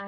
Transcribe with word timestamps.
Hey 0.00 0.06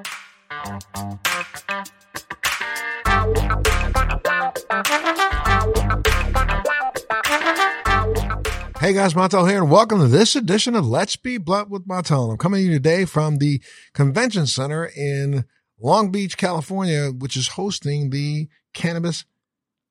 guys, 8.95 9.13
Montel 9.13 9.47
here, 9.47 9.59
and 9.59 9.71
welcome 9.71 9.99
to 9.99 10.09
this 10.09 10.35
edition 10.35 10.75
of 10.75 10.87
Let's 10.87 11.17
Be 11.17 11.37
Blunt 11.37 11.69
with 11.69 11.87
Montel. 11.87 12.31
I'm 12.31 12.39
coming 12.39 12.61
to 12.61 12.65
you 12.65 12.73
today 12.73 13.05
from 13.05 13.37
the 13.37 13.61
Convention 13.93 14.47
Center 14.47 14.87
in 14.87 15.45
Long 15.79 16.11
Beach, 16.11 16.39
California, 16.39 17.11
which 17.11 17.37
is 17.37 17.49
hosting 17.49 18.09
the 18.09 18.49
Cannabis 18.73 19.27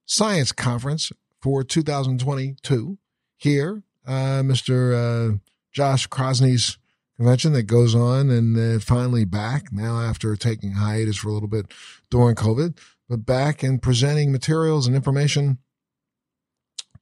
Science 0.08 0.52
Conference 0.52 1.12
for 1.44 1.64
2022. 1.64 2.98
Here, 3.38 3.84
uh, 4.08 4.42
Mr. 4.42 5.36
Uh, 5.36 5.38
Josh 5.72 6.08
Crossney's 6.08 6.80
convention 7.22 7.54
that 7.54 7.64
goes 7.64 7.94
on 7.94 8.32
and 8.32 8.84
finally 8.84 9.26
back 9.26 9.72
now 9.72 10.02
after 10.02 10.36
taking 10.36 10.72
hiatus 10.72 11.18
for 11.18 11.30
a 11.30 11.32
little 11.32 11.48
bit 11.48 11.72
during 12.10 12.36
COVID, 12.36 12.76
but 13.08 13.28
back 13.28 13.62
and 13.62 13.80
presenting 13.80 14.32
materials 14.32 14.88
and 14.88 14.96
information 14.96 15.60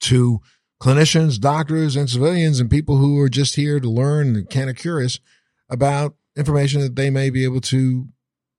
to 0.02 0.42
clinicians, 0.84 1.40
doctors, 1.40 1.96
and 1.96 2.10
civilians, 2.10 2.60
and 2.60 2.70
people 2.70 2.98
who 2.98 3.18
are 3.18 3.30
just 3.30 3.56
here 3.56 3.80
to 3.80 3.90
learn 3.90 4.36
and 4.36 4.50
kind 4.50 4.70
of 4.70 4.76
curious 4.76 5.22
about 5.70 6.16
information 6.36 6.82
that 6.82 6.98
they 6.98 7.10
may 7.10 7.30
be 7.30 7.46
able 7.46 7.62
to 7.62 8.10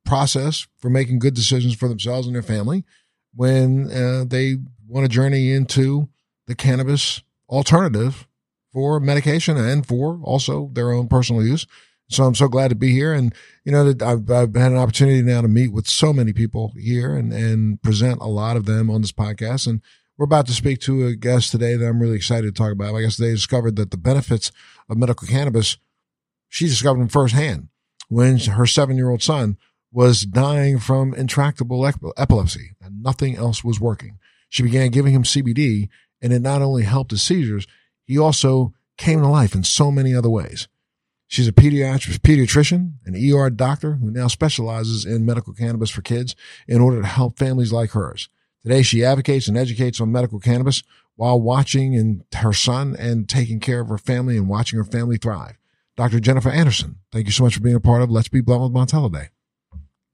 process 0.07 0.67
for 0.79 0.89
making 0.89 1.19
good 1.19 1.35
decisions 1.35 1.75
for 1.75 1.89
themselves 1.89 2.27
and 2.27 2.35
their 2.35 2.43
family 2.43 2.87
when 3.35 3.91
uh, 3.91 4.25
they 4.27 4.57
want 4.89 5.05
to 5.05 5.15
journey 5.15 5.53
into 5.53 6.09
the 6.47 6.55
cannabis 6.55 7.23
alternative 7.51 8.27
for 8.73 9.01
medication 9.01 9.57
and 9.57 9.87
for 9.87 10.21
also 10.23 10.71
their 10.73 10.93
own 10.93 11.09
personal 11.09 11.45
use. 11.45 11.67
So 12.09 12.25
I'm 12.25 12.35
so 12.35 12.49
glad 12.49 12.69
to 12.69 12.75
be 12.75 12.91
here. 12.91 13.13
And, 13.13 13.33
you 13.65 13.71
know, 13.71 13.89
I've, 13.89 14.29
I've 14.31 14.55
had 14.55 14.73
an 14.73 14.79
opportunity 14.79 15.23
now 15.23 15.43
to 15.43 15.49
meet 15.49 15.73
with 15.73 15.87
so 15.87 16.13
many 16.13 16.33
people 16.33 16.73
here 16.77 17.15
and, 17.15 17.33
and 17.33 17.81
present 17.83 18.21
a 18.21 18.27
lot 18.27 18.57
of 18.57 18.67
them 18.67 18.91
on 18.91 19.01
this 19.01 19.13
podcast. 19.13 19.69
And 19.69 19.81
we're 20.19 20.25
about 20.25 20.47
to 20.47 20.53
speak 20.53 20.81
to 20.81 21.07
a 21.07 21.15
guest 21.15 21.53
today 21.53 21.77
that 21.77 21.87
I'm 21.87 22.01
really 22.01 22.17
excited 22.17 22.47
to 22.47 22.53
talk 22.53 22.73
about. 22.73 22.95
I 22.95 23.03
guess 23.03 23.17
they 23.17 23.31
discovered 23.31 23.77
that 23.77 23.93
the 23.93 23.97
benefits 23.97 24.51
of 24.89 24.99
medical 24.99 25.29
cannabis, 25.29 25.79
she 26.49 26.67
discovered 26.67 27.01
them 27.01 27.09
firsthand 27.09 27.69
when 28.09 28.39
her 28.39 28.67
seven 28.67 28.97
year 28.97 29.09
old 29.11 29.23
son 29.23 29.57
was 29.93 30.23
dying 30.23 30.79
from 30.79 31.15
intractable 31.15 31.87
epilepsy 32.17 32.77
and 32.83 33.03
nothing 33.03 33.37
else 33.37 33.65
was 33.65 33.81
working. 33.81 34.19
She 34.49 34.63
began 34.63 34.91
giving 34.91 35.15
him 35.15 35.23
CBD 35.23 35.89
and 36.21 36.33
it 36.33 36.43
not 36.43 36.61
only 36.61 36.83
helped 36.83 37.13
his 37.13 37.23
seizures, 37.23 37.67
he 38.11 38.19
also 38.19 38.75
came 38.99 39.21
to 39.21 39.29
life 39.29 39.55
in 39.55 39.63
so 39.63 39.93
many 39.93 40.13
other 40.13 40.29
ways. 40.29 40.67
She's 41.29 41.47
a 41.47 41.53
pediatric, 41.53 42.19
pediatrician, 42.19 42.95
an 43.07 43.15
ER 43.15 43.51
doctor 43.51 43.95
who 43.95 44.11
now 44.11 44.27
specializes 44.27 45.05
in 45.05 45.25
medical 45.25 45.53
cannabis 45.53 45.91
for 45.91 46.03
kids 46.03 46.35
in 46.67 46.81
order 46.81 47.01
to 47.01 47.07
help 47.07 47.39
families 47.39 47.73
like 47.73 47.93
hers. 47.93 48.29
Today, 48.65 48.83
she 48.83 49.05
advocates 49.05 49.47
and 49.47 49.57
educates 49.57 50.01
on 50.01 50.11
medical 50.11 50.41
cannabis 50.41 50.83
while 51.15 51.41
watching 51.41 51.95
and 51.95 52.25
her 52.35 52.53
son 52.53 52.97
and 52.99 53.29
taking 53.29 53.61
care 53.61 53.79
of 53.79 53.89
her 53.89 53.97
family 53.97 54.37
and 54.37 54.49
watching 54.49 54.77
her 54.77 54.85
family 54.85 55.17
thrive. 55.17 55.57
Dr. 55.97 56.19
Jennifer 56.19 56.51
Anderson, 56.51 56.97
thank 57.13 57.27
you 57.27 57.33
so 57.33 57.45
much 57.45 57.55
for 57.55 57.61
being 57.61 57.77
a 57.77 57.81
part 57.81 58.03
of 58.03 58.11
Let's 58.11 58.27
Be 58.27 58.41
Blunt 58.41 58.63
with 58.63 58.73
Montel 58.73 59.13
Day. 59.13 59.29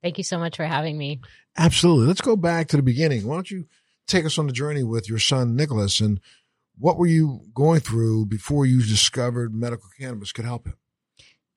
Thank 0.03 0.19
you 0.19 0.25
so 0.25 0.39
much 0.39 0.59
for 0.59 0.67
having 0.67 0.99
me. 0.99 1.23
Absolutely. 1.57 2.09
Let's 2.09 2.21
go 2.21 2.37
back 2.37 2.69
to 2.69 2.77
the 2.77 2.83
beginning. 2.83 3.27
Why 3.27 3.37
don't 3.37 3.51
you 3.51 3.65
take 4.07 4.27
us 4.27 4.37
on 4.37 4.49
the 4.49 4.53
journey 4.53 4.83
with 4.83 5.09
your 5.09 5.19
son, 5.19 5.57
Nicholas, 5.57 5.99
and 5.99 6.21
what 6.79 6.99
were 6.99 7.07
you 7.07 7.41
going 7.55 7.81
through 7.81 8.27
before 8.27 8.67
you 8.67 8.83
discovered 8.83 9.55
medical 9.55 9.89
cannabis 9.99 10.33
could 10.33 10.45
help 10.45 10.67
him? 10.67 10.77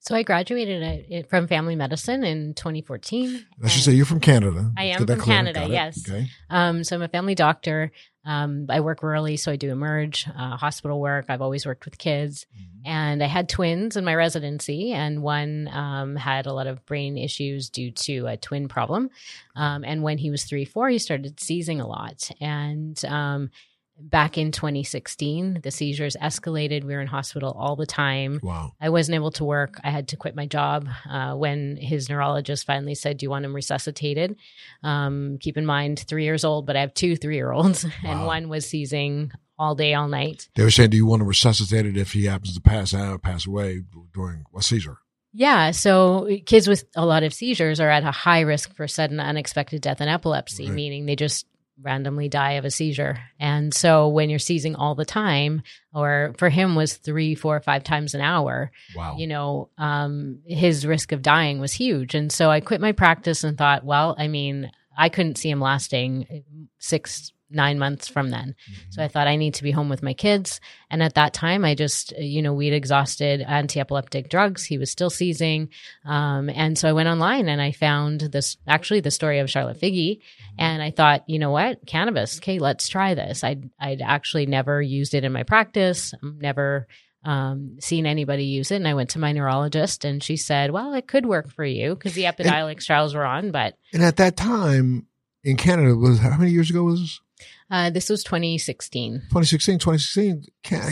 So 0.02 0.16
I 0.16 0.24
graduated 0.24 1.28
from 1.30 1.48
family 1.48 1.76
medicine 1.76 2.24
in 2.24 2.54
2014. 2.54 3.46
I 3.62 3.68
should 3.68 3.84
say 3.84 3.92
you're 3.92 4.06
from 4.06 4.22
Canada. 4.22 4.72
I 4.78 4.86
am 4.86 5.06
from 5.06 5.20
Canada. 5.20 5.68
Yes. 5.70 6.10
Okay. 6.10 6.28
Um, 6.50 6.86
so 6.86 6.96
I'm 6.96 7.02
a 7.02 7.10
family 7.10 7.36
doctor. 7.36 7.92
Um, 8.26 8.68
I 8.70 8.80
work 8.80 9.02
rurally, 9.02 9.38
so 9.38 9.52
I 9.52 9.56
do 9.56 9.72
emerge 9.72 10.28
uh, 10.28 10.56
hospital 10.56 11.02
work. 11.02 11.26
I've 11.30 11.42
always 11.42 11.66
worked 11.66 11.86
with 11.86 11.98
kids, 11.98 12.46
mm-hmm. 12.56 12.88
and 12.88 13.24
I 13.24 13.28
had 13.28 13.50
twins 13.50 13.98
in 13.98 14.06
my 14.06 14.14
residency, 14.14 14.92
and 14.92 15.22
one 15.22 15.70
um, 15.72 16.16
had 16.16 16.46
a 16.46 16.54
lot 16.54 16.68
of 16.68 16.86
brain 16.86 17.18
issues 17.18 17.70
due 17.70 17.92
to 17.92 18.28
a 18.28 18.38
twin 18.38 18.68
problem. 18.68 19.10
Um, 19.56 19.84
and 19.84 20.04
when 20.04 20.18
he 20.18 20.32
was 20.32 20.44
three, 20.44 20.66
four, 20.66 20.90
he 20.90 21.00
started 21.00 21.40
seizing 21.40 21.82
a 21.82 21.88
lot, 21.88 22.30
and 22.40 23.04
um, 23.06 23.52
back 24.00 24.38
in 24.38 24.52
2016 24.52 25.60
the 25.64 25.72
seizures 25.72 26.16
escalated 26.22 26.84
we 26.84 26.94
were 26.94 27.02
in 27.02 27.08
hospital 27.08 27.56
all 27.58 27.76
the 27.76 27.86
time 27.86 28.40
wow 28.42 28.72
i 28.80 28.90
wasn't 28.90 29.14
able 29.14 29.32
to 29.32 29.44
work 29.44 29.80
i 29.84 29.90
had 29.90 30.08
to 30.08 30.18
quit 30.18 30.36
my 30.36 30.46
job 30.46 30.88
uh, 31.10 31.34
when 31.34 31.78
his 31.78 32.10
neurologist 32.10 32.66
finally 32.66 32.96
said 32.96 33.18
do 33.18 33.26
you 33.26 33.30
want 33.30 33.46
him 33.46 33.56
resuscitated 33.56 34.36
um, 34.84 35.38
keep 35.40 35.58
in 35.58 35.66
mind 35.66 36.00
three 36.00 36.24
years 36.24 36.44
old 36.44 36.66
but 36.66 36.76
i 36.76 36.82
have 36.82 36.94
two 36.94 37.16
three 37.16 37.36
year 37.36 37.52
olds 37.52 37.84
wow. 38.04 38.12
and 38.12 38.26
one 38.26 38.50
was 38.50 38.66
seizing 38.68 39.32
all 39.58 39.76
day 39.76 39.94
all 39.94 40.08
night 40.08 40.50
they 40.56 40.64
were 40.64 40.72
saying 40.72 40.90
do 40.90 40.98
you 40.98 41.06
want 41.06 41.20
to 41.20 41.26
resuscitate 41.26 41.86
it 41.86 41.98
if 41.98 42.14
he 42.14 42.26
happens 42.26 42.54
to 42.56 42.62
pass 42.62 42.94
out 42.94 43.22
pass 43.22 43.46
away 43.46 43.82
during 44.14 44.44
a 44.56 44.62
seizure 44.62 45.00
yeah. 45.32 45.72
So 45.72 46.28
kids 46.46 46.68
with 46.68 46.86
a 46.96 47.06
lot 47.06 47.24
of 47.24 47.34
seizures 47.34 47.80
are 47.80 47.90
at 47.90 48.04
a 48.04 48.12
high 48.12 48.42
risk 48.42 48.76
for 48.76 48.88
sudden 48.88 49.20
unexpected 49.20 49.82
death 49.82 50.02
and 50.02 50.10
epilepsy, 50.10 50.66
right. 50.66 50.74
meaning 50.74 51.06
they 51.06 51.16
just 51.16 51.46
randomly 51.82 52.30
die 52.30 52.54
of 52.54 52.66
a 52.66 52.72
seizure. 52.72 53.20
And 53.40 53.74
so 53.74 54.08
when 54.08 54.30
you're 54.30 54.40
seizing 54.40 54.76
all 54.76 54.96
the 54.96 55.06
time, 55.06 55.62
or 55.94 56.34
for 56.38 56.50
him 56.50 56.76
was 56.76 56.98
three, 56.98 57.36
four, 57.36 57.60
five 57.60 57.84
times 57.84 58.14
an 58.14 58.22
hour, 58.22 58.72
wow. 58.96 59.16
you 59.18 59.28
know, 59.28 59.70
um, 59.78 60.40
his 60.46 60.86
risk 60.86 61.12
of 61.12 61.22
dying 61.22 61.60
was 61.60 61.74
huge. 61.74 62.16
And 62.16 62.32
so 62.32 62.50
I 62.50 62.60
quit 62.60 62.82
my 62.82 62.92
practice 62.92 63.44
and 63.44 63.58
thought, 63.58 63.86
well, 63.86 64.16
I 64.18 64.28
mean, 64.28 64.72
I 64.98 65.10
couldn't 65.10 65.38
see 65.38 65.50
him 65.50 65.62
lasting 65.62 66.44
six 66.80 67.32
nine 67.50 67.80
months 67.80 68.08
from 68.08 68.30
then. 68.30 68.56
Mm-hmm. 68.70 68.92
So 68.92 69.04
I 69.04 69.08
thought 69.08 69.28
I 69.28 69.36
need 69.36 69.56
to 69.56 69.64
be 69.64 69.72
home 69.72 69.90
with 69.90 70.04
my 70.04 70.14
kids. 70.14 70.62
And 70.90 71.02
at 71.02 71.16
that 71.16 71.34
time, 71.34 71.66
I 71.66 71.76
just, 71.76 72.14
you 72.18 72.42
know, 72.42 72.54
we'd 72.54 72.74
exhausted 72.74 73.42
anti 73.42 73.80
epileptic 73.80 74.30
drugs. 74.30 74.64
He 74.64 74.78
was 74.78 74.92
still 74.92 75.10
seizing. 75.10 75.70
Um, 76.06 76.50
and 76.50 76.78
so 76.78 76.88
I 76.88 76.94
went 76.94 77.10
online 77.10 77.50
and 77.50 77.62
I 77.62 77.72
found 77.72 78.22
this 78.22 78.58
actually 78.68 79.00
the 79.02 79.12
story 79.12 79.40
of 79.40 79.50
Charlotte 79.50 79.80
Figi. 79.80 80.18
Mm-hmm. 80.18 80.56
And 80.60 80.84
I 80.84 80.92
thought, 80.92 81.24
you 81.28 81.40
know 81.40 81.52
what? 81.52 81.86
Cannabis. 81.86 82.38
Okay, 82.38 82.60
let's 82.60 82.88
try 82.88 83.14
this. 83.14 83.44
I'd, 83.44 83.70
I'd 83.80 84.02
actually 84.02 84.46
never 84.46 84.82
used 84.82 85.14
it 85.14 85.24
in 85.24 85.32
my 85.32 85.44
practice, 85.44 86.14
never 86.22 86.88
um, 87.24 87.78
seen 87.80 88.06
anybody 88.06 88.46
use 88.46 88.72
it. 88.72 88.78
And 88.78 88.88
I 88.88 88.94
went 88.94 89.12
to 89.12 89.20
my 89.20 89.32
neurologist 89.32 90.06
and 90.06 90.24
she 90.24 90.38
said, 90.38 90.72
well, 90.72 90.94
it 90.94 91.08
could 91.08 91.26
work 91.26 91.52
for 91.52 91.66
you 91.66 91.96
because 91.96 92.14
the 92.14 92.24
Epidiolex 92.24 92.86
trials 92.86 93.14
were 93.14 93.26
on. 93.26 93.52
But, 93.52 93.76
and 93.94 94.04
at 94.04 94.18
that 94.18 94.38
time, 94.38 95.08
in 95.44 95.58
Canada 95.58 95.96
was 95.96 96.20
how 96.20 96.38
many 96.38 96.52
years 96.52 96.70
ago 96.70 96.84
was 96.84 97.02
this? 97.02 97.22
Uh, 97.70 97.90
this 97.90 98.10
was 98.10 98.24
2016. 98.24 99.14
2016, 99.30 99.80
2016. 99.80 100.44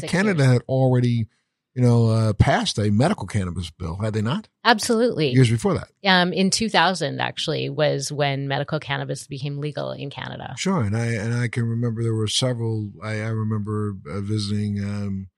Canada 0.08 0.44
years. 0.44 0.54
had 0.54 0.62
already, 0.68 1.28
you 1.74 1.82
know, 1.82 2.08
uh, 2.08 2.34
passed 2.34 2.78
a 2.78 2.90
medical 2.92 3.28
cannabis 3.28 3.70
bill, 3.70 3.98
had 3.98 4.14
they 4.14 4.22
not? 4.22 4.48
Absolutely. 4.64 5.30
Years 5.30 5.50
before 5.50 5.74
that. 5.74 5.90
Um, 6.06 6.34
in 6.34 6.50
2000, 6.50 7.20
actually, 7.20 7.70
was 7.70 8.12
when 8.12 8.48
medical 8.48 8.80
cannabis 8.80 9.28
became 9.28 9.60
legal 9.60 9.92
in 9.92 10.10
Canada. 10.10 10.56
Sure, 10.58 10.82
and 10.82 10.96
I 10.96 11.06
and 11.06 11.34
I 11.34 11.48
can 11.48 11.66
remember 11.66 12.04
there 12.04 12.14
were 12.14 12.28
several. 12.28 12.92
I, 13.04 13.22
I 13.22 13.30
remember 13.30 13.94
uh, 14.10 14.22
visiting. 14.22 14.84
Um, 14.84 15.30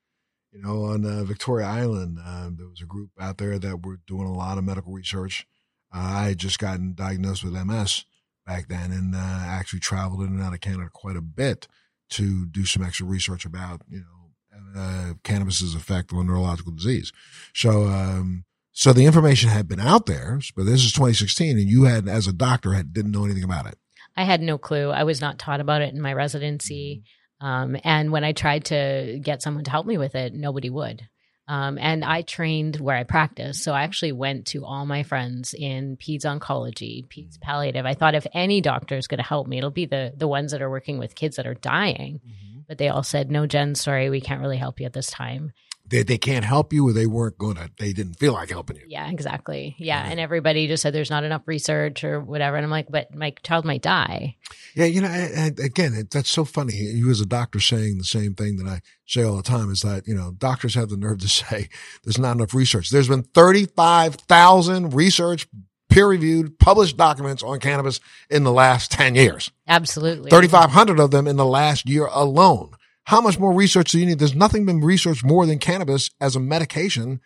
you 0.51 0.61
know, 0.61 0.83
on 0.85 1.05
uh, 1.05 1.23
Victoria 1.23 1.67
Island, 1.67 2.17
um, 2.25 2.55
there 2.57 2.67
was 2.67 2.81
a 2.81 2.85
group 2.85 3.11
out 3.19 3.37
there 3.37 3.59
that 3.59 3.85
were 3.85 3.99
doing 4.07 4.27
a 4.27 4.33
lot 4.33 4.57
of 4.57 4.63
medical 4.63 4.93
research. 4.93 5.45
Uh, 5.93 5.99
I 5.99 6.27
had 6.29 6.37
just 6.37 6.59
gotten 6.59 6.93
diagnosed 6.93 7.43
with 7.43 7.53
MS, 7.53 8.05
back 8.49 8.67
then 8.67 8.91
and 8.91 9.13
uh, 9.13 9.19
actually 9.19 9.79
traveled 9.79 10.21
in 10.21 10.27
and 10.29 10.41
out 10.41 10.53
of 10.53 10.59
Canada 10.59 10.89
quite 10.91 11.15
a 11.15 11.21
bit 11.21 11.67
to 12.09 12.47
do 12.47 12.65
some 12.65 12.83
extra 12.83 13.05
research 13.05 13.45
about, 13.45 13.81
you 13.87 13.99
know, 13.99 14.75
uh, 14.75 15.13
cannabis's 15.23 15.75
effect 15.75 16.11
on 16.11 16.25
neurological 16.25 16.71
disease. 16.71 17.11
So, 17.53 17.85
um, 17.85 18.45
so 18.71 18.91
the 18.91 19.05
information 19.05 19.49
had 19.49 19.67
been 19.67 19.79
out 19.79 20.07
there, 20.07 20.39
but 20.55 20.65
this 20.65 20.83
is 20.83 20.91
2016 20.93 21.59
and 21.59 21.69
you 21.69 21.83
had, 21.83 22.07
as 22.07 22.27
a 22.27 22.33
doctor, 22.33 22.73
had, 22.73 22.91
didn't 22.91 23.11
know 23.11 23.25
anything 23.25 23.43
about 23.43 23.67
it. 23.67 23.77
I 24.17 24.23
had 24.23 24.41
no 24.41 24.57
clue. 24.57 24.89
I 24.89 25.03
was 25.03 25.21
not 25.21 25.37
taught 25.37 25.59
about 25.59 25.83
it 25.83 25.93
in 25.93 26.01
my 26.01 26.13
residency. 26.13 27.03
Mm-hmm. 27.41 27.47
Um, 27.47 27.77
and 27.83 28.11
when 28.11 28.23
I 28.23 28.31
tried 28.31 28.65
to 28.65 29.19
get 29.21 29.43
someone 29.43 29.63
to 29.65 29.71
help 29.71 29.85
me 29.85 29.99
with 29.99 30.15
it, 30.15 30.33
nobody 30.33 30.71
would. 30.71 31.07
Um, 31.49 31.79
and 31.79 32.05
I 32.05 32.21
trained 32.21 32.79
where 32.79 32.95
I 32.95 33.03
practiced. 33.03 33.63
So 33.63 33.73
I 33.73 33.81
actually 33.81 34.11
went 34.11 34.45
to 34.47 34.63
all 34.65 34.85
my 34.85 35.01
friends 35.01 35.55
in 35.55 35.97
peds 35.97 36.23
oncology, 36.23 37.07
peds 37.07 37.41
palliative. 37.41 37.87
I 37.87 37.95
thought 37.95 38.13
if 38.13 38.27
any 38.35 38.61
doctor 38.61 38.95
is 38.95 39.07
going 39.07 39.17
to 39.17 39.23
help 39.23 39.47
me, 39.47 39.57
it'll 39.57 39.71
be 39.71 39.87
the 39.87 40.13
the 40.15 40.27
ones 40.27 40.51
that 40.51 40.61
are 40.61 40.69
working 40.69 40.99
with 40.99 41.15
kids 41.15 41.37
that 41.37 41.47
are 41.47 41.55
dying. 41.55 42.21
Mm-hmm. 42.23 42.59
But 42.67 42.77
they 42.77 42.89
all 42.89 43.01
said, 43.01 43.31
"No, 43.31 43.47
Jen, 43.47 43.73
sorry, 43.73 44.11
we 44.11 44.21
can't 44.21 44.41
really 44.41 44.57
help 44.57 44.79
you 44.79 44.85
at 44.85 44.93
this 44.93 45.09
time." 45.09 45.51
They, 45.89 46.03
they 46.03 46.17
can't 46.17 46.45
help 46.45 46.71
you 46.71 46.87
or 46.87 46.93
they 46.93 47.05
weren't 47.05 47.37
going 47.37 47.55
to, 47.55 47.69
they 47.77 47.93
didn't 47.93 48.15
feel 48.15 48.33
like 48.33 48.49
helping 48.49 48.77
you. 48.77 48.83
Yeah, 48.87 49.09
exactly. 49.09 49.75
Yeah. 49.77 50.05
And 50.05 50.19
everybody 50.19 50.67
just 50.67 50.83
said 50.83 50.93
there's 50.93 51.09
not 51.09 51.23
enough 51.23 51.41
research 51.45 52.03
or 52.03 52.19
whatever. 52.19 52.55
And 52.57 52.65
I'm 52.65 52.71
like, 52.71 52.87
but 52.89 53.13
my 53.13 53.31
child 53.43 53.65
might 53.65 53.81
die. 53.81 54.35
Yeah. 54.75 54.85
You 54.85 55.01
know, 55.01 55.07
and 55.07 55.59
again, 55.59 56.07
that's 56.11 56.29
so 56.29 56.45
funny. 56.45 56.75
You 56.75 57.09
as 57.09 57.21
a 57.21 57.25
doctor 57.25 57.59
saying 57.59 57.97
the 57.97 58.03
same 58.03 58.35
thing 58.35 58.57
that 58.57 58.67
I 58.67 58.81
say 59.07 59.23
all 59.23 59.37
the 59.37 59.43
time 59.43 59.71
is 59.71 59.81
that, 59.81 60.07
you 60.07 60.15
know, 60.15 60.31
doctors 60.37 60.75
have 60.75 60.89
the 60.89 60.97
nerve 60.97 61.19
to 61.19 61.27
say 61.29 61.69
there's 62.03 62.19
not 62.19 62.37
enough 62.37 62.53
research. 62.53 62.89
There's 62.89 63.09
been 63.09 63.23
35,000 63.23 64.93
research 64.93 65.47
peer 65.89 66.07
reviewed, 66.07 66.59
published 66.59 66.97
documents 66.97 67.43
on 67.43 67.59
cannabis 67.59 67.99
in 68.29 68.43
the 68.43 68.51
last 68.51 68.91
10 68.91 69.15
years. 69.15 69.51
Absolutely. 69.67 70.29
3,500 70.29 70.99
of 70.99 71.11
them 71.11 71.27
in 71.27 71.35
the 71.35 71.45
last 71.45 71.89
year 71.89 72.07
alone. 72.11 72.71
How 73.09 73.21
much 73.21 73.39
more 73.39 73.51
research 73.51 73.91
do 73.91 73.99
you 73.99 74.05
need? 74.05 74.19
There's 74.19 74.35
nothing 74.35 74.67
been 74.67 74.81
researched 74.81 75.23
more 75.23 75.47
than 75.47 75.57
cannabis 75.57 76.11
as 76.21 76.35
a 76.35 76.39
medication 76.39 77.21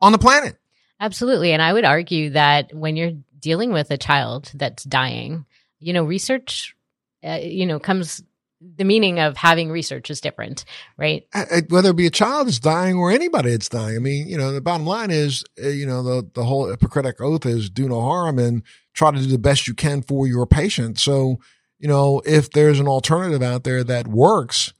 on 0.00 0.10
the 0.10 0.18
planet. 0.18 0.56
Absolutely. 0.98 1.52
And 1.52 1.62
I 1.62 1.72
would 1.72 1.84
argue 1.84 2.30
that 2.30 2.74
when 2.74 2.96
you're 2.96 3.12
dealing 3.38 3.72
with 3.72 3.92
a 3.92 3.96
child 3.96 4.50
that's 4.52 4.82
dying, 4.82 5.46
you 5.78 5.92
know, 5.92 6.02
research, 6.02 6.74
uh, 7.22 7.38
you 7.40 7.66
know, 7.66 7.78
comes 7.78 8.20
the 8.60 8.82
meaning 8.82 9.20
of 9.20 9.36
having 9.36 9.70
research 9.70 10.10
is 10.10 10.20
different, 10.20 10.64
right? 10.96 11.24
Whether 11.68 11.90
it 11.90 11.96
be 11.96 12.08
a 12.08 12.10
child 12.10 12.48
that's 12.48 12.58
dying 12.58 12.96
or 12.96 13.12
anybody 13.12 13.52
that's 13.52 13.68
dying. 13.68 13.94
I 13.94 14.00
mean, 14.00 14.26
you 14.26 14.36
know, 14.36 14.50
the 14.50 14.60
bottom 14.60 14.88
line 14.88 15.12
is, 15.12 15.44
uh, 15.62 15.68
you 15.68 15.86
know, 15.86 16.02
the, 16.02 16.28
the 16.34 16.42
whole 16.42 16.68
Hippocratic 16.68 17.20
oath 17.20 17.46
is 17.46 17.70
do 17.70 17.88
no 17.88 18.00
harm 18.00 18.40
and 18.40 18.64
try 18.92 19.12
to 19.12 19.18
do 19.18 19.26
the 19.26 19.38
best 19.38 19.68
you 19.68 19.74
can 19.74 20.02
for 20.02 20.26
your 20.26 20.48
patient. 20.48 20.98
So, 20.98 21.38
you 21.78 21.86
know, 21.86 22.22
if 22.26 22.50
there's 22.50 22.80
an 22.80 22.88
alternative 22.88 23.40
out 23.40 23.62
there 23.62 23.84
that 23.84 24.08
works, 24.08 24.72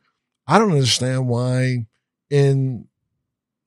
I 0.48 0.58
don't 0.58 0.72
understand 0.72 1.28
why 1.28 1.86
in 2.30 2.88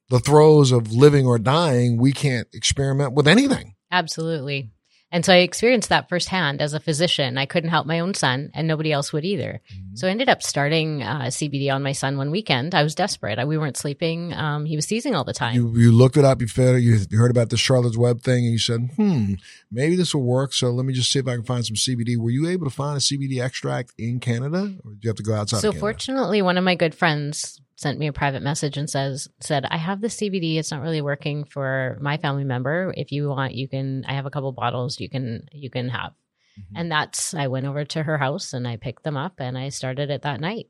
the 0.10 0.20
throes 0.20 0.72
of 0.72 0.92
living 0.92 1.28
or 1.28 1.38
dying, 1.38 1.98
we 1.98 2.12
can't 2.12 2.48
experiment 2.54 3.14
with 3.14 3.28
anything. 3.28 3.76
Absolutely. 3.92 4.72
And 5.12 5.26
so 5.26 5.34
I 5.34 5.38
experienced 5.38 5.90
that 5.90 6.08
firsthand 6.08 6.62
as 6.62 6.74
a 6.74 6.80
physician. 6.80 7.38
I 7.38 7.46
couldn't 7.46 7.70
help 7.70 7.86
my 7.86 8.00
own 8.00 8.14
son, 8.14 8.50
and 8.54 8.66
nobody 8.66 8.94
else 8.94 9.12
would 9.12 9.26
either. 9.26 9.62
Mm-hmm. 9.70 9.96
So 9.96 10.08
I 10.08 10.12
ended 10.12 10.30
up 10.30 10.42
starting 10.42 11.04
uh, 11.04 11.24
CBD 11.24 11.74
on 11.74 11.84
my 11.84 11.92
son 11.92 12.18
one 12.18 12.32
weekend. 12.32 12.74
I 12.74 12.84
was 12.84 12.96
desperate. 12.96 13.38
I, 13.38 13.44
we 13.44 13.58
weren't 13.58 13.76
sleeping. 13.76 14.34
Um, 14.34 14.66
he 14.66 14.78
was 14.78 14.86
seizing 14.86 15.14
all 15.14 15.26
the 15.26 15.34
time. 15.34 15.56
You, 15.56 15.76
you 15.76 15.92
looked 15.92 16.16
it 16.16 16.24
up. 16.24 16.40
You, 16.40 16.48
fed, 16.48 16.82
you 16.82 16.98
heard 17.12 17.32
about 17.32 17.50
the 17.50 17.58
Charlotte's 17.58 17.98
Web 17.98 18.22
thing, 18.22 18.46
and 18.46 18.54
you 18.54 18.60
said, 18.60 18.90
"Hmm, 18.96 19.34
maybe 19.70 19.98
this 19.98 20.16
will 20.16 20.24
work." 20.24 20.54
So 20.54 20.72
let 20.72 20.86
me 20.86 20.94
just 20.94 21.12
see 21.12 21.20
if 21.20 21.28
I 21.28 21.36
can 21.36 21.44
find 21.44 21.66
some 21.66 21.76
CBD. 21.76 22.18
Were 22.18 22.30
you 22.30 22.48
able 22.48 22.66
to 22.66 22.74
find 22.74 22.96
a 22.96 23.02
CBD 23.02 23.44
extract 23.44 23.94
in 23.98 24.22
Canada, 24.22 24.76
or 24.86 24.94
did 24.94 25.04
you 25.04 25.10
have 25.10 25.18
to 25.18 25.24
go 25.24 25.34
outside? 25.34 25.60
So 25.60 25.74
fortunately, 25.74 26.42
one 26.42 26.58
of 26.58 26.64
my 26.64 26.76
good 26.76 26.96
friends 26.96 27.60
sent 27.82 27.98
me 27.98 28.08
a 28.08 28.14
private 28.14 28.44
message 28.44 28.78
and 28.78 28.90
says 28.90 29.28
said 29.40 29.66
I 29.70 29.78
have 29.78 30.02
the 30.02 30.08
CBD. 30.08 30.58
It's 30.58 30.72
not 30.72 30.82
really 30.82 31.02
working 31.02 31.44
for 31.44 31.98
my 32.00 32.18
family 32.18 32.44
member. 32.44 32.94
If 32.96 33.12
you 33.12 33.30
want, 33.30 33.56
you 33.56 33.68
can. 33.68 34.06
I 34.08 34.14
have 34.14 34.26
a 34.26 34.30
couple 34.30 34.52
bottles. 34.52 35.00
You 35.00 35.10
can 35.10 35.48
you 35.52 35.70
can 35.70 35.90
have. 35.90 36.12
Mm-hmm. 36.60 36.78
And 36.78 36.92
that's 36.92 37.34
I 37.34 37.48
went 37.48 37.66
over 37.66 37.84
to 37.86 38.04
her 38.04 38.18
house 38.18 38.54
and 38.54 38.68
I 38.68 38.78
picked 38.78 39.04
them 39.04 39.18
up 39.18 39.34
and 39.40 39.58
I 39.58 39.70
started 39.70 40.10
it 40.10 40.22
that 40.22 40.40
night. 40.40 40.68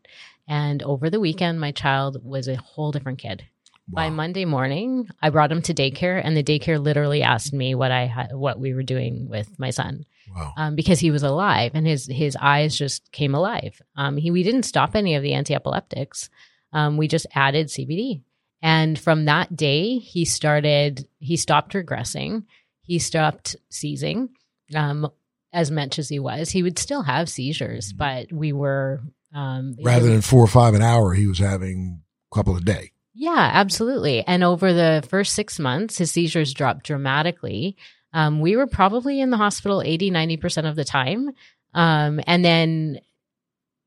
And 0.48 0.82
over 0.84 1.10
the 1.10 1.20
weekend, 1.20 1.60
my 1.60 1.72
child 1.72 2.24
was 2.24 2.48
a 2.48 2.56
whole 2.56 2.92
different 2.92 3.20
kid. 3.20 3.44
Wow. 3.90 4.04
By 4.04 4.10
Monday 4.10 4.46
morning, 4.46 5.10
I 5.22 5.32
brought 5.32 5.52
him 5.52 5.62
to 5.64 5.74
daycare, 5.74 6.22
and 6.24 6.38
the 6.38 6.44
daycare 6.44 6.82
literally 6.82 7.24
asked 7.24 7.52
me 7.52 7.74
what 7.76 7.92
I 7.92 8.06
had, 8.06 8.34
what 8.34 8.60
we 8.60 8.74
were 8.74 8.84
doing 8.84 9.28
with 9.28 9.60
my 9.60 9.72
son, 9.72 10.06
wow. 10.34 10.54
um, 10.56 10.76
because 10.76 11.00
he 11.00 11.12
was 11.12 11.24
alive 11.24 11.72
and 11.74 11.86
his 11.86 12.06
his 12.06 12.38
eyes 12.40 12.78
just 12.78 13.12
came 13.12 13.34
alive. 13.34 13.82
Um, 13.98 14.18
he 14.18 14.32
we 14.32 14.44
didn't 14.44 14.64
stop 14.64 14.96
any 14.96 15.16
of 15.16 15.24
the 15.24 15.34
anti 15.34 15.56
epileptics, 15.56 16.30
um, 16.74 16.98
we 16.98 17.08
just 17.08 17.28
added 17.34 17.68
CBD. 17.68 18.22
And 18.62 18.98
from 18.98 19.26
that 19.26 19.56
day, 19.56 19.98
he 19.98 20.26
started, 20.26 21.08
he 21.20 21.36
stopped 21.36 21.74
regressing. 21.74 22.44
He 22.84 23.00
stopped 23.00 23.56
seizing. 23.70 24.30
Um, 24.76 25.10
as 25.54 25.70
much 25.70 26.00
as 26.00 26.10
he 26.10 26.20
was, 26.20 26.50
he 26.50 26.64
would 26.64 26.80
still 26.80 27.02
have 27.02 27.30
seizures, 27.30 27.90
mm-hmm. 27.90 27.98
but 27.98 28.32
we 28.32 28.54
were. 28.54 29.02
Um, 29.34 29.76
Rather 29.82 30.08
than 30.08 30.22
four 30.22 30.44
or 30.44 30.48
five 30.48 30.74
an 30.74 30.82
hour, 30.82 31.14
he 31.14 31.28
was 31.28 31.40
having 31.40 32.02
a 32.32 32.36
couple 32.36 32.56
a 32.56 32.62
day. 32.62 32.92
Yeah, 33.14 33.50
absolutely. 33.54 34.26
And 34.26 34.44
over 34.44 34.74
the 34.74 35.06
first 35.10 35.34
six 35.34 35.60
months, 35.60 35.98
his 35.98 36.12
seizures 36.12 36.54
dropped 36.54 36.86
dramatically. 36.86 37.76
Um, 38.14 38.40
we 38.40 38.56
were 38.56 38.68
probably 38.68 39.20
in 39.20 39.30
the 39.30 39.38
hospital 39.38 39.82
80, 39.82 40.12
90% 40.12 40.70
of 40.70 40.76
the 40.76 40.86
time. 40.86 41.32
Um, 41.74 42.22
and 42.26 42.44
then 42.44 43.00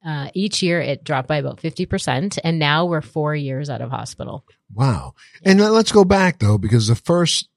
uh, 0.05 0.29
each 0.35 0.62
year 0.62 0.81
it 0.81 1.03
dropped 1.05 1.29
by 1.29 1.37
about 1.37 1.59
50%. 1.59 2.39
And 2.45 2.59
now 2.59 2.85
we're 2.85 3.01
four 3.01 3.35
years 3.35 3.71
out 3.71 3.81
of 3.81 3.91
hospital. 3.91 4.45
Wow. 4.73 5.15
And 5.45 5.61
let's 5.61 5.93
go 5.93 6.05
back 6.05 6.39
though, 6.39 6.59
because 6.59 6.89
the 6.89 6.95
first 6.95 7.49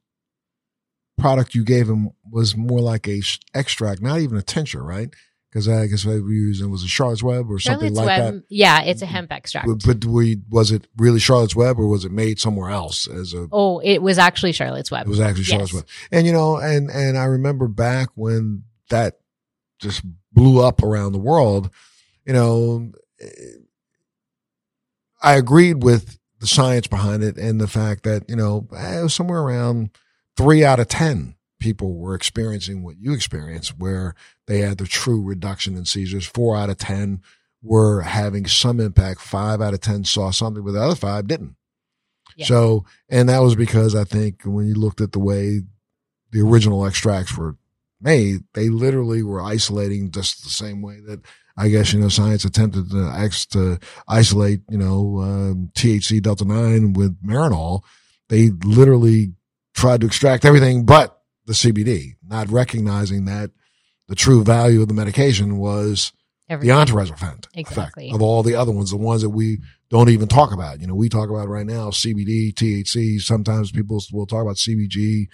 product 1.18 1.56
you 1.56 1.64
gave 1.64 1.90
him 1.90 2.12
was 2.30 2.56
more 2.56 2.80
like 2.80 3.08
a 3.08 3.22
extract, 3.54 4.02
not 4.02 4.20
even 4.20 4.38
a 4.38 4.42
tincture, 4.42 4.84
right? 4.84 5.10
Because 5.50 5.68
I 5.68 5.88
guess 5.88 6.06
what 6.06 6.24
we 6.24 6.34
used 6.34 6.62
it 6.62 6.68
was 6.68 6.84
a 6.84 6.88
Charlotte's 6.88 7.24
Web 7.24 7.50
or 7.50 7.58
something 7.58 7.96
Charlotte's 7.96 7.98
like 7.98 8.08
Web, 8.08 8.34
that. 8.36 8.44
Yeah, 8.50 8.84
it's 8.84 9.02
a 9.02 9.06
hemp 9.06 9.32
extract. 9.32 9.68
But, 9.86 10.06
we 10.06 10.38
was 10.50 10.72
it 10.72 10.88
really 10.98 11.20
Charlotte's 11.20 11.56
Web 11.56 11.80
or 11.80 11.88
was 11.88 12.06
it 12.06 12.12
made 12.12 12.40
somewhere 12.40 12.70
else 12.70 13.08
as 13.08 13.34
a? 13.34 13.48
Oh, 13.52 13.80
it 13.80 14.02
was 14.02 14.18
actually 14.18 14.52
Charlotte's 14.52 14.92
Web. 14.92 15.08
It 15.08 15.10
was 15.10 15.20
actually 15.20 15.46
Charlotte's 15.46 15.74
yes. 15.74 15.82
Web, 15.82 15.90
and 16.12 16.28
you 16.28 16.34
know, 16.34 16.58
and 16.58 16.92
and 16.92 17.18
I 17.18 17.26
remember 17.26 17.68
back 17.68 18.10
when 18.16 18.66
that 18.90 19.20
just 19.80 20.04
blew 20.34 20.62
up 20.62 20.84
around 20.84 21.14
the 21.14 21.20
world 21.20 21.72
you 22.27 22.33
know, 22.33 22.91
I 25.24 25.35
agreed 25.35 25.81
with 25.81 26.19
the 26.39 26.47
science 26.47 26.85
behind 26.85 27.24
it 27.24 27.38
and 27.38 27.59
the 27.59 27.68
fact 27.68 28.03
that, 28.03 28.29
you 28.29 28.35
know, 28.35 28.68
it 28.71 29.09
somewhere 29.09 29.41
around 29.41 29.89
three 30.35 30.63
out 30.63 30.79
of 30.79 30.89
10 30.89 31.35
people 31.59 31.95
were 31.95 32.13
experiencing 32.13 32.83
what 32.83 32.97
you 33.00 33.13
experienced, 33.13 33.79
where 33.79 34.13
they 34.45 34.59
had 34.59 34.77
the 34.77 34.85
true 34.85 35.24
reduction 35.24 35.75
in 35.75 35.85
seizures. 35.85 36.27
Four 36.27 36.56
out 36.56 36.69
of 36.69 36.77
10 36.77 37.21
were 37.63 38.01
having 38.01 38.45
some 38.45 38.79
impact. 38.79 39.21
Five 39.21 39.62
out 39.62 39.74
of 39.74 39.81
10 39.81 40.03
saw 40.03 40.29
something, 40.29 40.63
but 40.63 40.74
the 40.74 40.81
other 40.81 40.95
five 40.95 41.27
didn't. 41.27 41.56
Yeah. 42.35 42.45
So, 42.45 42.85
and 43.09 43.29
that 43.29 43.41
was 43.41 43.56
because 43.56 43.95
I 43.95 44.03
think 44.03 44.41
when 44.44 44.68
you 44.68 44.75
looked 44.75 45.01
at 45.01 45.13
the 45.13 45.19
way 45.19 45.62
the 46.31 46.41
original 46.41 46.85
extracts 46.85 47.35
were 47.35 47.56
made, 48.00 48.44
they 48.53 48.69
literally 48.69 49.24
were 49.24 49.41
isolating 49.41 50.12
just 50.12 50.44
the 50.44 50.50
same 50.50 50.81
way 50.81 51.00
that 51.07 51.21
I 51.57 51.69
guess, 51.69 51.92
you 51.92 52.00
know, 52.00 52.09
science 52.09 52.45
attempted 52.45 52.89
to, 52.92 53.30
to 53.51 53.80
isolate, 54.07 54.62
you 54.69 54.77
know, 54.77 55.19
um, 55.21 55.71
THC 55.75 56.21
Delta 56.21 56.45
9 56.45 56.94
with 56.94 57.21
Marinol. 57.24 57.81
They 58.30 58.51
literally 58.63 59.33
tried 59.74 60.01
to 60.01 60.07
extract 60.07 60.45
everything 60.45 60.86
but 60.86 61.19
the 61.45 61.54
CBD, 61.54 62.15
not 62.27 62.50
recognizing 62.50 63.25
that 63.25 63.51
the 64.07 64.15
true 64.15 64.44
value 64.44 64.81
of 64.81 64.88
the 64.88 64.94
medication 64.94 65.57
was 65.57 66.12
Everything. 66.50 66.75
the 66.75 66.86
antiretrovirus 66.86 67.13
effect, 67.13 67.48
exactly. 67.56 68.12
of 68.12 68.21
all 68.21 68.44
the 68.44 68.56
other 68.56 68.71
ones, 68.71 68.92
the 68.92 68.98
ones 68.98 69.21
that 69.21 69.30
we 69.30 69.60
don't 69.89 70.10
even 70.10 70.27
talk 70.27 70.51
about. 70.51 70.80
You 70.80 70.88
know, 70.88 70.95
we 70.95 71.10
talk 71.10 71.30
about 71.30 71.48
right 71.48 71.65
now 71.65 71.89
CBD, 71.89 72.53
THC. 72.53 73.19
Sometimes 73.19 73.71
people 73.71 74.01
will 74.12 74.25
talk 74.25 74.44
about 74.44 74.57
CBG, 74.57 75.27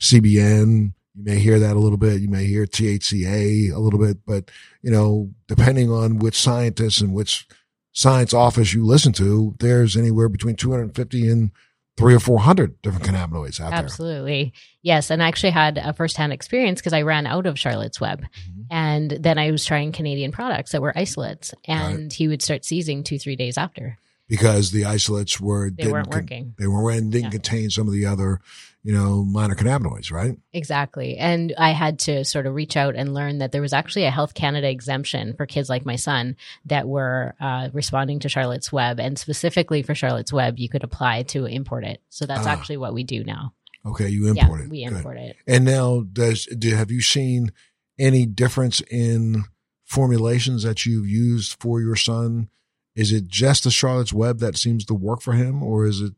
CBN, 0.00 0.92
you 1.18 1.24
may 1.24 1.40
hear 1.40 1.58
that 1.58 1.74
a 1.74 1.78
little 1.80 1.98
bit. 1.98 2.20
You 2.20 2.28
may 2.28 2.46
hear 2.46 2.64
THCA 2.64 3.72
a 3.74 3.78
little 3.78 3.98
bit, 3.98 4.18
but 4.24 4.50
you 4.82 4.90
know, 4.90 5.30
depending 5.46 5.90
on 5.90 6.18
which 6.18 6.38
scientist 6.38 7.00
and 7.00 7.12
which 7.12 7.46
science 7.92 8.32
office 8.32 8.72
you 8.72 8.84
listen 8.84 9.12
to, 9.14 9.54
there's 9.58 9.96
anywhere 9.96 10.28
between 10.28 10.56
250 10.56 11.28
and 11.28 11.50
three 11.96 12.14
or 12.14 12.20
400 12.20 12.80
different 12.80 13.04
cannabinoids 13.04 13.60
out 13.60 13.72
Absolutely. 13.72 13.72
there. 13.72 13.82
Absolutely. 13.82 14.52
Yes. 14.82 15.10
And 15.10 15.20
I 15.20 15.26
actually 15.26 15.50
had 15.50 15.78
a 15.78 15.92
firsthand 15.92 16.32
experience 16.32 16.80
because 16.80 16.92
I 16.92 17.02
ran 17.02 17.26
out 17.26 17.44
of 17.44 17.58
Charlotte's 17.58 18.00
Web. 18.00 18.20
Mm-hmm. 18.20 18.62
And 18.70 19.10
then 19.10 19.36
I 19.36 19.50
was 19.50 19.64
trying 19.64 19.90
Canadian 19.90 20.30
products 20.30 20.70
that 20.72 20.80
were 20.80 20.96
isolates 20.96 21.52
and 21.64 21.98
right. 22.02 22.12
he 22.12 22.28
would 22.28 22.40
start 22.40 22.64
seizing 22.64 23.02
two, 23.02 23.18
three 23.18 23.34
days 23.34 23.58
after. 23.58 23.98
Because 24.28 24.70
the 24.70 24.84
isolates 24.84 25.40
were, 25.40 25.70
they 25.70 25.90
weren't 25.90 26.10
working. 26.10 26.44
Con- 26.44 26.54
they 26.58 26.66
weren't, 26.68 27.10
didn't 27.10 27.24
yeah. 27.24 27.30
contain 27.30 27.70
some 27.70 27.88
of 27.88 27.94
the 27.94 28.06
other 28.06 28.40
you 28.84 28.94
know, 28.94 29.24
minor 29.24 29.54
cannabinoids, 29.54 30.10
right? 30.12 30.36
Exactly. 30.52 31.16
And 31.18 31.52
I 31.58 31.70
had 31.72 31.98
to 32.00 32.24
sort 32.24 32.46
of 32.46 32.54
reach 32.54 32.76
out 32.76 32.94
and 32.94 33.12
learn 33.12 33.38
that 33.38 33.52
there 33.52 33.62
was 33.62 33.72
actually 33.72 34.04
a 34.04 34.10
Health 34.10 34.34
Canada 34.34 34.70
exemption 34.70 35.34
for 35.34 35.46
kids 35.46 35.68
like 35.68 35.84
my 35.84 35.96
son 35.96 36.36
that 36.66 36.86
were 36.86 37.34
uh, 37.40 37.68
responding 37.72 38.20
to 38.20 38.28
Charlotte's 38.28 38.72
Web. 38.72 39.00
And 39.00 39.18
specifically 39.18 39.82
for 39.82 39.94
Charlotte's 39.94 40.32
Web, 40.32 40.58
you 40.58 40.68
could 40.68 40.84
apply 40.84 41.24
to 41.24 41.44
import 41.44 41.84
it. 41.84 42.00
So 42.08 42.24
that's 42.24 42.46
ah. 42.46 42.50
actually 42.50 42.76
what 42.76 42.94
we 42.94 43.04
do 43.04 43.24
now. 43.24 43.52
Okay, 43.84 44.08
you 44.08 44.28
import 44.28 44.60
yeah, 44.60 44.64
it. 44.64 44.70
We 44.70 44.82
import 44.82 45.16
Good. 45.16 45.30
it. 45.30 45.36
And 45.46 45.64
now, 45.64 46.04
does 46.12 46.46
do, 46.46 46.74
have 46.74 46.90
you 46.90 47.00
seen 47.00 47.52
any 47.98 48.26
difference 48.26 48.80
in 48.90 49.44
formulations 49.84 50.62
that 50.62 50.84
you've 50.84 51.08
used 51.08 51.60
for 51.60 51.80
your 51.80 51.96
son? 51.96 52.48
Is 52.94 53.12
it 53.12 53.28
just 53.28 53.64
the 53.64 53.70
Charlotte's 53.70 54.12
Web 54.12 54.40
that 54.40 54.56
seems 54.56 54.84
to 54.86 54.94
work 54.94 55.22
for 55.22 55.32
him, 55.32 55.62
or 55.62 55.86
is 55.86 56.00
it 56.00 56.14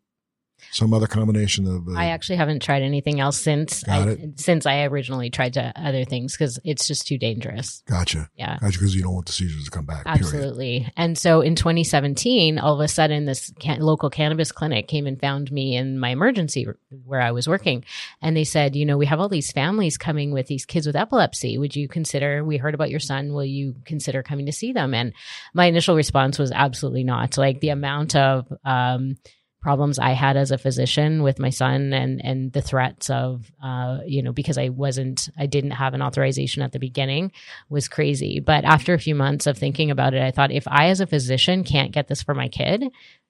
some 0.72 0.92
other 0.94 1.06
combination 1.06 1.66
of. 1.66 1.88
Uh, 1.88 1.98
I 1.98 2.06
actually 2.06 2.36
haven't 2.36 2.62
tried 2.62 2.82
anything 2.82 3.20
else 3.20 3.40
since 3.40 3.86
I, 3.88 4.32
since 4.36 4.66
I 4.66 4.84
originally 4.84 5.30
tried 5.30 5.54
to 5.54 5.72
other 5.76 6.04
things 6.04 6.36
because 6.36 6.58
it's 6.64 6.86
just 6.86 7.06
too 7.06 7.18
dangerous. 7.18 7.82
Gotcha. 7.86 8.30
Yeah. 8.36 8.58
Gotcha. 8.60 8.78
Because 8.78 8.94
you 8.94 9.02
don't 9.02 9.14
want 9.14 9.26
the 9.26 9.32
seizures 9.32 9.64
to 9.64 9.70
come 9.70 9.86
back. 9.86 10.02
Absolutely. 10.06 10.80
Period. 10.80 10.92
And 10.96 11.18
so 11.18 11.40
in 11.40 11.54
2017, 11.54 12.58
all 12.58 12.74
of 12.74 12.80
a 12.80 12.88
sudden, 12.88 13.24
this 13.24 13.52
can- 13.58 13.80
local 13.80 14.10
cannabis 14.10 14.52
clinic 14.52 14.88
came 14.88 15.06
and 15.06 15.20
found 15.20 15.50
me 15.50 15.76
in 15.76 15.98
my 15.98 16.10
emergency 16.10 16.66
where 17.04 17.20
I 17.20 17.32
was 17.32 17.48
working, 17.48 17.84
and 18.22 18.36
they 18.36 18.44
said, 18.44 18.76
you 18.76 18.84
know, 18.86 18.98
we 18.98 19.06
have 19.06 19.20
all 19.20 19.28
these 19.28 19.52
families 19.52 19.96
coming 19.98 20.32
with 20.32 20.46
these 20.46 20.64
kids 20.64 20.86
with 20.86 20.96
epilepsy. 20.96 21.58
Would 21.58 21.76
you 21.76 21.88
consider? 21.88 22.44
We 22.44 22.56
heard 22.56 22.74
about 22.74 22.90
your 22.90 23.00
son. 23.00 23.32
Will 23.32 23.44
you 23.44 23.76
consider 23.84 24.22
coming 24.22 24.46
to 24.46 24.52
see 24.52 24.72
them? 24.72 24.94
And 24.94 25.12
my 25.54 25.66
initial 25.66 25.96
response 25.96 26.38
was 26.38 26.52
absolutely 26.52 27.04
not. 27.04 27.36
Like 27.36 27.60
the 27.60 27.70
amount 27.70 28.16
of 28.16 28.52
um, 28.64 29.16
problems 29.60 29.98
I 29.98 30.10
had 30.10 30.36
as 30.36 30.50
a 30.50 30.58
physician 30.58 31.22
with 31.22 31.38
my 31.38 31.50
son 31.50 31.92
and 31.92 32.24
and 32.24 32.52
the 32.52 32.62
threats 32.62 33.10
of 33.10 33.50
uh, 33.62 33.98
you 34.06 34.22
know 34.22 34.32
because 34.32 34.58
I 34.58 34.70
wasn't 34.70 35.28
I 35.38 35.46
didn't 35.46 35.72
have 35.72 35.94
an 35.94 36.02
authorization 36.02 36.62
at 36.62 36.72
the 36.72 36.78
beginning 36.78 37.32
was 37.68 37.88
crazy. 37.88 38.40
But 38.40 38.64
after 38.64 38.94
a 38.94 38.98
few 38.98 39.14
months 39.14 39.46
of 39.46 39.58
thinking 39.58 39.90
about 39.90 40.14
it, 40.14 40.22
I 40.22 40.30
thought 40.30 40.50
if 40.50 40.66
I 40.66 40.86
as 40.88 41.00
a 41.00 41.06
physician 41.06 41.64
can't 41.64 41.92
get 41.92 42.08
this 42.08 42.22
for 42.22 42.34
my 42.34 42.48
kid, 42.48 42.84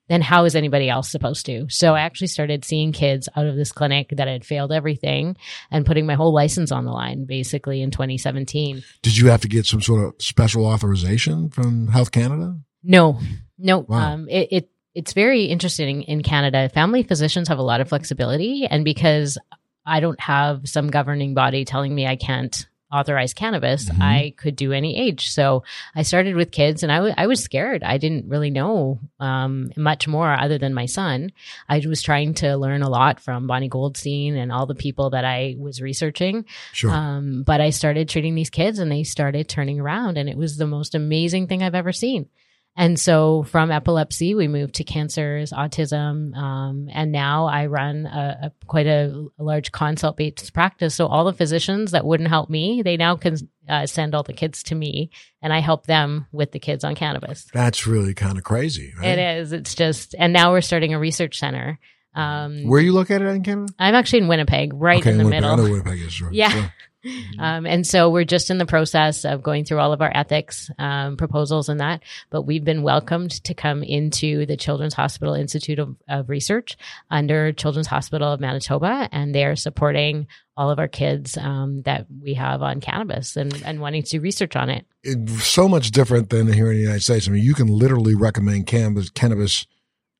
then 0.07 0.21
how 0.21 0.45
is 0.45 0.55
anybody 0.55 0.89
else 0.89 1.09
supposed 1.09 1.45
to? 1.45 1.67
So 1.69 1.95
I 1.95 2.01
actually 2.01 2.27
started 2.27 2.65
seeing 2.65 2.91
kids 2.91 3.29
out 3.35 3.45
of 3.45 3.55
this 3.55 3.71
clinic 3.71 4.09
that 4.17 4.27
had 4.27 4.45
failed 4.45 4.71
everything 4.71 5.37
and 5.69 5.85
putting 5.85 6.05
my 6.05 6.15
whole 6.15 6.33
license 6.33 6.71
on 6.71 6.85
the 6.85 6.91
line 6.91 7.25
basically 7.25 7.81
in 7.81 7.91
2017. 7.91 8.83
Did 9.01 9.17
you 9.17 9.27
have 9.27 9.41
to 9.41 9.47
get 9.47 9.65
some 9.65 9.81
sort 9.81 10.03
of 10.03 10.21
special 10.21 10.65
authorization 10.65 11.49
from 11.49 11.87
Health 11.87 12.11
Canada? 12.11 12.57
No, 12.83 13.19
no. 13.57 13.79
Wow. 13.79 14.13
Um, 14.13 14.27
it, 14.27 14.47
it 14.51 14.69
it's 14.93 15.13
very 15.13 15.45
interesting 15.45 16.03
in 16.03 16.23
Canada. 16.23 16.69
Family 16.69 17.03
physicians 17.03 17.47
have 17.47 17.59
a 17.59 17.63
lot 17.63 17.81
of 17.81 17.89
flexibility, 17.89 18.65
and 18.69 18.83
because 18.85 19.37
I 19.85 19.99
don't 19.99 20.19
have 20.19 20.67
some 20.67 20.89
governing 20.89 21.33
body 21.33 21.65
telling 21.65 21.93
me 21.95 22.05
I 22.05 22.15
can't 22.15 22.67
authorize 22.93 23.33
cannabis, 23.33 23.89
Mhm. 23.89 24.01
I 24.01 24.33
could 24.35 24.57
do 24.57 24.73
any 24.73 24.97
age. 24.97 25.29
So 25.29 25.63
I 25.95 26.01
started 26.01 26.35
with 26.35 26.51
kids, 26.51 26.83
and 26.83 26.91
I 26.91 27.13
I 27.17 27.25
was 27.27 27.41
scared. 27.41 27.83
I 27.83 27.97
didn't 27.97 28.27
really 28.27 28.49
know 28.49 28.99
um, 29.17 29.71
much 29.77 30.09
more 30.09 30.29
other 30.37 30.57
than 30.57 30.73
my 30.73 30.87
son. 30.87 31.31
I 31.69 31.81
was 31.87 32.01
trying 32.01 32.33
to 32.35 32.57
learn 32.57 32.81
a 32.81 32.89
lot 32.89 33.21
from 33.21 33.47
Bonni 33.47 33.69
Goldstein 33.69 34.35
and 34.35 34.51
all 34.51 34.65
the 34.65 34.75
people 34.75 35.11
that 35.11 35.23
I 35.23 35.55
was 35.57 35.81
researching. 35.81 36.43
Sure. 36.73 36.91
Um, 36.91 37.43
but 37.43 37.61
I 37.61 37.69
started 37.69 38.09
treating 38.09 38.35
these 38.35 38.49
kids 38.49 38.77
and 38.77 38.91
they 38.91 39.03
started 39.03 39.47
turning 39.47 39.79
around, 39.79 40.17
and 40.17 40.27
it 40.27 40.35
was 40.35 40.57
the 40.57 40.67
most 40.67 40.93
amazing 40.93 41.47
thing 41.47 41.63
I've 41.63 41.75
ever 41.75 41.93
seen. 41.93 42.27
And 42.75 42.97
so 42.97 43.43
from 43.43 43.69
epilepsy, 43.69 44.33
we 44.33 44.47
moved 44.47 44.75
to 44.75 44.85
cancers, 44.85 45.51
autism, 45.51 46.33
um, 46.35 46.87
and 46.91 47.11
now 47.11 47.45
I 47.45 47.65
run 47.65 48.05
a, 48.05 48.37
a 48.43 48.65
quite 48.65 48.87
a, 48.87 49.27
a 49.37 49.43
large 49.43 49.73
consult 49.73 50.15
based 50.15 50.53
practice. 50.53 50.95
So 50.95 51.07
all 51.07 51.25
the 51.25 51.33
physicians 51.33 51.91
that 51.91 52.05
wouldn't 52.05 52.29
help 52.29 52.49
me, 52.49 52.81
they 52.81 52.95
now 52.95 53.17
can 53.17 53.35
uh, 53.67 53.85
send 53.87 54.15
all 54.15 54.23
the 54.23 54.33
kids 54.33 54.63
to 54.63 54.75
me, 54.75 55.11
and 55.41 55.51
I 55.51 55.59
help 55.59 55.85
them 55.85 56.27
with 56.31 56.53
the 56.53 56.59
kids 56.59 56.85
on 56.85 56.95
cannabis. 56.95 57.45
That's 57.53 57.85
really 57.85 58.13
kind 58.13 58.37
of 58.37 58.45
crazy, 58.45 58.93
right? 58.97 59.17
It 59.17 59.39
is. 59.39 59.51
It's 59.51 59.75
just, 59.75 60.15
and 60.17 60.31
now 60.31 60.51
we're 60.51 60.61
starting 60.61 60.93
a 60.93 60.99
research 60.99 61.39
center. 61.39 61.77
Um, 62.15 62.67
Where 62.67 62.79
are 62.79 62.83
you 62.83 62.93
located 62.93 63.27
in 63.27 63.43
Canada? 63.43 63.73
I'm 63.79 63.95
actually 63.95 64.19
in 64.19 64.27
Winnipeg, 64.27 64.71
right 64.73 64.99
okay, 64.99 65.11
in 65.11 65.17
the 65.17 65.25
Winnipeg. 65.25 65.43
I 65.43 65.55
middle. 65.55 65.65
know 65.65 65.71
Winnipeg 65.71 66.01
is. 66.01 66.13
Sure. 66.13 66.29
Yeah. 66.31 66.69
Sure. 67.03 67.13
Um, 67.39 67.65
and 67.65 67.85
so 67.85 68.09
we're 68.09 68.25
just 68.25 68.49
in 68.49 68.57
the 68.57 68.65
process 68.65 69.25
of 69.25 69.41
going 69.41 69.65
through 69.65 69.79
all 69.79 69.93
of 69.93 70.01
our 70.01 70.11
ethics 70.13 70.69
um, 70.77 71.17
proposals 71.17 71.69
and 71.69 71.79
that. 71.79 72.01
But 72.29 72.43
we've 72.43 72.63
been 72.63 72.83
welcomed 72.83 73.31
to 73.45 73.53
come 73.53 73.83
into 73.83 74.45
the 74.45 74.57
Children's 74.57 74.93
Hospital 74.93 75.33
Institute 75.33 75.79
of, 75.79 75.95
of 76.07 76.29
Research 76.29 76.77
under 77.09 77.51
Children's 77.53 77.87
Hospital 77.87 78.31
of 78.31 78.39
Manitoba, 78.39 79.09
and 79.11 79.33
they're 79.33 79.55
supporting 79.55 80.27
all 80.55 80.69
of 80.69 80.77
our 80.77 80.87
kids 80.87 81.37
um, 81.37 81.81
that 81.83 82.05
we 82.21 82.35
have 82.35 82.61
on 82.61 82.81
cannabis 82.81 83.35
and, 83.35 83.63
and 83.65 83.79
wanting 83.79 84.03
to 84.03 84.09
do 84.09 84.21
research 84.21 84.55
on 84.55 84.69
it. 84.69 84.85
It's 85.03 85.43
so 85.43 85.67
much 85.67 85.91
different 85.91 86.29
than 86.29 86.51
here 86.51 86.69
in 86.69 86.77
the 86.77 86.83
United 86.83 87.01
States. 87.01 87.27
I 87.27 87.31
mean, 87.31 87.43
you 87.43 87.55
can 87.55 87.67
literally 87.67 88.13
recommend 88.13 88.67
cannabis, 88.67 89.09
cannabis 89.09 89.65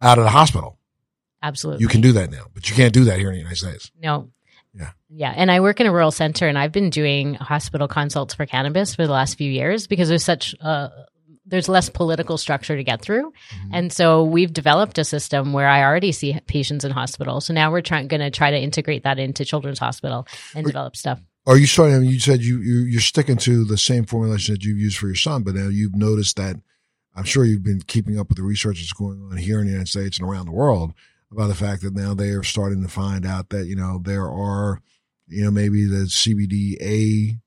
out 0.02 0.18
of 0.18 0.24
the 0.24 0.32
hospital. 0.32 0.80
Absolutely. 1.44 1.82
You 1.82 1.88
can 1.88 2.02
do 2.02 2.12
that 2.14 2.32
now, 2.32 2.46
but 2.54 2.70
you 2.70 2.76
can't 2.76 2.94
do 2.94 3.04
that 3.06 3.20
here 3.20 3.30
in 3.30 3.34
the 3.34 3.40
United 3.40 3.58
States. 3.58 3.92
No. 4.00 4.30
Yeah. 4.74 4.92
Yeah. 5.10 5.34
And 5.36 5.52
I 5.52 5.60
work 5.60 5.80
in 5.80 5.88
a 5.88 5.92
rural 5.92 6.12
center 6.12 6.48
and 6.48 6.58
I've 6.58 6.72
been 6.72 6.90
doing 6.90 7.34
hospital 7.34 7.88
consults 7.88 8.34
for 8.34 8.46
cannabis 8.46 8.96
for 8.96 9.06
the 9.06 9.12
last 9.12 9.38
few 9.38 9.52
years 9.52 9.88
because 9.88 10.08
there's 10.10 10.24
such 10.24 10.56
uh 10.62 10.90
there's 11.46 11.68
less 11.68 11.90
political 11.90 12.38
structure 12.38 12.78
to 12.78 12.84
get 12.84 13.02
through. 13.02 13.32
Mhm. 13.32 13.70
And 13.74 13.94
so 13.94 14.24
we've 14.24 14.54
developed 14.54 14.98
a 14.98 15.04
system 15.04 15.52
where 15.52 15.68
I 15.68 15.84
already 15.84 16.14
see 16.14 16.40
patients 16.48 16.86
in 16.86 16.92
hospital. 16.92 17.42
So 17.42 17.54
now 17.54 17.72
we're 17.72 17.82
trying 17.82 18.08
going 18.08 18.22
to 18.22 18.32
try 18.32 18.52
to 18.52 18.58
integrate 18.58 19.04
that 19.04 19.20
into 19.20 19.44
children's 19.44 19.80
hospital 19.80 20.26
and 20.56 20.66
Are- 20.66 20.70
develop 20.70 20.96
stuff. 20.96 21.20
Are 21.48 21.58
you 21.58 21.66
starting? 21.66 21.96
I 21.96 22.00
mean, 22.00 22.12
you 22.12 22.20
said 22.20 22.42
you, 22.42 22.60
you 22.62 22.82
you're 22.84 23.02
sticking 23.02 23.38
to 23.38 23.66
the 23.66 23.78
same 23.78 24.06
formulation 24.06 24.54
that 24.54 24.64
you've 24.64 24.78
used 24.78 24.98
for 24.98 25.08
your 25.08 25.16
son, 25.16 25.42
but 25.44 25.56
now 25.56 25.68
you've 25.70 25.96
noticed 25.96 26.38
that. 26.38 26.56
I'm 27.16 27.26
sure 27.26 27.44
you've 27.44 27.64
been 27.64 27.82
keeping 27.82 28.18
up 28.18 28.30
with 28.30 28.38
the 28.38 28.44
research 28.44 28.78
that's 28.78 28.94
going 28.94 29.28
on 29.30 29.36
here 29.36 29.60
in 29.60 29.66
the 29.66 29.72
United 29.72 29.90
States 29.90 30.18
and 30.18 30.26
around 30.30 30.46
the 30.46 30.54
world 30.54 30.94
about 31.32 31.48
the 31.48 31.56
fact 31.56 31.82
that 31.82 31.94
now 31.94 32.14
they 32.14 32.30
are 32.30 32.44
starting 32.44 32.84
to 32.84 32.90
find 32.90 33.26
out 33.26 33.50
that 33.50 33.66
you 33.66 33.76
know 33.76 34.02
there 34.04 34.30
are, 34.30 34.82
you 35.28 35.44
know, 35.44 35.52
maybe 35.52 35.86
the 35.86 36.06
CBDA, 36.06 37.40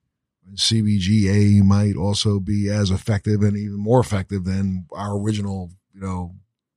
CBGA 0.54 1.62
might 1.62 1.96
also 1.96 2.40
be 2.40 2.68
as 2.68 2.90
effective 2.90 3.42
and 3.42 3.56
even 3.56 3.76
more 3.76 4.00
effective 4.00 4.44
than 4.44 4.86
our 4.92 5.18
original, 5.18 5.70
you 5.94 6.00
know, 6.00 6.34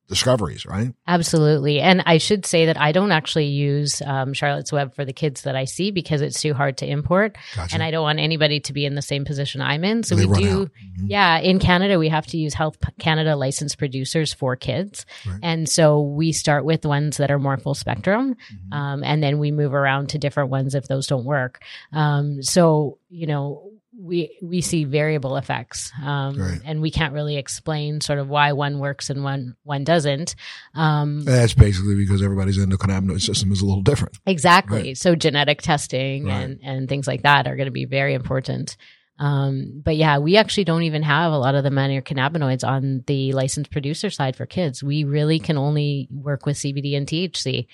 discoveries, 0.07 0.65
right? 0.65 0.93
Absolutely. 1.07 1.79
And 1.81 2.01
I 2.05 2.17
should 2.17 2.45
say 2.45 2.67
that 2.67 2.79
I 2.79 2.91
don't 2.91 3.11
actually 3.11 3.47
use 3.47 4.01
um, 4.05 4.33
Charlotte's 4.33 4.71
Web 4.71 4.95
for 4.95 5.03
the 5.05 5.13
kids 5.13 5.41
that 5.41 5.55
I 5.55 5.65
see 5.65 5.91
because 5.91 6.21
it's 6.21 6.41
too 6.41 6.53
hard 6.53 6.77
to 6.77 6.87
import. 6.87 7.37
Gotcha. 7.55 7.73
And 7.73 7.83
I 7.83 7.91
don't 7.91 8.03
want 8.03 8.19
anybody 8.19 8.59
to 8.61 8.73
be 8.73 8.85
in 8.85 8.95
the 8.95 9.01
same 9.01 9.25
position 9.25 9.61
I'm 9.61 9.83
in. 9.83 10.03
So 10.03 10.15
They 10.15 10.25
we 10.25 10.41
do. 10.41 10.65
Mhm. 10.65 10.69
Yeah, 11.07 11.39
in 11.39 11.59
Canada, 11.59 11.99
we 11.99 12.09
have 12.09 12.25
to 12.27 12.37
use 12.37 12.53
Health 12.53 12.77
Canada 12.99 13.35
licensed 13.35 13.77
producers 13.77 14.33
for 14.33 14.55
kids. 14.55 15.05
Right. 15.25 15.39
And 15.43 15.69
so 15.69 16.01
we 16.01 16.31
start 16.31 16.63
with 16.65 16.85
ones 16.85 17.17
that 17.17 17.29
are 17.31 17.39
more 17.39 17.57
full 17.57 17.75
spectrum, 17.75 18.35
Mhm. 18.71 18.73
um, 18.77 19.03
and 19.03 19.21
then 19.21 19.39
we 19.39 19.51
move 19.51 19.73
around 19.73 20.09
to 20.09 20.17
different 20.17 20.49
ones 20.49 20.73
if 20.75 20.87
those 20.87 21.07
don't 21.07 21.25
work. 21.25 21.61
Um, 21.91 22.41
so, 22.41 22.97
you 23.09 23.27
know, 23.27 23.71
we 23.99 24.37
we 24.43 24.61
see 24.61 24.83
variable 24.83 25.37
effects, 25.37 25.91
um, 26.03 26.35
Right. 26.39 26.59
and 26.63 26.81
we 26.81 26.91
can't 26.91 27.13
really 27.13 27.35
explain 27.37 27.99
sort 28.01 28.19
of 28.19 28.29
why 28.29 28.51
one 28.53 28.79
works 28.79 29.09
and 29.09 29.23
one 29.23 29.55
one 29.63 29.83
doesn't. 29.83 30.35
Um, 30.75 31.23
That's 31.25 31.53
basically 31.55 31.95
because 31.95 32.21
everybody's 32.21 32.57
endocannabinoid 32.59 33.21
system 33.21 33.51
is 33.51 33.61
a 33.61 33.65
little 33.65 33.81
different. 33.81 34.17
Exactly. 34.25 34.93
So 34.95 35.15
genetic 35.15 35.61
testing 35.61 36.25
Right. 36.25 36.41
and 36.41 36.59
and 36.63 36.89
things 36.89 37.07
like 37.07 37.23
that 37.23 37.47
are 37.47 37.55
going 37.55 37.65
to 37.67 37.71
be 37.71 37.85
very 37.85 38.13
important. 38.13 38.77
Um, 39.19 39.81
but 39.83 39.95
yeah, 39.97 40.19
we 40.19 40.37
actually 40.37 40.65
don't 40.65 40.83
even 40.83 41.01
have 41.01 41.31
a 41.31 41.37
lot 41.39 41.55
of 41.55 41.63
the 41.63 41.71
minor 41.71 42.01
cannabinoids 42.03 42.63
on 42.63 43.03
the 43.07 43.31
licensed 43.33 43.71
producer 43.71 44.11
side 44.11 44.35
for 44.35 44.45
kids. 44.45 44.83
We 44.83 45.05
really 45.05 45.39
can 45.39 45.57
only 45.57 46.07
work 46.11 46.45
with 46.45 46.57
CBD 46.57 46.95
and 46.95 47.07
THC, 47.07 47.65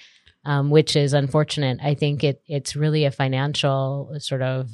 um, 0.45 0.69
which 0.69 0.95
is 0.95 1.11
unfortunate. 1.11 1.79
I 1.83 1.95
think 1.95 2.23
it 2.23 2.41
it's 2.47 2.77
really 2.77 3.03
a 3.03 3.11
financial 3.11 4.15
sort 4.19 4.41
of 4.41 4.69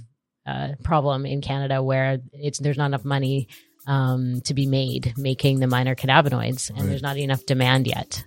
uh, 0.50 0.76
problem 0.84 1.26
in 1.26 1.42
Canada 1.42 1.82
where 1.84 2.20
it's 2.34 2.60
there's 2.60 2.78
not 2.78 2.88
enough 2.88 3.06
money 3.06 3.48
um, 3.88 4.42
to 4.42 4.54
be 4.54 4.66
made 4.66 5.14
making 5.18 5.60
the 5.60 5.68
minor 5.68 5.96
cannabinoids, 5.96 6.70
and 6.70 6.80
Right. 6.80 6.88
there's 6.90 7.02
not 7.02 7.18
enough 7.18 7.46
demand 7.46 7.88
yet. 7.88 8.24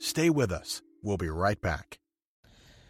Stay 0.00 0.30
with 0.30 0.50
us. 0.52 0.82
We'll 1.02 1.16
be 1.18 1.28
right 1.28 1.60
back. 1.60 1.98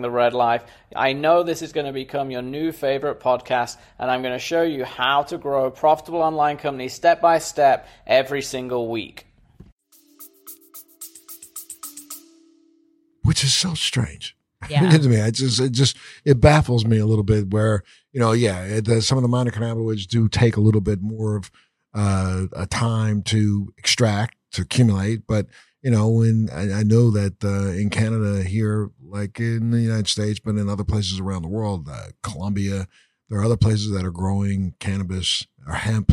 the 0.00 0.10
Red 0.10 0.34
Life. 0.34 0.64
I 0.94 1.12
know 1.12 1.42
this 1.42 1.62
is 1.62 1.72
going 1.72 1.86
to 1.86 1.92
become 1.92 2.30
your 2.30 2.42
new 2.42 2.72
favorite 2.72 3.20
podcast, 3.20 3.76
and 3.98 4.10
I'm 4.10 4.22
going 4.22 4.34
to 4.34 4.38
show 4.38 4.62
you 4.62 4.84
how 4.84 5.22
to 5.24 5.38
grow 5.38 5.66
a 5.66 5.70
profitable 5.70 6.22
online 6.22 6.56
company 6.56 6.88
step 6.88 7.20
by 7.20 7.38
step 7.38 7.88
every 8.06 8.42
single 8.42 8.88
week. 8.88 9.26
which 13.24 13.42
is 13.42 13.54
so 13.54 13.74
strange. 13.74 14.36
Yeah. 14.70 14.88
to 14.88 15.08
me, 15.10 15.16
it 15.16 15.32
just 15.32 15.60
it 15.60 15.72
just 15.72 15.94
it 16.24 16.40
baffles 16.40 16.86
me 16.86 16.96
a 16.96 17.04
little 17.04 17.22
bit. 17.22 17.50
Where 17.50 17.82
you 18.12 18.20
know, 18.20 18.32
yeah, 18.32 18.62
it, 18.62 18.88
uh, 18.88 19.02
some 19.02 19.18
of 19.18 19.22
the 19.22 19.28
minor 19.28 19.50
cannabinoids 19.50 20.06
do 20.06 20.26
take 20.26 20.56
a 20.56 20.60
little 20.62 20.80
bit 20.80 21.02
more 21.02 21.36
of 21.36 21.50
uh, 21.92 22.44
a 22.56 22.66
time 22.66 23.20
to 23.24 23.74
extract 23.76 24.36
to 24.52 24.62
accumulate, 24.62 25.26
but 25.26 25.48
you 25.84 25.90
know, 25.90 26.08
when 26.08 26.48
I, 26.50 26.80
I 26.80 26.82
know 26.82 27.10
that 27.10 27.44
uh, 27.44 27.68
in 27.78 27.90
Canada 27.90 28.42
here, 28.42 28.90
like 29.02 29.38
in 29.38 29.70
the 29.70 29.80
United 29.80 30.08
States, 30.08 30.40
but 30.40 30.56
in 30.56 30.66
other 30.66 30.82
places 30.82 31.20
around 31.20 31.42
the 31.42 31.48
world, 31.48 31.88
uh, 31.90 32.06
Colombia, 32.22 32.88
there 33.28 33.38
are 33.38 33.44
other 33.44 33.58
places 33.58 33.90
that 33.92 34.04
are 34.04 34.10
growing 34.10 34.74
cannabis 34.80 35.46
or 35.66 35.74
hemp 35.74 36.12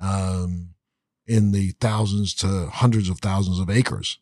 um, 0.00 0.74
in 1.26 1.52
the 1.52 1.70
thousands 1.80 2.34
to 2.34 2.68
hundreds 2.70 3.08
of 3.08 3.20
thousands 3.20 3.58
of 3.58 3.70
acres. 3.70 4.18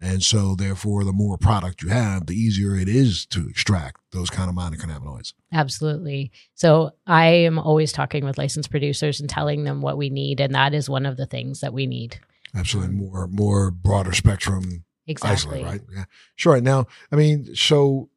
And 0.00 0.22
so, 0.22 0.54
therefore, 0.54 1.02
the 1.02 1.12
more 1.12 1.38
product 1.38 1.82
you 1.82 1.88
have, 1.88 2.26
the 2.26 2.36
easier 2.36 2.76
it 2.76 2.88
is 2.88 3.26
to 3.26 3.48
extract 3.48 4.00
those 4.12 4.30
kind 4.30 4.48
of 4.48 4.54
minor 4.54 4.76
cannabinoids. 4.76 5.32
Absolutely. 5.52 6.30
So 6.54 6.92
I 7.06 7.26
am 7.28 7.58
always 7.58 7.92
talking 7.92 8.24
with 8.24 8.38
licensed 8.38 8.70
producers 8.70 9.18
and 9.18 9.28
telling 9.28 9.64
them 9.64 9.80
what 9.80 9.96
we 9.96 10.10
need. 10.10 10.38
And 10.38 10.54
that 10.54 10.72
is 10.74 10.88
one 10.88 11.06
of 11.06 11.16
the 11.16 11.26
things 11.26 11.60
that 11.60 11.72
we 11.72 11.86
need. 11.86 12.20
Absolutely, 12.56 12.94
more 12.94 13.26
more 13.28 13.70
broader 13.70 14.12
spectrum 14.12 14.84
Exactly. 15.06 15.60
isolate, 15.60 15.64
right? 15.64 15.80
Yeah, 15.94 16.04
sure. 16.34 16.60
Now, 16.60 16.86
I 17.12 17.16
mean, 17.16 17.54
so 17.54 18.08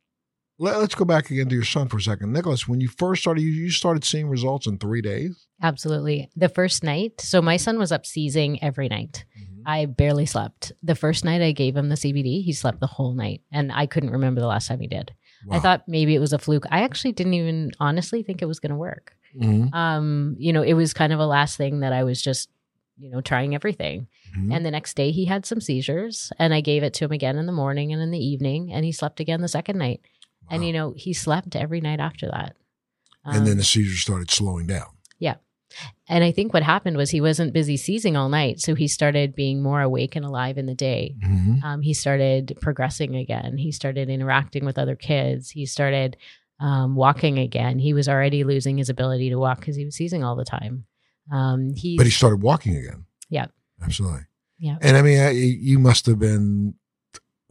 let, 0.58 0.76
us 0.76 0.96
go 0.96 1.06
back 1.06 1.30
again 1.30 1.48
to 1.50 1.56
your 1.56 1.64
son 1.64 1.88
for 1.88 1.98
a 1.98 2.02
second, 2.02 2.34
Nicholas. 2.34 2.68
When 2.68 2.82
you 2.82 2.88
first 2.88 3.22
started, 3.22 3.42
you, 3.42 3.50
you 3.50 3.70
started 3.72 4.04
seeing 4.04 4.28
results 4.28 4.66
in 4.68 4.78
three 4.78 5.02
days. 5.02 5.48
Absolutely. 5.62 6.30
The 6.36 6.50
first 6.50 6.84
night, 6.84 7.22
so 7.22 7.42
my 7.42 7.58
son 7.58 7.78
was 7.78 7.92
up 7.92 8.06
seizing 8.06 8.62
every 8.64 8.90
night. 8.90 9.26
I 9.66 9.86
barely 9.86 10.26
slept. 10.26 10.72
The 10.82 10.96
first 10.96 11.24
night 11.24 11.42
I 11.42 11.52
gave 11.52 11.76
him 11.76 11.90
the 11.90 11.96
CBD, 11.96 12.44
he 12.44 12.54
slept 12.54 12.80
the 12.80 12.88
whole 12.88 13.14
night, 13.14 13.42
and 13.52 13.72
I 13.72 13.86
couldn't 13.86 14.10
remember 14.12 14.42
the 14.42 14.48
last 14.48 14.68
time 14.68 14.80
he 14.80 14.88
did. 14.88 15.14
I 15.52 15.60
thought 15.60 15.84
maybe 15.88 16.16
it 16.16 16.20
was 16.20 16.34
a 16.34 16.40
fluke. 16.40 16.66
I 16.72 16.82
actually 16.84 17.14
didn't 17.14 17.36
even 17.36 17.72
honestly 17.80 18.24
think 18.24 18.42
it 18.42 18.46
was 18.46 18.60
going 18.60 18.72
to 18.72 18.76
work. 18.76 19.16
Mhm. 19.40 19.74
Um, 19.74 20.36
you 20.40 20.52
know, 20.52 20.64
it 20.64 20.74
was 20.74 20.94
kind 20.94 21.14
of 21.14 21.20
a 21.20 21.26
last 21.26 21.56
thing 21.56 21.82
that 21.82 21.94
I 21.94 22.04
was 22.04 22.22
just, 22.22 22.50
you 23.00 23.10
know, 23.10 23.22
trying 23.22 23.56
everything. 23.56 24.08
Mhm. 24.38 24.54
And 24.56 24.66
the 24.66 24.72
next 24.72 24.96
day 24.96 25.12
he 25.12 25.26
had 25.26 25.46
some 25.46 25.62
seizures, 25.62 26.32
and 26.38 26.54
I 26.54 26.62
gave 26.62 26.84
it 26.84 26.94
to 26.96 27.06
him 27.06 27.12
again 27.12 27.38
in 27.38 27.46
the 27.46 27.52
morning 27.52 27.92
and 27.94 28.02
in 28.02 28.12
the 28.12 28.24
evening, 28.24 28.72
and 28.74 28.84
he 28.86 28.92
slept 28.92 29.20
again 29.20 29.42
the 29.42 29.48
second 29.48 29.78
night. 29.78 30.02
And 30.52 30.66
you 30.66 30.74
know, 30.74 30.94
he 30.98 31.14
slept 31.14 31.56
every 31.56 31.82
night 31.82 32.00
after 32.00 32.28
that. 32.28 32.56
and 33.26 33.46
then 33.46 33.54
Um, 33.54 33.58
the 33.60 33.64
seizures 33.64 34.00
started 34.02 34.32
slowing 34.32 34.66
down. 34.66 34.88
Yeah. 35.20 35.36
And 36.08 36.24
I 36.24 36.32
think 36.32 36.52
what 36.54 36.64
happened 36.64 36.98
was 36.98 37.12
he 37.12 37.22
wasn't 37.22 37.54
busy 37.54 37.78
seizing 37.78 38.16
all 38.18 38.30
night, 38.30 38.60
so 38.60 38.74
he 38.74 38.88
started 38.88 39.36
being 39.36 39.62
more 39.62 39.82
awake 39.82 40.16
and 40.16 40.26
alive 40.26 40.58
in 40.58 40.66
the 40.66 40.74
day. 40.74 41.16
Mhm. 41.24 41.64
Um, 41.64 41.82
he 41.84 41.94
started 41.94 42.58
progressing 42.62 43.16
again. 43.16 43.58
He 43.58 43.72
started 43.72 44.10
interacting 44.10 44.66
with 44.66 44.80
other 44.80 44.96
kids. 44.96 45.52
He 45.52 45.66
started 45.68 46.18
um, 46.62 46.96
walking 46.96 47.38
again. 47.40 47.80
He 47.80 47.94
was 47.94 48.10
already 48.10 48.44
losing 48.44 48.78
his 48.80 48.90
ability 48.90 49.30
to 49.30 49.38
walk 49.38 49.60
because 49.60 49.76
he 49.78 49.86
was 49.86 49.96
seizing 49.96 50.24
all 50.26 50.36
the 50.36 50.44
time. 50.44 50.86
Um, 51.32 51.74
he, 51.76 51.98
But 51.98 52.06
he 52.06 52.12
started 52.12 52.42
walking 52.42 52.76
again. 52.76 53.06
Yeah. 53.30 53.48
absolutely. 53.84 54.22
Yeah. 54.58 54.78
and 54.82 54.98
I 54.98 55.02
mean, 55.02 55.20
I, 55.20 55.30
you 55.32 55.80
must 55.80 56.06
have 56.08 56.20
been 56.20 56.74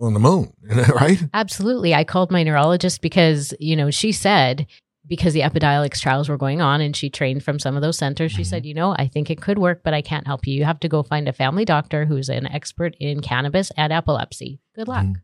on 0.00 0.12
the 0.14 0.20
moon, 0.20 0.52
right? 0.94 1.22
Absolutely. 1.32 1.94
I 1.94 2.04
called 2.04 2.30
my 2.30 2.42
neurologist 2.42 3.00
because, 3.00 3.54
you 3.58 3.74
know, 3.76 3.90
she 3.90 4.12
said, 4.12 4.66
because 5.06 5.32
the 5.32 5.40
Epidiolex 5.40 6.00
trials 6.00 6.28
were 6.28 6.36
going 6.36 6.60
on 6.60 6.80
and 6.82 6.94
she 6.94 7.08
trained 7.08 7.42
from 7.42 7.58
some 7.58 7.76
of 7.76 7.82
those 7.82 7.96
centers, 7.96 8.30
she 8.30 8.42
Mhm. 8.42 8.46
said, 8.46 8.66
you 8.66 8.74
know, 8.74 8.94
I 8.98 9.08
think 9.08 9.30
it 9.30 9.40
could 9.40 9.58
work, 9.58 9.80
but 9.82 9.94
I 9.94 10.02
can't 10.02 10.26
help 10.26 10.46
you. 10.46 10.54
You 10.54 10.64
have 10.66 10.80
to 10.80 10.88
go 10.88 11.02
find 11.02 11.26
a 11.28 11.32
family 11.32 11.64
doctor 11.64 12.04
who's 12.04 12.28
an 12.28 12.46
expert 12.46 12.94
in 13.00 13.20
cannabis 13.22 13.72
and 13.76 13.90
epilepsy. 13.92 14.60
Good 14.76 14.86
luck. 14.88 15.06
Mhm. 15.06 15.14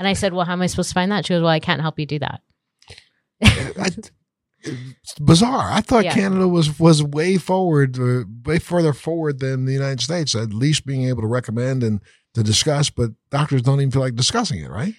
And 0.00 0.08
I 0.08 0.14
said, 0.14 0.32
well, 0.32 0.46
how 0.46 0.54
am 0.54 0.62
I 0.62 0.66
supposed 0.66 0.88
to 0.90 0.94
find 0.94 1.12
that? 1.12 1.26
She 1.26 1.34
goes, 1.34 1.42
well, 1.42 1.50
I 1.50 1.60
can't 1.60 1.80
help 1.80 1.98
you 2.00 2.06
do 2.06 2.18
that. 2.18 2.40
I, 3.42 3.90
it's 4.62 5.14
bizarre. 5.20 5.70
I 5.70 5.80
thought 5.80 6.04
Yeah. 6.04 6.14
Canada 6.14 6.48
was 6.48 6.78
was 6.78 7.02
way 7.02 7.36
forward, 7.38 7.98
uh, 7.98 8.24
way 8.44 8.58
further 8.58 8.92
forward 8.92 9.40
than 9.40 9.64
the 9.64 9.72
United 9.72 10.00
States. 10.00 10.34
At 10.34 10.52
least 10.52 10.86
being 10.86 11.04
able 11.04 11.22
to 11.22 11.28
recommend 11.28 11.82
and 11.82 12.00
to 12.34 12.42
discuss, 12.42 12.90
but 12.90 13.10
doctors 13.30 13.62
don't 13.62 13.80
even 13.80 13.90
feel 13.90 14.02
like 14.02 14.14
discussing 14.14 14.60
it, 14.60 14.70
right? 14.70 14.94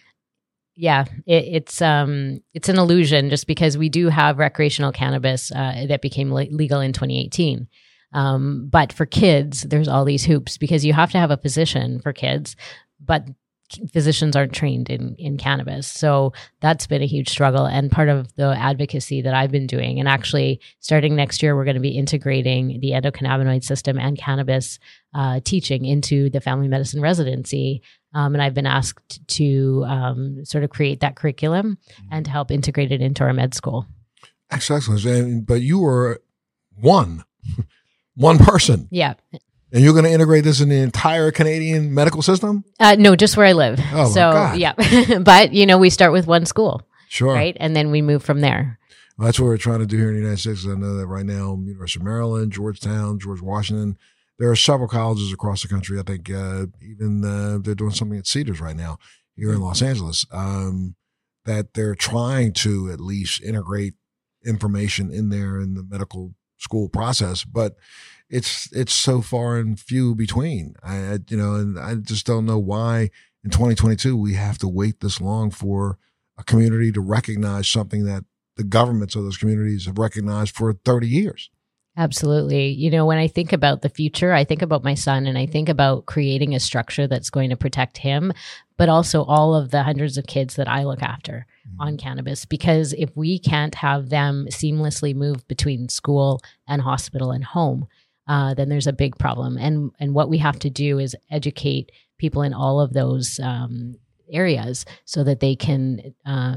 yeah 0.78 1.04
it, 1.28 1.44
it's 1.52 1.82
um 1.82 2.40
it's 2.54 2.70
an 2.70 2.80
illusion 2.80 3.30
just 3.30 3.46
because 3.46 3.78
we 3.78 3.90
do 3.90 4.08
have 4.08 4.38
recreational 4.40 4.94
cannabis 4.94 5.52
uh, 5.52 5.86
that 5.90 6.02
became 6.02 6.32
le- 6.34 6.48
legal 6.50 6.80
in 6.80 6.94
2018 6.94 7.68
um 8.14 8.70
but 8.72 8.94
for 8.94 9.06
kids 9.06 9.64
there's 9.64 9.90
all 9.90 10.06
these 10.06 10.24
hoops 10.24 10.58
because 10.58 10.86
you 10.86 10.94
have 10.94 11.12
to 11.12 11.18
have 11.18 11.30
a 11.30 11.36
physician 11.36 12.00
for 12.00 12.14
kids 12.14 12.56
but 13.04 13.26
physicians 13.92 14.36
aren't 14.36 14.54
trained 14.54 14.90
in 14.90 15.16
in 15.18 15.38
cannabis 15.38 15.88
so 15.88 16.34
that's 16.60 16.88
been 16.88 17.02
a 17.02 17.08
huge 17.08 17.30
struggle 17.30 17.66
and 17.66 17.92
part 17.92 18.10
of 18.10 18.34
the 18.36 18.56
advocacy 18.58 19.22
that 19.22 19.34
I've 19.34 19.52
been 19.52 19.68
doing 19.68 20.00
and 20.00 20.08
actually 20.08 20.60
starting 20.80 21.16
next 21.16 21.42
year 21.42 21.56
we're 21.56 21.66
going 21.66 21.76
to 21.76 21.82
be 21.82 21.98
integrating 21.98 22.80
the 22.80 22.92
endocannabinoid 22.92 23.64
system 23.64 23.98
and 23.98 24.18
cannabis 24.18 24.80
uh, 25.14 25.42
teaching 25.44 25.86
into 25.86 26.30
the 26.30 26.42
family 26.42 26.68
medicine 26.68 27.02
residency 27.02 27.82
um, 28.14 28.34
and 28.34 28.42
I've 28.42 28.54
been 28.54 28.66
asked 28.66 29.26
to 29.36 29.86
um, 29.88 30.44
sort 30.46 30.64
of 30.64 30.70
create 30.70 31.00
that 31.00 31.16
curriculum 31.16 31.78
and 32.12 32.26
to 32.26 32.32
help 32.32 32.52
integrate 32.52 32.92
it 32.92 33.02
into 33.02 33.24
our 33.24 33.34
med 33.34 33.54
school. 33.54 33.86
Excellent. 34.50 35.06
And, 35.06 35.46
but 35.46 35.62
you 35.62 35.80
were 35.80 36.22
one, 36.76 37.24
one 38.16 38.38
person, 38.38 38.88
Yeah. 38.92 39.14
And 39.72 39.84
you're 39.84 39.94
going 39.94 40.06
to 40.06 40.12
integrate 40.12 40.44
this 40.44 40.62
in 40.62 40.70
the 40.70 40.78
entire 40.78 41.32
Canadian 41.32 41.94
medical 41.94 42.22
system. 42.22 42.64
Uh, 42.80 42.96
no, 42.98 43.16
just 43.16 43.38
where 43.38 43.46
I 43.46 43.54
live. 43.54 43.80
Oh, 43.94 44.04
my 44.04 44.10
so, 44.10 44.32
God. 44.32 44.58
yeah. 44.58 45.20
but, 45.20 45.54
you 45.54 45.66
know, 45.66 45.78
we 45.78 45.90
start 45.90 46.12
with 46.12 46.28
one 46.28 46.46
school, 46.46 46.82
Sure. 47.10 47.34
right? 47.34 47.56
And 47.60 47.76
then 47.76 47.92
we 47.92 48.02
move 48.02 48.24
from 48.24 48.42
there. 48.42 48.80
Well, 49.18 49.26
that's 49.28 49.40
what 49.40 49.48
we're 49.48 49.58
trying 49.58 49.80
to 49.80 49.86
do 49.86 49.98
here 49.98 50.08
in 50.10 50.16
the 50.16 50.22
United 50.22 50.40
States. 50.40 50.66
I 50.66 50.76
know 50.76 50.96
that 50.98 51.08
right 51.08 51.26
now, 51.26 51.58
University 51.64 52.00
of 52.00 52.06
Maryland, 52.06 52.52
Georgetown, 52.52 53.20
George 53.20 53.42
Washington, 53.42 53.98
there 54.40 54.50
are 54.50 54.56
several 54.56 54.88
colleges 54.88 55.32
across 55.32 55.62
the 55.62 55.68
country. 55.68 56.00
I 56.00 56.04
think 56.04 56.30
uh, 56.30 56.66
even 56.82 57.24
uh, 57.24 57.60
they're 57.62 57.76
doing 57.76 57.92
something 57.92 58.18
at 58.18 58.26
Cedars 58.26 58.60
right 58.60 58.76
now 58.76 58.98
here 59.36 59.54
in 59.54 59.62
Los 59.62 59.82
Angeles 59.82 60.26
um, 60.32 60.96
that 61.46 61.74
they're 61.74 61.96
trying 61.96 62.54
to 62.54 62.90
at 62.92 63.00
least 63.00 63.42
integrate 63.44 63.94
information 64.46 65.12
in 65.12 65.30
there 65.30 65.60
in 65.60 65.76
the 65.76 65.84
medical 65.84 66.34
school 66.58 66.90
process, 66.90 67.44
but 67.44 67.76
it's 68.32 68.72
it's 68.72 68.94
so 68.94 69.22
far 69.22 69.58
and 69.58 69.80
few 69.80 70.16
between. 70.16 70.76
I, 70.82 71.20
you 71.28 71.38
know, 71.38 71.56
and 71.56 71.78
I 71.78 71.96
just 71.96 72.26
don't 72.26 72.46
know 72.46 72.58
why 72.58 73.10
in 73.44 73.52
2022 73.52 74.16
we 74.16 74.34
have 74.34 74.58
to 74.60 74.68
wait 74.68 75.02
this 75.02 75.20
long 75.20 75.52
for 75.52 75.98
a 76.38 76.44
community 76.44 76.92
to 76.94 77.02
recognize 77.02 77.68
something 77.68 78.06
that 78.06 78.24
the 78.56 78.64
governments 78.64 79.16
of 79.16 79.24
those 79.24 79.38
communities 79.38 79.86
have 79.86 79.98
recognized 79.98 80.56
for 80.56 80.74
30 80.74 81.08
years. 81.08 81.50
Absolutely. 81.98 82.70
You 82.70 82.90
know, 82.90 83.06
when 83.06 83.18
I 83.18 83.28
think 83.28 83.52
about 83.52 83.82
the 83.82 83.90
future, 83.90 84.32
I 84.32 84.46
think 84.46 84.62
about 84.62 84.84
my 84.84 84.94
son 84.94 85.26
and 85.26 85.38
I 85.38 85.46
think 85.46 85.68
about 85.68 86.06
creating 86.06 86.56
a 86.56 86.60
structure 86.60 87.06
that's 87.06 87.30
going 87.30 87.50
to 87.50 87.58
protect 87.58 87.98
him, 87.98 88.32
but 88.78 88.88
also 88.88 89.24
all 89.26 89.54
of 89.54 89.72
the 89.72 89.84
hundreds 89.84 90.18
of 90.18 90.26
kids 90.26 90.56
that 90.56 90.70
I 90.70 90.86
look 90.86 91.04
after 91.04 91.46
mm-hmm. 91.68 91.82
on 91.82 91.98
cannabis. 91.98 92.46
Because 92.46 92.94
if 92.94 93.10
we 93.18 93.40
can't 93.40 93.76
have 93.76 94.10
them 94.10 94.48
seamlessly 94.50 95.14
move 95.14 95.46
between 95.50 95.90
school 95.90 96.40
and 96.66 96.82
hospital 96.82 97.32
and 97.32 97.44
home, 97.44 97.88
uh, 98.28 98.54
then 98.54 98.70
there's 98.70 98.88
a 98.88 98.94
big 98.94 99.18
problem. 99.18 99.58
And 99.58 99.92
and 100.00 100.14
what 100.14 100.30
we 100.30 100.38
have 100.40 100.60
to 100.60 100.70
do 100.70 101.00
is 101.00 101.16
educate 101.30 101.92
people 102.18 102.42
in 102.42 102.54
all 102.54 102.80
of 102.80 102.94
those 102.94 103.40
um, 103.42 103.96
areas 104.32 104.86
so 105.06 105.24
that 105.24 105.40
they 105.40 105.56
can 105.56 106.14
uh, 106.26 106.56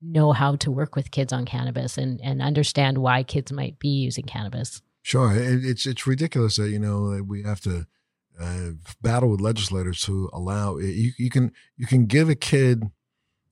know 0.00 0.32
how 0.32 0.56
to 0.56 0.70
work 0.70 0.96
with 0.96 1.10
kids 1.10 1.32
on 1.32 1.44
cannabis 1.44 1.96
and, 1.96 2.20
and 2.22 2.42
understand 2.42 2.98
why 2.98 3.22
kids 3.22 3.52
might 3.52 3.78
be 3.78 3.88
using 3.88 4.24
cannabis. 4.24 4.82
Sure, 5.02 5.32
it, 5.32 5.64
it's 5.64 5.86
it's 5.86 6.06
ridiculous 6.06 6.56
that 6.56 6.70
you 6.70 6.78
know 6.78 7.22
we 7.26 7.42
have 7.42 7.60
to 7.60 7.86
uh, 8.40 8.70
battle 9.00 9.30
with 9.30 9.40
legislators 9.40 10.00
to 10.02 10.30
allow 10.32 10.78
you. 10.78 11.12
You 11.18 11.30
can 11.30 11.52
you 11.76 11.86
can 11.86 12.06
give 12.06 12.28
a 12.28 12.34
kid, 12.34 12.84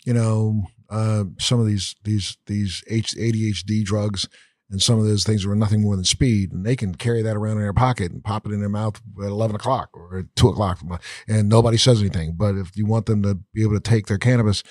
you 0.04 0.14
know, 0.14 0.64
uh, 0.88 1.24
some 1.38 1.58
of 1.58 1.66
these 1.66 1.96
these 2.04 2.36
these 2.46 2.84
ADHD 2.88 3.84
drugs 3.84 4.28
and 4.70 4.80
some 4.80 4.98
of 4.98 5.04
those 5.04 5.24
things 5.24 5.44
were 5.44 5.56
nothing 5.56 5.82
more 5.82 5.96
than 5.96 6.04
speed, 6.04 6.52
and 6.52 6.64
they 6.64 6.76
can 6.76 6.94
carry 6.94 7.22
that 7.22 7.36
around 7.36 7.56
in 7.56 7.62
their 7.62 7.72
pocket 7.72 8.12
and 8.12 8.24
pop 8.24 8.46
it 8.46 8.52
in 8.52 8.60
their 8.60 8.68
mouth 8.68 9.00
at 9.18 9.26
eleven 9.26 9.56
o'clock 9.56 9.90
or 9.94 10.18
at 10.18 10.36
two 10.36 10.48
o'clock, 10.48 10.80
and 11.28 11.48
nobody 11.48 11.76
says 11.76 12.00
anything. 12.00 12.34
But 12.36 12.56
if 12.56 12.76
you 12.76 12.86
want 12.86 13.06
them 13.06 13.22
to 13.22 13.34
be 13.52 13.62
able 13.62 13.74
to 13.74 13.80
take 13.80 14.06
their 14.06 14.18
cannabis 14.18 14.62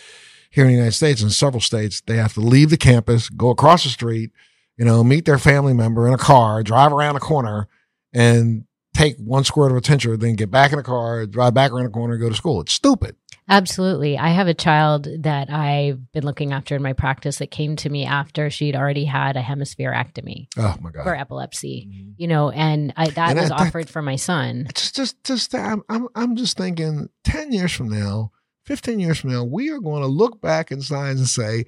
here 0.50 0.64
in 0.64 0.72
the 0.72 0.76
United 0.76 0.94
States, 0.94 1.22
in 1.22 1.30
several 1.30 1.62
states, 1.62 2.02
they 2.02 2.18
have 2.18 2.34
to 2.34 2.40
leave 2.40 2.70
the 2.70 2.78
campus, 2.78 3.30
go 3.30 3.50
across 3.50 3.84
the 3.84 3.90
street, 3.90 4.32
you 4.78 4.86
know, 4.86 5.04
meet 5.04 5.26
their 5.26 5.38
family 5.38 5.74
member 5.74 6.08
in 6.08 6.14
a 6.14 6.18
car, 6.18 6.64
drive 6.64 6.94
around 6.94 7.16
a 7.16 7.20
corner, 7.20 7.68
and 8.14 8.66
take 8.96 9.18
one 9.18 9.44
squirt 9.44 9.72
of 9.72 9.78
a 9.78 9.82
tincture, 9.82 10.18
then 10.18 10.36
get 10.36 10.50
back 10.50 10.72
in 10.72 10.78
the 10.78 10.84
car, 10.84 11.26
drive 11.26 11.54
back 11.54 11.72
around 11.72 11.84
the 11.84 11.92
corner, 11.92 12.14
and 12.14 12.22
go 12.22 12.30
to 12.30 12.36
school. 12.36 12.62
It's 12.62 12.74
stupid. 12.74 13.16
Absolutely. 13.50 14.18
I 14.18 14.30
have 14.30 14.48
a 14.48 14.54
child 14.54 15.08
that 15.24 15.50
I've 15.50 16.12
been 16.12 16.24
looking 16.24 16.54
after 16.54 16.76
in 16.76 16.84
my 16.84 16.94
practice 16.94 17.40
that 17.40 17.50
came 17.52 17.76
to 17.78 17.90
me 17.90 18.06
after 18.06 18.50
she'd 18.50 18.76
already 18.76 19.06
had 19.06 19.36
a 19.38 19.42
hemispherectomy 19.42 20.48
Oh 20.58 20.76
my 20.80 20.92
god! 20.92 21.04
for 21.04 21.16
epilepsy, 21.16 21.88
mm-hmm. 21.90 22.12
you 22.18 22.28
know, 22.28 22.52
and 22.52 22.94
I, 22.96 23.10
that 23.10 23.30
And 23.32 23.40
was 23.40 23.50
that- 23.50 23.58
that- 23.58 23.68
offered 23.68 23.90
for 23.90 24.02
my 24.02 24.16
son. 24.18 24.68
Just 24.76 24.96
just, 24.96 25.24
just, 25.24 25.56
I'm, 25.56 25.82
I'm, 25.90 26.08
I'm 26.16 26.36
just 26.36 26.58
thinking, 26.58 27.10
ten 27.24 27.52
years 27.52 27.72
from 27.74 27.90
now, 27.90 28.32
fifteen 28.66 29.00
years 29.00 29.18
from 29.20 29.32
now, 29.32 29.44
we 29.44 29.70
are 29.72 29.80
going 29.80 30.02
to 30.04 30.08
look 30.08 30.40
back 30.42 30.72
in 30.72 30.82
science 30.82 31.20
and 31.20 31.28
say, 31.28 31.66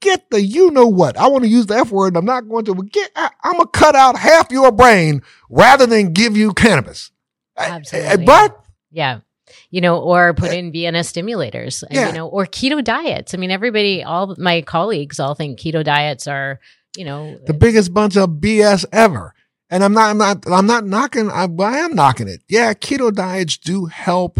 "Get 0.00 0.30
the, 0.30 0.40
you 0.40 0.70
know 0.70 0.86
what? 0.86 1.18
I 1.18 1.26
want 1.26 1.44
to 1.44 1.50
use 1.50 1.66
the 1.66 1.76
F 1.76 1.90
word. 1.90 2.16
I'm 2.16 2.24
not 2.24 2.48
going 2.48 2.64
to. 2.66 2.74
Get, 2.74 3.10
I, 3.14 3.30
I'm 3.44 3.52
gonna 3.58 3.66
cut 3.68 3.94
out 3.94 4.16
half 4.18 4.50
your 4.50 4.72
brain 4.72 5.22
rather 5.50 5.86
than 5.86 6.12
give 6.14 6.36
you 6.38 6.52
cannabis." 6.54 7.10
I- 7.56 7.66
I- 7.66 7.70
Absolutely. 7.76 8.24
but 8.24 8.64
Yeah. 8.90 9.20
You 9.70 9.82
know, 9.82 9.98
or 10.00 10.32
put 10.32 10.52
in 10.52 10.72
Vienna 10.72 11.00
stimulators, 11.00 11.84
Yeah. 11.90 12.08
you 12.08 12.14
know, 12.14 12.26
or 12.26 12.46
keto 12.46 12.82
diets. 12.82 13.34
I 13.34 13.36
mean, 13.36 13.50
everybody, 13.50 14.02
all 14.02 14.34
my 14.38 14.62
colleagues 14.62 15.20
all 15.20 15.34
think 15.34 15.58
keto 15.60 15.84
diets 15.84 16.26
are, 16.26 16.58
you 16.96 17.04
know, 17.04 17.38
the 17.46 17.52
biggest 17.52 17.92
bunch 17.92 18.16
of 18.16 18.30
BS 18.40 18.86
ever. 18.92 19.34
And 19.68 19.84
I'm 19.84 19.92
not, 19.92 20.08
I'm 20.10 20.16
not, 20.18 20.50
I'm 20.50 20.66
not 20.66 20.86
knocking, 20.86 21.30
I, 21.30 21.44
well, 21.44 21.68
I 21.68 21.78
am 21.80 21.94
knocking 21.94 22.28
it. 22.28 22.40
Yeah, 22.48 22.72
keto 22.72 23.12
diets 23.12 23.58
do 23.58 23.84
help 23.84 24.38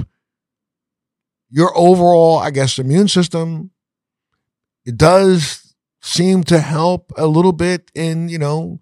your 1.51 1.77
overall, 1.77 2.39
I 2.39 2.51
guess, 2.51 2.79
immune 2.79 3.09
system. 3.09 3.71
It 4.87 4.97
does 4.97 5.75
seem 6.01 6.45
to 6.45 6.61
help 6.61 7.13
a 7.19 7.27
little 7.27 7.53
bit 7.53 7.91
in, 7.95 8.31
you 8.31 8.39
know, 8.39 8.81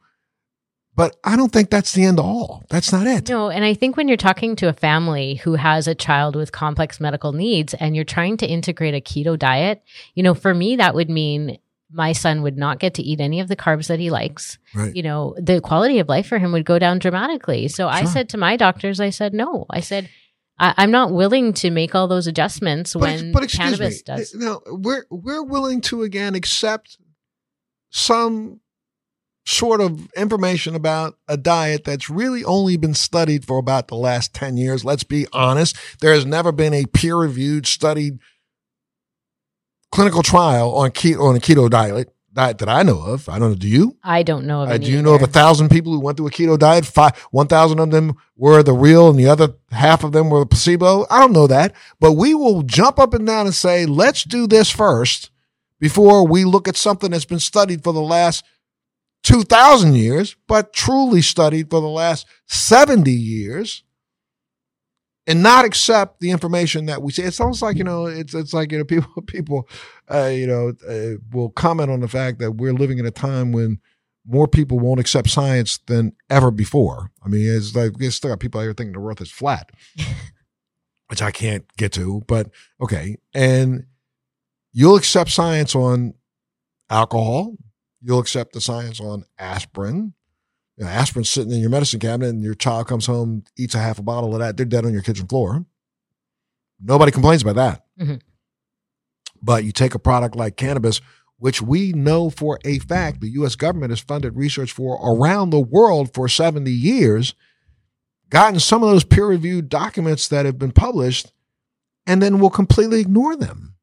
But 0.96 1.16
I 1.22 1.36
don't 1.36 1.52
think 1.52 1.68
that's 1.68 1.92
the 1.92 2.04
end 2.04 2.18
all. 2.18 2.64
That's 2.70 2.90
not 2.90 3.06
it. 3.06 3.28
No, 3.28 3.50
and 3.50 3.64
I 3.64 3.74
think 3.74 3.96
when 3.98 4.08
you're 4.08 4.16
talking 4.16 4.56
to 4.56 4.68
a 4.68 4.72
family 4.72 5.34
who 5.34 5.54
has 5.54 5.86
a 5.86 5.94
child 5.94 6.34
with 6.34 6.52
complex 6.52 6.98
medical 7.00 7.32
needs 7.32 7.74
and 7.74 7.94
you're 7.94 8.04
trying 8.04 8.38
to 8.38 8.46
integrate 8.46 8.94
a 8.94 9.00
keto 9.00 9.38
diet, 9.38 9.82
you 10.14 10.22
know, 10.22 10.32
for 10.34 10.54
me, 10.54 10.76
that 10.76 10.94
would 10.94 11.10
mean 11.10 11.58
my 11.92 12.12
son 12.12 12.42
would 12.42 12.56
not 12.56 12.80
get 12.80 12.94
to 12.94 13.02
eat 13.02 13.20
any 13.20 13.40
of 13.40 13.48
the 13.48 13.56
carbs 13.56 13.88
that 13.88 14.00
he 14.00 14.10
likes. 14.10 14.58
Right. 14.74 14.96
You 14.96 15.02
know, 15.02 15.36
the 15.38 15.60
quality 15.60 15.98
of 15.98 16.08
life 16.08 16.26
for 16.26 16.38
him 16.38 16.50
would 16.52 16.64
go 16.64 16.78
down 16.78 16.98
dramatically. 16.98 17.68
So 17.68 17.88
I 17.88 18.04
said 18.04 18.30
to 18.30 18.38
my 18.38 18.56
doctors, 18.56 18.98
I 18.98 19.10
said, 19.10 19.34
no, 19.34 19.66
I 19.70 19.80
said, 19.80 20.08
I, 20.58 20.74
I'm 20.78 20.90
not 20.90 21.12
willing 21.12 21.52
to 21.54 21.70
make 21.70 21.94
all 21.94 22.08
those 22.08 22.26
adjustments 22.26 22.94
But, 22.94 23.02
when 23.02 23.32
but 23.32 23.48
cannabis 23.50 23.96
me. 23.98 24.02
does. 24.06 24.34
No, 24.34 24.62
we're 24.66 25.04
we're 25.10 25.42
willing 25.44 25.82
to 25.82 26.02
again 26.02 26.34
accept 26.34 26.96
some 27.90 28.60
sort 29.46 29.80
of 29.80 30.12
information 30.14 30.74
about 30.74 31.16
a 31.28 31.36
diet 31.36 31.84
that's 31.84 32.10
really 32.10 32.44
only 32.44 32.76
been 32.76 32.94
studied 32.94 33.44
for 33.44 33.58
about 33.58 33.88
the 33.88 33.94
last 33.94 34.34
10 34.34 34.56
years. 34.56 34.84
Let's 34.84 35.04
be 35.04 35.26
honest. 35.32 35.76
There 36.00 36.12
has 36.12 36.26
never 36.26 36.52
been 36.52 36.74
a 36.74 36.86
peer 36.86 37.16
reviewed 37.16 37.66
studied 37.66 38.18
clinical 39.92 40.22
trial 40.22 40.74
on 40.74 40.90
keto 40.90 41.20
on 41.20 41.36
a 41.36 41.38
keto 41.38 41.70
diet 41.70 42.12
diet 42.34 42.58
that 42.58 42.68
I 42.68 42.82
know 42.82 43.00
of. 43.00 43.28
I 43.28 43.38
don't 43.38 43.50
know. 43.50 43.56
Do 43.56 43.68
you? 43.68 43.96
I 44.02 44.22
don't 44.22 44.46
know 44.46 44.62
of 44.62 44.68
Uh, 44.68 44.78
do 44.78 44.90
you 44.90 45.00
know 45.00 45.14
of 45.14 45.22
a 45.22 45.26
thousand 45.26 45.70
people 45.70 45.92
who 45.92 46.00
went 46.00 46.18
through 46.18 46.26
a 46.26 46.30
keto 46.30 46.58
diet? 46.58 46.84
Five, 46.84 47.16
one 47.30 47.46
thousand 47.46 47.78
of 47.78 47.90
them 47.92 48.16
were 48.36 48.62
the 48.62 48.74
real, 48.74 49.08
and 49.08 49.18
the 49.18 49.28
other 49.28 49.54
half 49.70 50.04
of 50.04 50.12
them 50.12 50.28
were 50.28 50.40
the 50.40 50.46
placebo. 50.46 51.06
I 51.08 51.18
don't 51.20 51.32
know 51.32 51.46
that, 51.46 51.72
but 51.98 52.12
we 52.12 52.34
will 52.34 52.62
jump 52.62 52.98
up 52.98 53.14
and 53.14 53.26
down 53.26 53.46
and 53.46 53.54
say, 53.54 53.86
"Let's 53.86 54.22
do 54.22 54.46
this 54.46 54.70
first 54.70 55.30
before 55.80 56.26
we 56.26 56.44
look 56.44 56.68
at 56.68 56.76
something 56.76 57.10
that's 57.10 57.24
been 57.24 57.40
studied 57.40 57.82
for 57.82 57.92
the 57.92 58.02
last 58.02 58.44
two 59.26 59.42
thousand 59.42 59.96
years, 59.96 60.36
but 60.46 60.72
truly 60.72 61.20
studied 61.20 61.68
for 61.68 61.80
the 61.80 61.88
last 61.88 62.26
seventy 62.46 63.12
years." 63.12 63.82
And 65.28 65.42
not 65.42 65.64
accept 65.64 66.20
the 66.20 66.30
information 66.30 66.86
that 66.86 67.02
we 67.02 67.10
see. 67.10 67.22
It's 67.22 67.40
almost 67.40 67.60
like 67.60 67.76
you 67.76 67.82
know, 67.82 68.06
it's 68.06 68.32
it's 68.32 68.54
like 68.54 68.70
you 68.70 68.78
know, 68.78 68.84
people 68.94 69.22
people, 69.22 69.68
uh, 70.08 70.26
you 70.26 70.46
know, 70.46 70.72
uh, 70.88 71.18
will 71.32 71.50
comment 71.50 71.90
on 71.90 71.98
the 71.98 72.06
fact 72.06 72.38
that 72.38 72.52
we're 72.52 72.72
living 72.72 72.98
in 72.98 73.06
a 73.06 73.10
time 73.10 73.50
when 73.50 73.80
more 74.24 74.46
people 74.46 74.78
won't 74.78 75.00
accept 75.00 75.28
science 75.28 75.78
than 75.86 76.12
ever 76.30 76.52
before. 76.52 77.10
I 77.24 77.28
mean, 77.28 77.44
it's 77.48 77.74
like 77.74 77.94
there's 77.94 78.14
still 78.14 78.30
got 78.30 78.40
people 78.40 78.60
out 78.60 78.64
here 78.64 78.74
thinking 78.74 78.92
the 78.92 79.00
earth 79.00 79.20
is 79.20 79.30
flat, 79.30 79.70
which 81.08 81.22
I 81.22 81.32
can't 81.32 81.64
get 81.76 81.92
to, 81.92 82.22
but 82.28 82.50
okay. 82.80 83.16
And 83.34 83.86
you'll 84.72 84.96
accept 84.96 85.30
science 85.30 85.74
on 85.74 86.14
alcohol. 86.90 87.56
You'll 88.06 88.20
accept 88.20 88.52
the 88.52 88.60
science 88.60 89.00
on 89.00 89.24
aspirin. 89.36 90.14
You 90.76 90.84
know, 90.84 90.90
aspirin's 90.90 91.28
sitting 91.28 91.50
in 91.50 91.58
your 91.58 91.70
medicine 91.70 91.98
cabinet 91.98 92.28
and 92.28 92.40
your 92.40 92.54
child 92.54 92.86
comes 92.86 93.06
home, 93.06 93.42
eats 93.58 93.74
a 93.74 93.78
half 93.78 93.98
a 93.98 94.02
bottle 94.02 94.32
of 94.32 94.38
that, 94.38 94.56
they're 94.56 94.64
dead 94.64 94.86
on 94.86 94.92
your 94.92 95.02
kitchen 95.02 95.26
floor. 95.26 95.66
Nobody 96.80 97.10
complains 97.10 97.42
about 97.42 97.56
that. 97.56 97.84
Mhm. 97.98 98.20
But 99.42 99.64
you 99.64 99.72
take 99.72 99.96
a 99.96 99.98
product 99.98 100.36
like 100.36 100.56
cannabis, 100.56 101.00
which 101.38 101.60
we 101.60 101.92
know 101.94 102.30
for 102.30 102.60
a 102.64 102.78
fact 102.78 103.20
the 103.20 103.30
US 103.30 103.56
government 103.56 103.90
has 103.90 103.98
funded 103.98 104.36
research 104.36 104.70
for 104.70 105.00
around 105.02 105.50
the 105.50 105.58
world 105.58 106.14
for 106.14 106.28
70 106.28 106.70
years, 106.70 107.34
gotten 108.30 108.60
some 108.60 108.84
of 108.84 108.88
those 108.88 109.02
peer 109.02 109.26
reviewed 109.26 109.68
documents 109.68 110.28
that 110.28 110.46
have 110.46 110.58
been 110.60 110.70
published, 110.70 111.32
and 112.06 112.22
then 112.22 112.38
will 112.38 112.50
completely 112.50 113.00
ignore 113.00 113.34
them. 113.34 113.75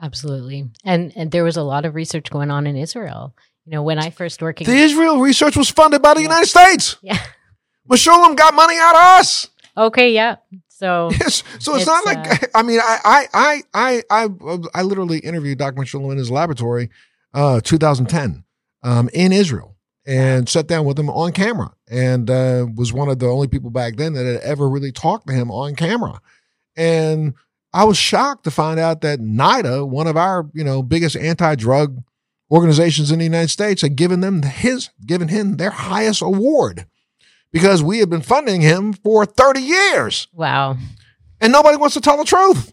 Absolutely. 0.00 0.70
And 0.84 1.12
and 1.16 1.30
there 1.30 1.44
was 1.44 1.56
a 1.56 1.62
lot 1.62 1.84
of 1.84 1.94
research 1.94 2.30
going 2.30 2.50
on 2.50 2.66
in 2.66 2.76
Israel. 2.76 3.34
You 3.64 3.72
know, 3.72 3.82
when 3.82 3.98
I 3.98 4.10
first 4.10 4.40
working 4.40 4.66
The 4.66 4.76
Israel 4.76 5.20
research 5.20 5.56
was 5.56 5.68
funded 5.68 6.00
by 6.00 6.14
the 6.14 6.22
United 6.22 6.46
States. 6.46 6.96
Yeah. 7.02 7.18
Mechoulam 7.90 8.36
got 8.36 8.54
money 8.54 8.76
out 8.78 8.94
of 8.94 9.20
us. 9.20 9.48
Okay, 9.76 10.12
yeah. 10.12 10.36
So 10.68 11.10
Yes. 11.20 11.42
So 11.58 11.74
it's, 11.74 11.82
It's, 11.82 11.86
not 11.86 12.06
like 12.06 12.50
I 12.54 12.62
mean 12.62 12.80
I 12.80 12.98
I 13.04 13.26
I 13.34 13.62
I 13.74 14.02
I 14.10 14.58
I 14.74 14.82
literally 14.82 15.18
interviewed 15.18 15.58
Dr. 15.58 15.80
Mechoulam 15.80 16.12
in 16.12 16.18
his 16.18 16.30
laboratory 16.30 16.90
uh 17.34 17.60
2010 17.60 18.44
um 18.82 19.10
in 19.12 19.32
Israel 19.32 19.76
and 20.06 20.48
sat 20.48 20.66
down 20.66 20.86
with 20.86 20.98
him 20.98 21.10
on 21.10 21.32
camera 21.32 21.74
and 21.90 22.30
uh 22.30 22.66
was 22.74 22.92
one 22.92 23.08
of 23.08 23.18
the 23.18 23.26
only 23.26 23.48
people 23.48 23.70
back 23.70 23.96
then 23.96 24.14
that 24.14 24.24
had 24.24 24.40
ever 24.40 24.68
really 24.68 24.92
talked 24.92 25.26
to 25.26 25.32
him 25.34 25.50
on 25.50 25.74
camera. 25.74 26.20
And 26.76 27.34
I 27.72 27.84
was 27.84 27.96
shocked 27.98 28.44
to 28.44 28.50
find 28.50 28.80
out 28.80 29.02
that 29.02 29.20
NIDA, 29.20 29.86
one 29.86 30.06
of 30.06 30.16
our, 30.16 30.48
you 30.54 30.64
know, 30.64 30.82
biggest 30.82 31.16
anti-drug 31.16 32.02
organizations 32.50 33.10
in 33.10 33.18
the 33.18 33.24
United 33.24 33.50
States, 33.50 33.82
had 33.82 33.96
given 33.96 34.20
them 34.20 34.42
his 34.42 34.90
given 35.04 35.28
him 35.28 35.56
their 35.56 35.70
highest 35.70 36.22
award 36.22 36.86
because 37.52 37.82
we 37.82 37.98
had 37.98 38.10
been 38.10 38.22
funding 38.22 38.60
him 38.60 38.92
for 38.92 39.26
30 39.26 39.60
years 39.60 40.28
wow. 40.32 40.76
and 41.40 41.52
nobody 41.52 41.76
wants 41.76 41.94
to 41.94 42.00
tell 42.00 42.16
the 42.16 42.24
truth. 42.24 42.72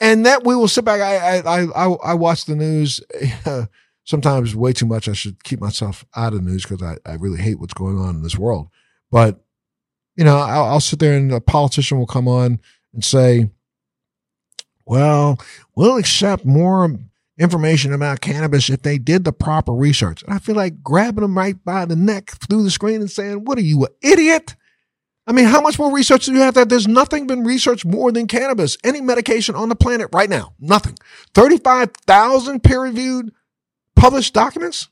And 0.00 0.26
that 0.26 0.44
we 0.44 0.54
will 0.54 0.68
sit 0.68 0.84
back. 0.84 1.00
I 1.00 1.38
I 1.40 1.62
I 1.64 1.96
I 2.04 2.14
watch 2.14 2.44
the 2.44 2.54
news 2.54 3.00
sometimes 4.04 4.54
way 4.54 4.72
too 4.72 4.86
much. 4.86 5.08
I 5.08 5.12
should 5.12 5.42
keep 5.42 5.60
myself 5.60 6.04
out 6.14 6.32
of 6.32 6.44
the 6.44 6.50
news 6.50 6.62
because 6.62 6.82
I, 6.82 6.98
I 7.04 7.14
really 7.14 7.40
hate 7.40 7.58
what's 7.58 7.74
going 7.74 7.98
on 7.98 8.14
in 8.14 8.22
this 8.22 8.38
world. 8.38 8.68
But 9.10 9.40
you 10.14 10.24
know, 10.24 10.36
I'll, 10.36 10.64
I'll 10.64 10.80
sit 10.80 11.00
there 11.00 11.16
and 11.16 11.32
a 11.32 11.40
politician 11.40 11.98
will 11.98 12.06
come 12.06 12.28
on 12.28 12.60
and 12.94 13.04
say, 13.04 13.50
"Well, 14.88 15.38
we'll 15.74 15.96
accept 15.96 16.44
more 16.44 16.96
information 17.38 17.92
about 17.92 18.20
cannabis 18.20 18.68
if 18.70 18.82
they 18.82 18.98
did 18.98 19.24
the 19.24 19.32
proper 19.32 19.72
research." 19.72 20.22
And 20.22 20.34
I 20.34 20.38
feel 20.38 20.56
like 20.56 20.82
grabbing 20.82 21.22
them 21.22 21.36
right 21.36 21.62
by 21.64 21.84
the 21.84 21.96
neck 21.96 22.30
through 22.30 22.64
the 22.64 22.70
screen 22.70 23.00
and 23.00 23.10
saying, 23.10 23.44
"What 23.44 23.58
are 23.58 23.62
you, 23.62 23.84
an 23.84 23.92
idiot?" 24.02 24.56
I 25.28 25.32
mean, 25.32 25.44
how 25.44 25.60
much 25.60 25.78
more 25.78 25.92
research 25.92 26.24
do 26.24 26.32
you 26.32 26.40
have 26.40 26.54
that 26.54 26.70
there's 26.70 26.88
nothing 26.88 27.26
been 27.26 27.44
researched 27.44 27.84
more 27.84 28.10
than 28.10 28.26
cannabis? 28.26 28.78
Any 28.82 29.02
medication 29.02 29.54
on 29.54 29.68
the 29.68 29.76
planet 29.76 30.08
right 30.10 30.30
now? 30.30 30.54
Nothing. 30.58 30.96
35,000 31.34 32.62
peer 32.64 32.80
reviewed 32.80 33.30
published 33.94 34.32
documents? 34.32 34.88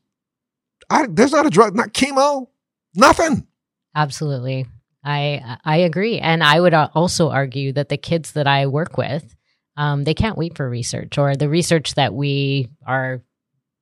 I, 0.90 1.06
there's 1.08 1.32
not 1.32 1.46
a 1.46 1.50
drug, 1.50 1.74
not 1.74 1.94
chemo, 1.94 2.48
nothing. 2.94 3.46
Absolutely. 3.94 4.66
I 5.02 5.58
I 5.64 5.76
agree, 5.78 6.18
and 6.18 6.42
I 6.42 6.60
would 6.60 6.74
uh, 6.74 6.88
also 6.92 7.30
argue 7.30 7.72
that 7.72 7.88
the 7.88 7.96
kids 7.96 8.32
that 8.32 8.48
I 8.48 8.66
work 8.66 8.98
with, 8.98 9.36
um, 9.76 10.04
they 10.04 10.14
can't 10.14 10.38
wait 10.38 10.56
for 10.56 10.68
research 10.68 11.18
or 11.18 11.36
the 11.36 11.48
research 11.48 11.94
that 11.94 12.14
we 12.14 12.68
are, 12.86 13.22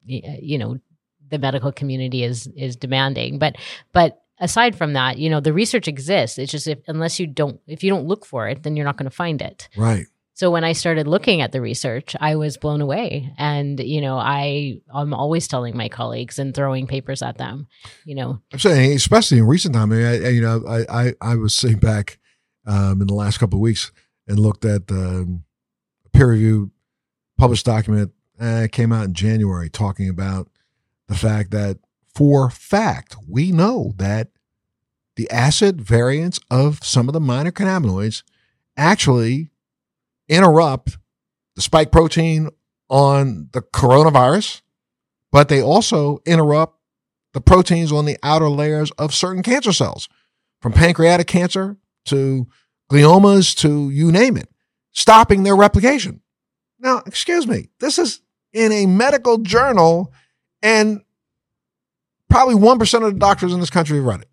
you 0.04 0.58
know, 0.58 0.78
the 1.30 1.38
medical 1.38 1.72
community 1.72 2.22
is 2.22 2.46
is 2.48 2.76
demanding. 2.76 3.38
But 3.38 3.56
but 3.92 4.22
aside 4.38 4.76
from 4.76 4.94
that, 4.94 5.18
you 5.18 5.30
know, 5.30 5.40
the 5.40 5.52
research 5.52 5.88
exists. 5.88 6.38
It's 6.38 6.52
just 6.52 6.66
if 6.66 6.78
unless 6.86 7.18
you 7.18 7.26
don't 7.26 7.60
if 7.66 7.82
you 7.82 7.90
don't 7.90 8.06
look 8.06 8.26
for 8.26 8.48
it, 8.48 8.62
then 8.62 8.76
you're 8.76 8.84
not 8.84 8.96
going 8.96 9.10
to 9.10 9.16
find 9.16 9.40
it. 9.40 9.68
Right. 9.76 10.06
So 10.36 10.50
when 10.50 10.64
I 10.64 10.72
started 10.72 11.06
looking 11.06 11.42
at 11.42 11.52
the 11.52 11.60
research, 11.60 12.16
I 12.20 12.34
was 12.34 12.56
blown 12.56 12.80
away. 12.80 13.32
And, 13.38 13.78
you 13.78 14.00
know, 14.00 14.18
I 14.18 14.80
I'm 14.92 15.14
always 15.14 15.46
telling 15.46 15.76
my 15.76 15.88
colleagues 15.88 16.40
and 16.40 16.52
throwing 16.52 16.88
papers 16.88 17.22
at 17.22 17.38
them, 17.38 17.68
you 18.04 18.16
know. 18.16 18.40
I'm 18.52 18.58
saying, 18.58 18.94
especially 18.94 19.38
in 19.38 19.46
recent 19.46 19.74
time, 19.74 19.92
I, 19.92 19.96
mean, 19.96 20.06
I, 20.06 20.28
you 20.30 20.40
know, 20.40 20.64
I, 20.66 21.06
I, 21.06 21.14
I 21.20 21.36
was 21.36 21.54
sitting 21.54 21.78
back 21.78 22.18
um, 22.66 23.00
in 23.00 23.06
the 23.06 23.14
last 23.14 23.38
couple 23.38 23.58
of 23.58 23.62
weeks 23.62 23.92
and 24.26 24.40
looked 24.40 24.64
at 24.64 24.90
um, 24.90 25.43
peer 26.14 26.28
reviewed 26.28 26.70
published 27.36 27.66
document. 27.66 28.12
Uh, 28.40 28.66
came 28.72 28.92
out 28.92 29.04
in 29.04 29.14
January 29.14 29.70
talking 29.70 30.08
about 30.08 30.48
the 31.06 31.14
fact 31.14 31.52
that, 31.52 31.78
for 32.14 32.50
fact, 32.50 33.14
we 33.28 33.52
know 33.52 33.92
that 33.96 34.30
the 35.14 35.30
acid 35.30 35.80
variants 35.80 36.40
of 36.50 36.82
some 36.82 37.08
of 37.08 37.12
the 37.12 37.20
minor 37.20 37.52
cannabinoids 37.52 38.24
actually 38.76 39.50
interrupt 40.28 40.98
the 41.54 41.62
spike 41.62 41.92
protein 41.92 42.48
on 42.88 43.48
the 43.52 43.62
coronavirus, 43.62 44.62
but 45.30 45.48
they 45.48 45.62
also 45.62 46.18
interrupt 46.26 46.78
the 47.32 47.40
proteins 47.40 47.92
on 47.92 48.04
the 48.04 48.18
outer 48.22 48.48
layers 48.48 48.90
of 48.92 49.14
certain 49.14 49.42
cancer 49.42 49.72
cells, 49.72 50.08
from 50.60 50.72
pancreatic 50.72 51.26
cancer 51.26 51.76
to 52.06 52.46
gliomas 52.90 53.56
to 53.56 53.90
you 53.90 54.10
name 54.10 54.36
it, 54.36 54.48
stopping 54.94 55.42
their 55.42 55.54
replication. 55.56 56.22
Now, 56.78 57.02
excuse 57.06 57.46
me, 57.46 57.68
this 57.80 57.98
is 57.98 58.20
in 58.52 58.72
a 58.72 58.86
medical 58.86 59.38
journal, 59.38 60.12
and 60.62 61.02
probably 62.30 62.54
1% 62.54 63.06
of 63.06 63.12
the 63.12 63.18
doctors 63.18 63.52
in 63.52 63.60
this 63.60 63.70
country 63.70 63.96
have 63.98 64.06
read 64.06 64.20
it. 64.22 64.28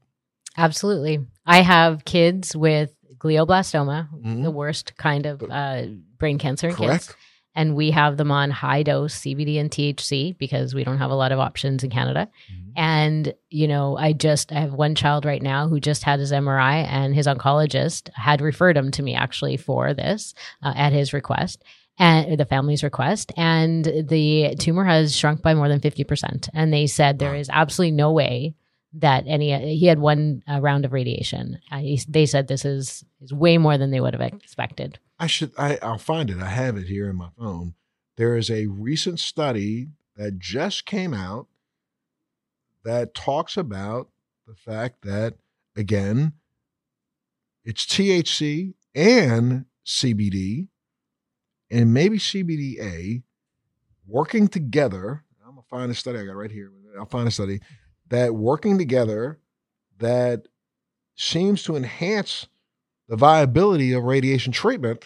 Absolutely. 0.57 1.19
I 1.45 1.61
have 1.61 2.05
kids 2.05 2.55
with 2.55 2.93
glioblastoma, 3.17 4.07
Mhm. 4.23 4.43
the 4.43 4.51
worst 4.51 4.95
kind 4.97 5.25
of 5.25 5.43
uh, 5.49 5.83
brain 6.17 6.37
cancer 6.37 6.69
in 6.69 6.75
kids. 6.75 7.13
And 7.55 7.75
we 7.75 7.91
have 7.91 8.17
them 8.17 8.31
on 8.31 8.49
high 8.49 8.83
dose 8.83 9.15
CBD 9.19 9.59
and 9.59 9.69
THC 9.69 10.37
because 10.37 10.73
we 10.73 10.83
don't 10.83 10.99
have 10.99 11.11
a 11.11 11.15
lot 11.15 11.31
of 11.31 11.39
options 11.39 11.83
in 11.83 11.89
Canada. 11.89 12.29
Mhm. 12.51 12.71
And, 12.77 13.33
you 13.49 13.67
know, 13.67 13.97
I 13.97 14.13
just, 14.13 14.51
I 14.53 14.59
have 14.61 14.73
one 14.73 14.95
child 14.95 15.25
right 15.25 15.41
now 15.41 15.67
who 15.67 15.79
just 15.79 16.03
had 16.03 16.19
his 16.19 16.31
MRI 16.31 16.85
and 16.87 17.13
his 17.13 17.27
oncologist 17.27 18.09
had 18.13 18.39
referred 18.41 18.77
him 18.77 18.91
to 18.91 19.03
me 19.03 19.15
actually 19.15 19.57
for 19.57 19.93
this 19.93 20.33
uh, 20.63 20.73
at 20.75 20.93
his 20.93 21.11
request 21.13 21.63
and 21.99 22.39
the 22.39 22.45
family's 22.45 22.83
request. 22.83 23.31
And 23.35 23.83
the 23.85 24.55
tumor 24.57 24.85
has 24.85 25.15
shrunk 25.15 25.41
by 25.41 25.53
more 25.53 25.67
than 25.67 25.81
50%. 25.81 26.49
And 26.53 26.73
they 26.73 26.87
said 26.87 27.19
there 27.19 27.35
is 27.35 27.49
absolutely 27.51 27.91
no 27.91 28.11
way 28.11 28.55
that 28.93 29.23
any 29.27 29.77
he 29.77 29.85
had 29.85 29.99
one 29.99 30.43
uh, 30.49 30.59
round 30.59 30.85
of 30.85 30.93
radiation. 30.93 31.59
Uh, 31.71 31.77
he, 31.77 32.01
they 32.07 32.25
said 32.25 32.47
this 32.47 32.65
is 32.65 33.05
is 33.21 33.33
way 33.33 33.57
more 33.57 33.77
than 33.77 33.91
they 33.91 34.01
would 34.01 34.13
have 34.13 34.21
expected. 34.21 34.99
I 35.19 35.27
should 35.27 35.51
I, 35.57 35.77
I'll 35.81 35.97
find 35.97 36.29
it. 36.29 36.39
I 36.39 36.49
have 36.49 36.77
it 36.77 36.87
here 36.87 37.09
in 37.09 37.15
my 37.15 37.29
phone. 37.37 37.75
There 38.17 38.35
is 38.35 38.49
a 38.49 38.67
recent 38.67 39.19
study 39.19 39.89
that 40.15 40.39
just 40.39 40.85
came 40.85 41.13
out 41.13 41.47
that 42.83 43.13
talks 43.13 43.57
about 43.57 44.09
the 44.47 44.55
fact 44.55 45.03
that 45.03 45.35
again, 45.75 46.33
it's 47.63 47.85
THC 47.85 48.73
and 48.93 49.65
CBD 49.85 50.67
and 51.69 51.93
maybe 51.93 52.17
CBDA 52.17 53.23
working 54.05 54.47
together. 54.47 55.23
I'm 55.45 55.51
gonna 55.51 55.61
find 55.69 55.91
a 55.91 55.95
study 55.95 56.19
I 56.19 56.25
got 56.25 56.35
right 56.35 56.51
here. 56.51 56.71
I'll 56.99 57.05
find 57.05 57.27
a 57.27 57.31
study 57.31 57.61
that 58.11 58.35
working 58.35 58.77
together 58.77 59.39
that 59.99 60.47
seems 61.15 61.63
to 61.63 61.75
enhance 61.75 62.47
the 63.07 63.15
viability 63.15 63.93
of 63.93 64.03
radiation 64.03 64.51
treatment 64.51 65.05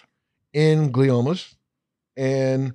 in 0.52 0.92
gliomas 0.92 1.54
and 2.16 2.74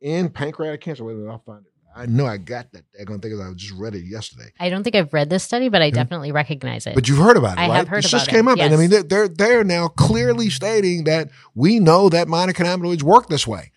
in 0.00 0.28
pancreatic 0.28 0.82
cancer. 0.82 1.04
Wait 1.04 1.14
a 1.14 1.16
minute, 1.16 1.30
I'll 1.30 1.38
find 1.38 1.64
it. 1.64 1.72
I 1.94 2.06
know 2.06 2.26
I 2.26 2.38
got 2.38 2.72
that 2.72 2.84
daggone 2.98 3.20
thing 3.20 3.32
because 3.32 3.40
I 3.40 3.52
just 3.54 3.74
read 3.74 3.94
it 3.94 4.04
yesterday. 4.04 4.50
I 4.58 4.70
don't 4.70 4.82
think 4.82 4.96
I've 4.96 5.12
read 5.12 5.28
this 5.28 5.44
study, 5.44 5.68
but 5.68 5.82
I 5.82 5.90
definitely 5.90 6.32
recognize 6.32 6.86
it. 6.86 6.94
But 6.94 7.08
you've 7.08 7.18
heard 7.18 7.36
about 7.36 7.58
it, 7.58 7.60
I 7.60 7.68
right? 7.68 7.76
have 7.76 7.88
heard 7.88 8.02
this 8.02 8.10
about 8.10 8.18
just 8.18 8.28
it, 8.28 8.30
just 8.30 8.36
came 8.36 8.48
up, 8.48 8.58
and 8.58 8.72
I 8.72 8.76
mean 8.76 8.90
they're, 8.90 9.02
they're 9.02 9.28
they're 9.28 9.64
now 9.64 9.88
clearly 9.88 10.48
stating 10.48 11.04
that 11.04 11.30
we 11.54 11.80
know 11.80 12.08
that 12.08 12.28
minor 12.28 12.54
cannabinoids 12.54 13.02
work 13.02 13.28
this 13.28 13.46
way, 13.46 13.72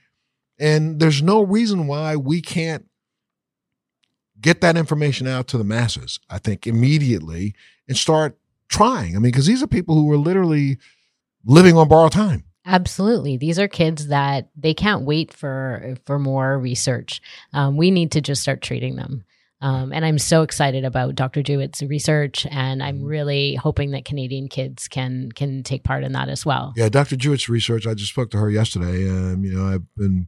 and 0.58 1.00
there's 1.00 1.22
no 1.22 1.42
reason 1.42 1.88
why 1.88 2.16
we 2.16 2.42
can't 2.42 2.86
get 4.46 4.62
that 4.62 4.78
information 4.78 5.28
out 5.28 5.48
to 5.50 5.58
the 5.58 5.64
masses. 5.66 6.20
I 6.30 6.38
think 6.38 6.66
immediately 6.68 7.54
and 7.90 7.98
start 7.98 8.38
trying. 8.70 9.12
I 9.16 9.20
mean, 9.20 9.32
because 9.32 9.48
these 9.48 9.64
are 9.64 9.68
people 9.68 9.96
who 9.96 10.12
are 10.12 10.18
literally 10.30 10.78
living 11.44 11.76
on 11.78 11.88
borrowed 11.88 12.12
time. 12.14 12.44
Absolutely. 12.68 13.38
These 13.38 13.60
are 13.60 13.68
kids 13.68 14.08
that 14.08 14.50
they 14.56 14.74
can't 14.74 15.04
wait 15.06 15.34
for 15.34 15.96
for 16.06 16.18
more 16.20 16.58
research. 16.58 17.22
Um, 17.54 17.76
we 17.78 17.92
need 17.92 18.12
to 18.14 18.22
just 18.22 18.42
start 18.42 18.62
treating 18.62 18.96
them. 18.96 19.24
Um, 19.62 19.94
and 19.94 20.04
I'm 20.06 20.20
so 20.20 20.42
excited 20.44 20.84
about 20.84 21.16
Dr. 21.16 21.42
Dewitt's 21.42 21.82
research, 21.82 22.46
and 22.52 22.84
I'm 22.84 22.98
Mm-hmm. 22.98 23.06
really 23.18 23.56
hoping 23.56 23.92
that 23.92 24.06
Canadian 24.06 24.48
kids 24.48 24.88
can 24.88 25.32
can 25.32 25.64
take 25.64 25.84
part 25.84 26.04
in 26.04 26.12
that 26.14 26.30
as 26.30 26.46
well. 26.46 26.74
Yeah, 26.76 26.90
Dr. 26.90 27.16
Jewett's 27.16 27.50
research. 27.50 27.88
I 27.88 27.94
just 27.94 28.12
spoke 28.12 28.30
to 28.32 28.38
her 28.38 28.50
yesterday. 28.50 29.10
Um, 29.10 29.44
you 29.46 29.54
know, 29.56 29.66
I've 29.74 29.96
been 29.96 30.28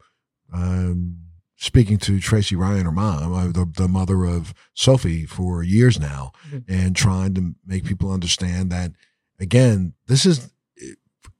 um, 0.53 1.17
speaking 1.57 1.97
to 1.97 2.19
Tracy 2.19 2.55
Ryan, 2.55 2.85
her 2.85 2.91
mom, 2.91 3.33
uh, 3.33 3.47
the, 3.47 3.65
the 3.75 3.87
mother 3.87 4.23
of 4.25 4.53
Sophie, 4.73 5.25
for 5.25 5.63
years 5.63 5.99
now, 5.99 6.31
Mhm. 6.51 6.63
and 6.67 6.95
trying 6.95 7.33
to 7.33 7.55
make 7.65 7.83
people 7.83 8.11
understand 8.11 8.71
that 8.71 8.93
again, 9.39 9.93
this 10.07 10.25
is 10.25 10.49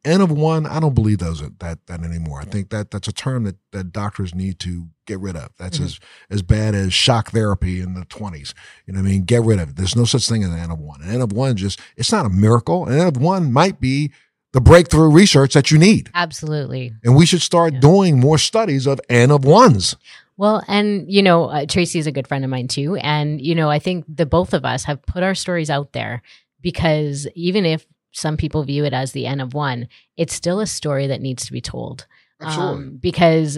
N 0.06 0.22
of 0.22 0.32
one. 0.32 0.66
I 0.66 0.80
don't 0.80 0.94
believe 0.94 1.18
those 1.18 1.42
are, 1.42 1.50
that 1.60 1.86
that 1.88 2.02
anymore. 2.02 2.40
I 2.40 2.46
think 2.46 2.70
that 2.70 2.92
that's 2.92 3.08
a 3.10 3.12
term 3.12 3.44
that 3.44 3.58
that 3.74 3.92
doctors 3.92 4.34
need 4.34 4.58
to 4.60 4.88
get 5.06 5.20
rid 5.20 5.36
of. 5.36 5.50
That's 5.60 5.80
Mhm. 5.80 5.86
as 5.86 6.00
as 6.30 6.42
bad 6.44 6.76
as 6.76 6.94
shock 6.94 7.32
therapy 7.32 7.82
in 7.82 7.94
the 7.94 8.06
twenties. 8.06 8.54
You 8.86 8.94
know 8.94 9.02
what 9.02 9.08
I 9.08 9.12
mean? 9.12 9.24
Get 9.24 9.44
rid 9.44 9.60
of 9.60 9.70
it. 9.70 9.76
There's 9.76 9.96
no 9.98 10.06
such 10.06 10.28
thing 10.30 10.44
as 10.44 10.50
an 10.52 10.60
N 10.60 10.72
of 10.72 10.80
one. 10.80 11.02
An 11.02 11.10
N 11.10 11.22
of 11.22 11.34
one 11.34 11.58
just 11.58 11.80
it's 11.98 12.12
not 12.12 12.26
a 12.26 12.30
miracle. 12.30 12.86
An 12.88 12.98
N 12.98 13.08
of 13.08 13.18
one 13.18 13.52
might 13.52 13.82
be 13.82 14.12
the 14.54 14.62
breakthrough 14.62 15.10
research 15.10 15.54
that 15.54 15.72
you 15.72 15.78
need. 15.78 16.10
Absolutely. 16.14 16.94
And 17.04 17.16
we 17.16 17.26
should 17.26 17.42
start 17.42 17.74
Yeah. 17.74 17.80
doing 17.80 18.20
more 18.20 18.38
studies 18.38 18.88
of 18.88 19.00
N 19.10 19.32
of 19.32 19.44
ones. 19.46 19.96
Well, 20.38 20.64
and 20.68 21.12
you 21.12 21.22
know, 21.24 21.46
uh, 21.46 21.66
Tracy 21.66 22.00
is 22.00 22.08
a 22.08 22.12
good 22.12 22.28
friend 22.28 22.44
of 22.44 22.50
mine 22.50 22.68
too, 22.68 22.96
and 22.98 23.42
you 23.42 23.56
know, 23.56 23.70
I 23.70 23.80
think 23.80 24.06
the 24.08 24.26
both 24.26 24.54
of 24.54 24.66
us 24.66 24.84
have 24.86 25.02
put 25.06 25.24
our 25.24 25.36
stories 25.36 25.70
out 25.70 25.94
there 25.94 26.22
because 26.62 27.28
even 27.36 27.66
if 27.66 27.86
some 28.12 28.38
people 28.38 28.64
view 28.64 28.86
it 28.86 28.94
as 28.94 29.12
the 29.12 29.26
N 29.26 29.40
of 29.42 29.54
one, 29.54 29.88
it's 30.16 30.34
still 30.34 30.60
a 30.60 30.68
story 30.68 31.08
that 31.08 31.22
needs 31.22 31.46
to 31.46 31.52
be 31.52 31.62
told. 31.62 32.06
Um, 32.40 32.98
because 33.02 33.58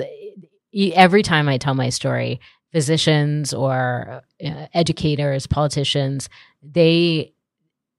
every 0.95 1.21
time 1.21 1.49
I 1.49 1.57
tell 1.57 1.73
my 1.75 1.89
story, 1.89 2.39
physicians 2.71 3.53
or 3.53 4.21
uh, 4.45 4.67
educators, 4.73 5.47
politicians, 5.47 6.29
they 6.63 7.33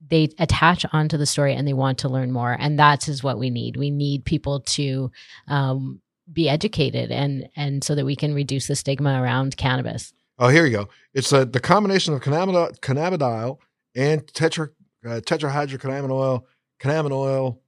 they 0.07 0.29
attach 0.39 0.87
onto 0.93 1.17
the 1.17 1.27
story 1.27 1.55
and 1.55 1.67
they 1.67 1.73
want 1.73 1.99
to 1.99 2.09
learn 2.09 2.33
more, 2.33 2.57
and 2.59 2.79
that 2.79 3.09
is 3.09 3.23
what 3.23 3.39
we 3.39 3.51
need. 3.51 3.77
We 3.77 3.91
need 3.91 4.25
people 4.25 4.61
to 4.61 5.11
um, 5.49 6.01
be 6.33 6.49
educated 6.49 7.11
and 7.11 7.49
and 7.57 7.83
so 7.83 7.95
that 7.95 8.05
we 8.05 8.17
can 8.17 8.35
reduce 8.35 8.67
the 8.67 8.77
stigma 8.77 9.21
around 9.21 9.57
cannabis. 9.57 10.13
Oh, 10.39 10.49
here 10.49 10.65
you 10.65 10.77
go. 10.77 10.89
It's 11.13 11.33
uh, 11.33 11.45
the 11.45 11.61
combination 11.61 12.15
of 12.15 12.23
cannabidiol, 12.23 12.79
cannabidiol 12.81 13.59
and 13.95 14.27
tetra, 14.27 14.71
uh, 15.05 15.21
tetrahydrocannabinol 15.21 16.45
cannabinol 16.81 17.59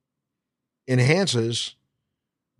enhances 0.88 1.76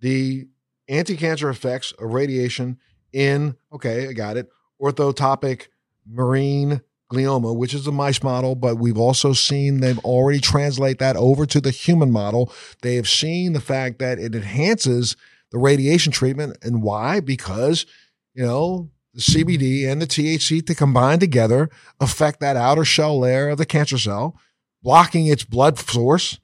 the 0.00 0.48
anti-cancer 0.88 1.48
effects 1.48 1.92
of 1.92 2.12
radiation 2.12 2.78
in 3.12 3.56
okay, 3.72 4.08
I 4.08 4.12
got 4.12 4.36
it. 4.36 4.50
Orthotopic 4.80 5.68
murine 6.10 6.82
glioma, 7.12 7.54
which 7.54 7.74
is 7.74 7.84
the 7.84 7.92
mice 7.92 8.22
model, 8.22 8.54
but 8.54 8.76
we've 8.76 8.98
also 8.98 9.32
seen 9.32 9.80
them 9.80 9.98
already 10.04 10.40
translate 10.40 10.98
that 10.98 11.16
over 11.16 11.46
to 11.46 11.60
the 11.60 11.70
human 11.70 12.10
model. 12.10 12.52
They 12.82 12.96
have 12.96 13.08
seen 13.08 13.52
the 13.52 13.60
fact 13.60 13.98
that 13.98 14.18
it 14.18 14.34
enhances 14.34 15.16
the 15.50 15.58
radiation 15.58 16.12
treatment, 16.12 16.56
and 16.62 16.82
why? 16.82 17.20
Because 17.20 17.86
you 18.34 18.44
know 18.44 18.90
the 19.14 19.20
CBD 19.20 19.86
and 19.86 20.00
the 20.00 20.06
THC 20.06 20.66
to 20.66 20.74
combine 20.74 21.18
together 21.18 21.68
affect 22.00 22.40
that 22.40 22.56
outer 22.56 22.84
shell 22.84 23.18
layer 23.18 23.50
of 23.50 23.58
the 23.58 23.66
cancer 23.66 23.98
cell, 23.98 24.36
blocking 24.82 25.26
its 25.26 25.44
blood 25.44 25.78
source. 25.78 26.38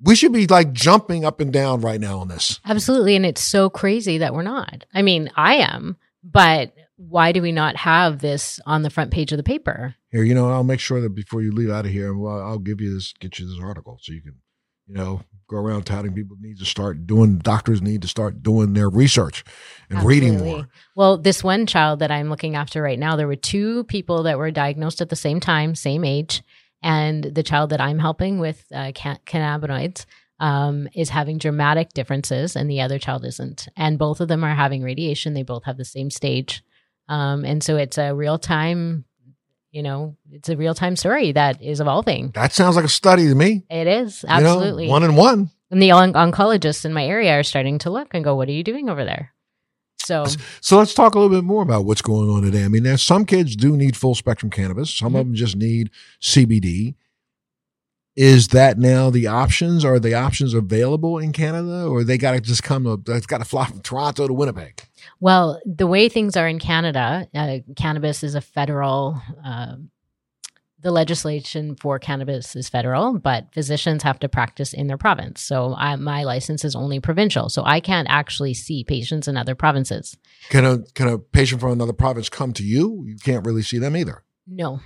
We 0.00 0.14
should 0.14 0.32
be 0.32 0.46
like 0.46 0.72
jumping 0.72 1.24
up 1.24 1.40
and 1.40 1.52
down 1.52 1.80
right 1.80 2.00
now 2.00 2.18
on 2.18 2.28
this. 2.28 2.60
Absolutely, 2.64 3.16
and 3.16 3.26
it's 3.26 3.40
so 3.40 3.70
crazy 3.70 4.18
that 4.18 4.34
we're 4.34 4.42
not. 4.42 4.84
I 4.92 5.02
mean, 5.02 5.30
I 5.36 5.56
am, 5.56 5.96
but 6.22 6.72
why 6.98 7.30
do 7.30 7.40
we 7.40 7.52
not 7.52 7.76
have 7.76 8.18
this 8.18 8.58
on 8.66 8.82
the 8.82 8.90
front 8.90 9.12
page 9.12 9.30
of 9.32 9.36
the 9.36 9.44
paper? 9.44 9.94
Here, 10.10 10.24
you 10.24 10.34
know, 10.34 10.50
I'll 10.50 10.64
make 10.64 10.80
sure 10.80 11.00
that 11.00 11.14
before 11.14 11.42
you 11.42 11.52
leave 11.52 11.70
out 11.70 11.86
of 11.86 11.92
here, 11.92 12.12
well, 12.12 12.40
I'll 12.40 12.58
give 12.58 12.80
you 12.80 12.92
this, 12.92 13.14
get 13.20 13.38
you 13.38 13.46
this 13.46 13.62
article 13.62 13.98
so 14.02 14.12
you 14.12 14.20
can, 14.20 14.34
you 14.88 14.94
know, 14.94 15.22
go 15.48 15.58
around 15.58 15.84
touting 15.84 16.12
people 16.12 16.36
need 16.40 16.58
to 16.58 16.64
start 16.64 17.06
doing, 17.06 17.38
doctors 17.38 17.80
need 17.80 18.02
to 18.02 18.08
start 18.08 18.42
doing 18.42 18.72
their 18.72 18.88
research 18.88 19.44
and 19.88 20.02
reading 20.02 20.34
Absolutely. 20.34 20.58
more. 20.58 20.68
Well, 20.96 21.18
this 21.18 21.44
one 21.44 21.66
child 21.66 22.00
that 22.00 22.10
I'm 22.10 22.30
looking 22.30 22.56
after 22.56 22.82
right 22.82 22.98
now, 22.98 23.14
there 23.14 23.28
were 23.28 23.36
two 23.36 23.84
people 23.84 24.24
that 24.24 24.36
were 24.36 24.50
diagnosed 24.50 25.00
at 25.00 25.08
the 25.08 25.16
same 25.16 25.38
time, 25.38 25.76
same 25.76 26.04
age, 26.04 26.42
and 26.82 27.22
the 27.22 27.44
child 27.44 27.70
that 27.70 27.80
I'm 27.80 28.00
helping 28.00 28.40
with 28.40 28.64
uh, 28.74 28.90
can- 28.94 29.20
cannabinoids 29.24 30.04
um, 30.40 30.88
is 30.94 31.10
having 31.10 31.38
dramatic 31.38 31.92
differences, 31.92 32.56
and 32.56 32.70
the 32.70 32.80
other 32.80 32.98
child 32.98 33.24
isn't. 33.24 33.68
And 33.76 33.98
both 33.98 34.20
of 34.20 34.28
them 34.28 34.44
are 34.44 34.54
having 34.54 34.82
radiation. 34.82 35.34
They 35.34 35.42
both 35.42 35.64
have 35.64 35.76
the 35.76 35.84
same 35.84 36.10
stage, 36.10 36.62
um, 37.08 37.44
and 37.44 37.62
so 37.62 37.76
it's 37.76 37.98
a 37.98 38.14
real 38.14 38.38
time. 38.38 39.04
You 39.70 39.82
know, 39.82 40.16
it's 40.32 40.48
a 40.48 40.56
real 40.56 40.74
time 40.74 40.96
story 40.96 41.32
that 41.32 41.62
is 41.62 41.80
evolving. 41.80 42.30
That 42.34 42.52
sounds 42.54 42.74
like 42.74 42.86
a 42.86 42.88
study 42.88 43.28
to 43.28 43.34
me. 43.34 43.64
It 43.70 43.86
is 43.86 44.22
You 44.22 44.28
know, 44.28 44.34
absolutely. 44.34 44.88
one 44.88 45.02
and 45.02 45.16
one. 45.16 45.50
and 45.70 45.82
the 45.82 45.90
on- 45.90 46.14
oncologists 46.14 46.86
in 46.86 46.92
my 46.94 47.04
area 47.04 47.38
are 47.38 47.42
starting 47.42 47.78
to 47.80 47.90
look 47.90 48.08
and 48.14 48.24
go, 48.24 48.34
"What 48.34 48.48
are 48.48 48.52
you 48.52 48.64
doing 48.64 48.88
over 48.88 49.04
there?" 49.04 49.34
So 49.98 50.24
So 50.62 50.78
let's 50.78 50.94
talk 50.94 51.14
a 51.14 51.18
little 51.18 51.36
bit 51.36 51.44
more 51.44 51.62
about 51.62 51.84
what's 51.84 52.00
going 52.00 52.30
on 52.30 52.42
today. 52.42 52.64
I 52.64 52.68
mean, 52.68 52.82
there's 52.82 53.02
some 53.02 53.26
kids 53.26 53.54
do 53.56 53.76
need 53.76 53.94
full 53.94 54.14
spectrum 54.14 54.48
cannabis. 54.50 54.90
Some 54.90 55.14
of 55.14 55.26
them 55.26 55.34
just 55.34 55.54
need 55.56 55.90
CBD. 56.22 56.94
Is 58.16 58.48
that 58.48 58.78
now 58.78 59.10
the 59.10 59.26
options? 59.26 59.84
Are 59.84 60.00
the 60.00 60.14
options 60.14 60.54
available 60.54 61.18
in 61.18 61.32
Canada, 61.32 61.86
or 61.86 62.02
they 62.02 62.18
got 62.18 62.32
to 62.32 62.40
just 62.40 62.62
come 62.62 62.84
to? 62.84 63.00
It's 63.14 63.26
got 63.26 63.38
to 63.38 63.44
fly 63.44 63.66
from 63.66 63.80
Toronto 63.80 64.26
to 64.26 64.32
Winnipeg. 64.32 64.87
Well, 65.20 65.60
the 65.64 65.86
way 65.86 66.08
things 66.08 66.36
are 66.36 66.48
in 66.48 66.58
Canada, 66.58 67.28
uh, 67.34 67.58
cannabis 67.76 68.22
is 68.22 68.34
a 68.34 68.40
federal. 68.40 69.20
Uh, 69.44 69.76
the 70.80 70.90
legislation 70.92 71.74
for 71.74 71.98
cannabis 71.98 72.54
is 72.54 72.68
federal, 72.68 73.18
but 73.18 73.52
physicians 73.52 74.04
have 74.04 74.20
to 74.20 74.28
practice 74.28 74.72
in 74.72 74.86
their 74.86 74.96
province. 74.96 75.42
So 75.42 75.74
I, 75.76 75.96
my 75.96 76.22
license 76.22 76.64
is 76.64 76.76
only 76.76 77.00
provincial, 77.00 77.48
so 77.48 77.64
I 77.64 77.80
can't 77.80 78.06
actually 78.08 78.54
see 78.54 78.84
patients 78.84 79.26
in 79.26 79.36
other 79.36 79.56
provinces. 79.56 80.16
Can 80.50 80.64
a 80.64 80.78
can 80.94 81.08
a 81.08 81.18
patient 81.18 81.60
from 81.60 81.72
another 81.72 81.92
province 81.92 82.28
come 82.28 82.52
to 82.52 82.62
you? 82.62 83.04
You 83.06 83.16
can't 83.16 83.44
really 83.44 83.62
see 83.62 83.78
them 83.78 83.96
either. 83.96 84.22
No. 84.46 84.80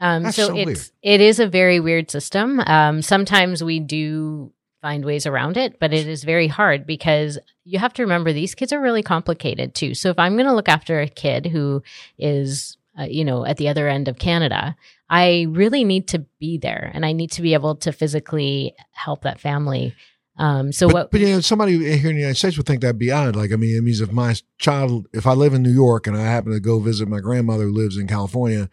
Um, 0.00 0.24
That's 0.24 0.36
so, 0.36 0.48
so 0.48 0.56
it's 0.56 0.66
weird. 0.66 0.90
it 1.02 1.20
is 1.20 1.40
a 1.40 1.46
very 1.46 1.80
weird 1.80 2.10
system. 2.10 2.60
Um, 2.60 3.02
sometimes 3.02 3.64
we 3.64 3.80
do 3.80 4.52
find 4.80 5.04
ways 5.04 5.26
around 5.26 5.56
it, 5.56 5.78
but 5.80 5.92
it 5.92 6.06
is 6.06 6.24
very 6.24 6.46
hard 6.46 6.86
because 6.86 7.38
you 7.64 7.78
have 7.78 7.92
to 7.94 8.02
remember 8.02 8.32
these 8.32 8.54
kids 8.54 8.72
are 8.72 8.80
really 8.80 9.02
complicated 9.02 9.74
too. 9.74 9.94
So 9.94 10.10
if 10.10 10.18
I'm 10.18 10.34
going 10.34 10.46
to 10.46 10.54
look 10.54 10.68
after 10.68 11.00
a 11.00 11.08
kid 11.08 11.46
who 11.46 11.82
is, 12.16 12.76
uh, 12.98 13.04
you 13.04 13.24
know, 13.24 13.44
at 13.44 13.56
the 13.56 13.68
other 13.68 13.88
end 13.88 14.08
of 14.08 14.18
Canada, 14.18 14.76
I 15.10 15.46
really 15.48 15.84
need 15.84 16.08
to 16.08 16.20
be 16.38 16.58
there 16.58 16.90
and 16.94 17.04
I 17.04 17.12
need 17.12 17.32
to 17.32 17.42
be 17.42 17.54
able 17.54 17.76
to 17.76 17.92
physically 17.92 18.74
help 18.92 19.22
that 19.22 19.40
family. 19.40 19.94
Um, 20.36 20.70
so 20.70 20.86
but, 20.86 20.94
what? 20.94 21.10
but 21.10 21.20
you 21.20 21.28
know, 21.28 21.40
somebody 21.40 21.78
here 21.78 22.10
in 22.10 22.16
the 22.16 22.20
United 22.20 22.36
States 22.36 22.56
would 22.56 22.66
think 22.66 22.80
that'd 22.80 22.98
be 22.98 23.10
odd. 23.10 23.34
Like, 23.34 23.52
I 23.52 23.56
mean, 23.56 23.76
it 23.76 23.82
means 23.82 24.00
if 24.00 24.12
my 24.12 24.36
child, 24.58 25.08
if 25.12 25.26
I 25.26 25.32
live 25.32 25.52
in 25.54 25.62
New 25.62 25.72
York 25.72 26.06
and 26.06 26.16
I 26.16 26.22
happen 26.22 26.52
to 26.52 26.60
go 26.60 26.78
visit 26.78 27.08
my 27.08 27.18
grandmother 27.18 27.64
who 27.64 27.72
lives 27.72 27.96
in 27.96 28.06
California, 28.06 28.70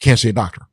can't 0.00 0.18
see 0.18 0.28
a 0.28 0.34
doctor, 0.34 0.66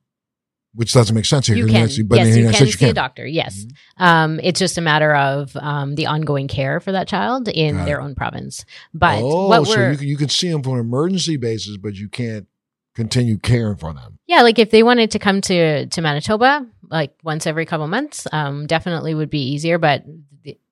which 0.73 0.93
doesn't 0.93 1.13
make 1.13 1.25
sense 1.25 1.47
here. 1.47 1.55
You 1.55 1.67
can, 1.67 1.89
but 2.07 2.17
yes, 2.17 2.35
you 2.35 2.43
can 2.45 2.53
States, 2.53 2.77
see 2.77 2.85
you 2.85 2.91
a 2.91 2.93
doctor. 2.93 3.25
Yes, 3.25 3.65
um, 3.97 4.39
it's 4.41 4.59
just 4.59 4.77
a 4.77 4.81
matter 4.81 5.13
of 5.15 5.55
um, 5.57 5.95
the 5.95 6.07
ongoing 6.07 6.47
care 6.47 6.79
for 6.79 6.91
that 6.93 7.07
child 7.07 7.47
in 7.47 7.77
Got 7.77 7.85
their 7.85 7.99
it. 7.99 8.03
own 8.03 8.15
province. 8.15 8.65
But 8.93 9.19
oh, 9.21 9.63
so 9.63 9.89
you 9.89 9.97
can, 9.97 10.07
you 10.07 10.17
can 10.17 10.29
see 10.29 10.49
them 10.49 10.63
for 10.63 10.79
an 10.79 10.85
emergency 10.85 11.37
basis, 11.37 11.77
but 11.77 11.95
you 11.95 12.07
can't 12.09 12.47
continue 12.95 13.37
caring 13.37 13.77
for 13.77 13.93
them. 13.93 14.19
yeah, 14.27 14.41
like 14.41 14.59
if 14.59 14.71
they 14.71 14.83
wanted 14.83 15.11
to 15.11 15.19
come 15.19 15.41
to 15.41 15.85
to 15.87 16.01
Manitoba, 16.01 16.65
like 16.89 17.13
once 17.23 17.47
every 17.47 17.65
couple 17.65 17.87
months, 17.87 18.27
um, 18.31 18.67
definitely 18.67 19.13
would 19.13 19.29
be 19.29 19.51
easier. 19.51 19.77
But 19.77 20.05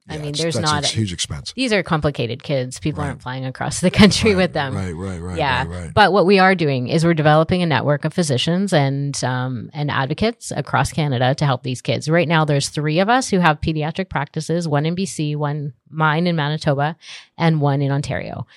I 0.09 0.15
Yeah, 0.15 0.21
mean, 0.23 0.33
there's 0.33 0.59
not 0.59 0.83
a 0.83 0.87
huge 0.87 1.13
expense. 1.13 1.53
these 1.55 1.71
are 1.71 1.83
complicated 1.83 2.41
kids. 2.41 2.79
People 2.79 3.01
Right. 3.03 3.09
aren't 3.09 3.21
flying 3.21 3.45
across 3.45 3.79
the 3.79 3.91
country 3.91 4.31
Right, 4.31 4.37
with 4.43 4.53
them. 4.53 4.75
Right, 4.75 4.91
right, 4.91 5.21
right. 5.21 5.37
yeah, 5.37 5.59
right, 5.59 5.67
right. 5.69 5.93
but 5.93 6.11
what 6.11 6.25
we 6.25 6.39
are 6.39 6.55
doing 6.55 6.87
is 6.87 7.05
we're 7.05 7.13
developing 7.13 7.61
a 7.61 7.65
network 7.65 8.05
of 8.05 8.13
physicians 8.13 8.73
and 8.73 9.21
um, 9.23 9.69
and 9.73 9.91
advocates 9.91 10.51
across 10.55 10.91
Canada 10.91 11.35
to 11.35 11.45
help 11.45 11.63
these 11.63 11.81
kids. 11.81 12.09
Right 12.09 12.27
now, 12.27 12.43
there's 12.45 12.69
three 12.69 12.99
of 12.99 13.07
us 13.09 13.29
who 13.29 13.39
have 13.39 13.61
pediatric 13.61 14.09
practices: 14.09 14.67
one 14.67 14.85
in 14.85 14.95
BC, 14.95 15.35
one 15.35 15.73
mine 15.89 16.27
in 16.27 16.35
Manitoba, 16.35 16.95
and 17.37 17.61
one 17.61 17.81
in 17.81 17.91
Ontario. 17.91 18.47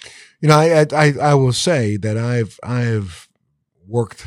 You 0.40 0.48
know, 0.48 0.58
I, 0.58 0.86
I 0.92 1.12
I 1.20 1.34
will 1.34 1.52
say 1.52 1.96
that 1.98 2.16
I've 2.16 2.58
I've 2.62 3.28
worked 3.86 4.26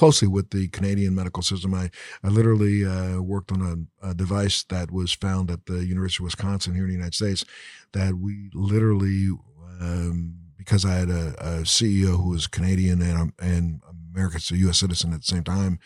closely 0.00 0.26
with 0.26 0.48
the 0.48 0.66
Canadian 0.68 1.14
medical 1.14 1.42
system. 1.42 1.74
I 1.74 1.90
I 2.24 2.28
literally 2.28 2.86
uh, 2.86 3.20
worked 3.20 3.52
on 3.52 3.60
a, 4.02 4.08
a 4.08 4.14
device 4.14 4.62
that 4.70 4.90
was 4.90 5.12
found 5.12 5.50
at 5.50 5.66
the 5.66 5.84
University 5.84 6.22
of 6.22 6.28
Wisconsin 6.28 6.74
here 6.74 6.84
in 6.84 6.88
the 6.88 6.94
United 6.94 7.14
States. 7.14 7.44
That 7.92 8.14
we 8.14 8.48
literally 8.54 9.28
um, 9.78 10.36
because 10.56 10.86
I 10.86 10.94
had 10.94 11.10
a, 11.10 11.34
a 11.38 11.50
CEO 11.64 12.16
who 12.16 12.30
was 12.30 12.46
Canadian 12.46 13.02
and 13.02 13.18
um, 13.18 13.34
and 13.38 13.82
American, 14.14 14.40
so 14.40 14.54
U.S. 14.54 14.78
citizen 14.78 15.12
at 15.12 15.20
the 15.20 15.26
same 15.26 15.44
time. 15.44 15.78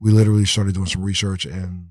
We 0.00 0.12
literally 0.12 0.46
started 0.46 0.74
doing 0.74 0.86
some 0.86 1.02
research 1.02 1.44
in 1.44 1.90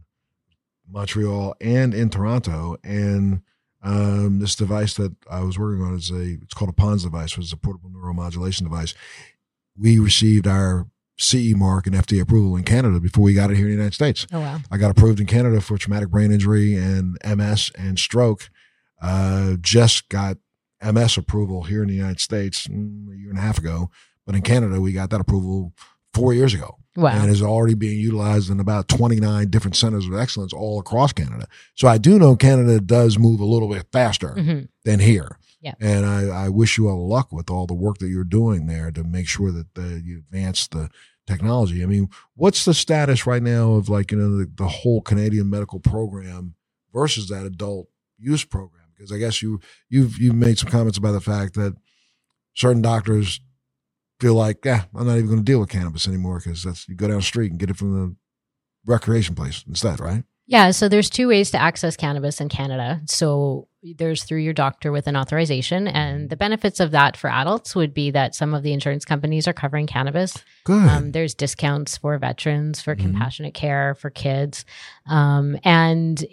Montreal 0.90 1.54
and 1.62 1.94
in 1.94 2.10
Toronto, 2.10 2.78
and 2.84 3.42
um, 3.84 4.40
this 4.40 4.56
device 4.56 4.96
that 4.96 5.14
I 5.30 5.42
was 5.42 5.60
working 5.60 5.84
on 5.84 5.94
is 5.94 6.10
a 6.10 6.40
it's 6.42 6.56
called 6.56 6.72
a 6.72 6.74
PONS 6.74 7.04
device, 7.04 7.38
which 7.38 7.46
is 7.46 7.54
a 7.54 7.58
portable 7.58 7.92
neuromodulation 7.92 8.64
device. 8.64 8.96
We 9.80 10.00
received 10.00 10.48
our 10.48 10.88
CE 11.20 11.54
mark 11.56 11.88
and 11.88 11.96
FDA 11.96 12.22
approval 12.22 12.56
in 12.56 12.64
Canada 12.64 13.00
before 13.00 13.24
we 13.24 13.34
got 13.34 13.50
it 13.52 13.56
here 13.58 13.66
in 13.66 13.72
the 13.72 13.78
United 13.78 13.94
States. 13.94 14.28
Oh 14.32 14.40
wow! 14.40 14.60
I 14.72 14.78
got 14.78 14.92
approved 14.92 15.20
in 15.20 15.26
Canada 15.26 15.62
for 15.62 15.78
traumatic 15.78 16.10
brain 16.10 16.32
injury 16.32 16.76
and 16.76 17.18
MS 17.26 17.72
and 17.78 17.98
stroke. 17.98 18.50
Uh, 19.02 19.56
just 19.62 20.10
got 20.10 20.38
MS 20.82 21.18
approval 21.18 21.64
here 21.64 21.82
in 21.82 21.88
the 21.90 21.96
United 21.96 22.20
States 22.20 22.68
mm, 22.68 23.12
a 23.14 23.18
year 23.18 23.30
and 23.30 23.38
a 23.38 23.42
half 23.42 23.58
ago, 23.58 23.90
but 24.26 24.36
in 24.36 24.42
Canada 24.42 24.80
we 24.80 24.92
got 24.94 25.10
that 25.10 25.22
approval 25.22 25.74
four 26.14 26.34
years 26.34 26.54
ago 26.54 26.78
Wow. 26.96 27.10
and 27.10 27.30
is 27.30 27.42
already 27.44 27.76
being 27.76 28.00
utilized 28.00 28.50
in 28.50 28.60
about 28.60 28.88
29 28.88 29.50
different 29.50 29.76
centers 29.76 30.08
of 30.08 30.16
excellence 30.16 30.52
all 30.54 30.80
across 30.80 31.14
Canada. 31.14 31.48
So 31.76 31.88
I 31.88 31.98
do 32.00 32.18
know 32.18 32.36
Canada 32.36 32.80
does 32.80 33.20
move 33.20 33.40
a 33.40 33.46
little 33.46 33.70
bit 33.70 33.86
faster 33.92 34.30
Mhm. 34.36 34.68
than 34.84 35.00
here. 35.00 35.38
Yeah. 35.62 35.74
And 35.80 36.06
I, 36.06 36.46
I 36.46 36.50
wish 36.50 36.78
you 36.78 36.88
all 36.88 37.08
luck 37.08 37.32
with 37.32 37.50
all 37.50 37.66
the 37.66 37.74
work 37.74 37.98
that 37.98 38.10
you're 38.10 38.24
doing 38.24 38.68
there 38.68 38.92
to 38.92 39.04
make 39.04 39.28
sure 39.28 39.52
that 39.52 39.74
the, 39.74 40.02
you 40.04 40.20
advance 40.20 40.68
the 40.68 40.90
technology. 41.26 41.84
I 41.84 41.88
mean, 41.88 42.10
what's 42.36 42.64
the 42.64 42.74
status 42.74 43.26
right 43.26 43.42
now 43.42 43.74
of 43.74 43.90
like, 43.90 44.12
you 44.12 44.18
know, 44.18 44.38
the, 44.38 44.52
the 44.56 44.68
whole 44.68 45.02
Canadian 45.02 45.50
medical 45.50 45.80
program 45.80 46.56
versus 46.94 47.28
that 47.30 47.46
adult 47.46 47.88
use 48.18 48.44
program? 48.44 48.86
Because 48.96 49.12
I 49.12 49.18
guess 49.18 49.42
you, 49.42 49.60
you've, 49.90 50.18
you've 50.20 50.36
made 50.36 50.60
some 50.60 50.70
comments 50.70 50.98
about 50.98 51.14
the 51.14 51.22
fact 51.22 51.56
that 51.56 51.76
certain 52.54 52.82
doctors 52.82 53.42
feel 54.20 54.36
like, 54.36 54.60
yeah, 54.64 54.86
I'm 54.96 55.08
not 55.08 55.18
even 55.18 55.28
going 55.28 55.40
to 55.40 55.44
deal 55.44 55.60
with 55.60 55.70
cannabis 55.70 56.08
anymore 56.08 56.40
because 56.44 56.64
that's 56.64 56.88
you 56.88 56.96
go 56.96 57.08
down 57.08 57.18
the 57.18 57.24
street 57.24 57.52
and 57.52 57.60
get 57.60 57.70
it 57.70 57.78
from 57.78 57.94
the 57.94 58.16
recreation 58.86 59.36
place 59.36 59.64
instead, 59.68 60.00
right? 60.00 60.24
Yeah, 60.50 60.72
so 60.72 60.88
there's 60.88 61.10
two 61.10 61.28
ways 61.28 61.52
to 61.52 61.62
access 61.62 61.98
cannabis 61.98 62.40
in 62.40 62.48
Canada. 62.48 63.02
So 63.06 63.68
there's 63.84 64.24
through 64.24 64.40
your 64.40 64.54
doctor 64.54 64.92
with 64.94 65.06
an 65.08 65.18
authorization, 65.18 65.88
and 65.88 66.30
the 66.30 66.38
benefits 66.38 66.80
of 66.80 66.92
that 66.92 67.18
for 67.18 67.30
adults 67.30 67.76
would 67.76 67.94
be 67.94 68.12
that 68.12 68.34
some 68.34 68.54
of 68.54 68.64
the 68.64 68.72
insurance 68.72 69.04
companies 69.04 69.46
are 69.48 69.54
covering 69.54 69.88
cannabis. 69.88 70.38
Good. 70.64 70.88
Um, 70.88 71.12
there's 71.12 71.36
discounts 71.36 71.98
for 71.98 72.18
veterans, 72.18 72.82
for 72.82 72.96
Mhm. 72.96 73.00
compassionate 73.02 73.54
care, 73.54 73.94
for 73.96 74.10
kids, 74.10 74.64
um, 75.06 75.58
and 75.66 76.26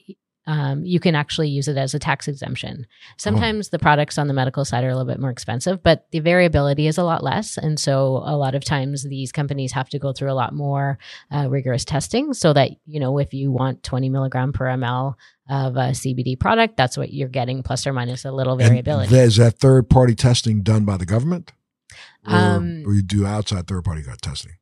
um, 0.47 0.85
you 0.85 1.01
can 1.01 1.15
actually 1.15 1.49
use 1.49 1.69
it 1.69 1.77
as 1.77 1.95
a 1.95 1.99
tax 1.99 2.29
exemption. 2.29 2.87
Sometimes 3.17 3.71
the 3.71 3.79
products 3.79 4.19
on 4.19 4.29
the 4.29 4.35
medical 4.35 4.65
side 4.65 4.85
are 4.85 4.91
a 4.91 4.97
little 4.97 5.11
bit 5.11 5.19
more 5.21 5.31
expensive, 5.31 5.83
but 5.83 6.07
the 6.11 6.21
variability 6.21 6.87
is 6.87 6.99
a 6.99 7.03
lot 7.05 7.23
less. 7.23 7.57
And 7.57 7.81
so 7.81 8.23
a 8.25 8.37
lot 8.37 8.55
of 8.55 8.63
times 8.63 9.05
these 9.05 9.33
companies 9.33 9.73
have 9.73 9.89
to 9.91 9.99
go 9.99 10.13
through 10.13 10.31
a 10.31 10.35
lot 10.35 10.53
more 10.55 10.99
uh, 11.31 11.49
rigorous 11.49 11.85
testing 11.85 12.35
so 12.35 12.53
that, 12.53 12.71
you 12.87 13.01
know, 13.01 13.19
if 13.19 13.33
you 13.33 13.51
want 13.51 13.83
20 13.83 14.11
milligram 14.11 14.53
per 14.53 14.67
ml 14.67 15.15
of 15.49 15.77
a 15.77 15.91
CBD 15.91 16.39
product, 16.39 16.77
that's 16.77 16.97
what 16.97 17.13
you're 17.13 17.29
getting, 17.29 17.63
plus 17.63 17.87
or 17.87 17.93
minus 17.93 18.25
a 18.25 18.33
little 18.33 18.57
variability. 18.57 19.15
And 19.15 19.27
is 19.27 19.37
that 19.37 19.59
third 19.59 19.89
party 19.89 20.15
testing 20.15 20.63
done 20.63 20.85
by 20.85 20.97
the 20.97 21.07
government? 21.07 21.53
Or, 22.27 22.35
Um, 22.35 22.83
or 22.87 22.95
you 22.95 23.03
do 23.03 23.27
outside 23.27 23.67
third 23.67 23.85
party 23.85 24.03
testing? 24.21 24.53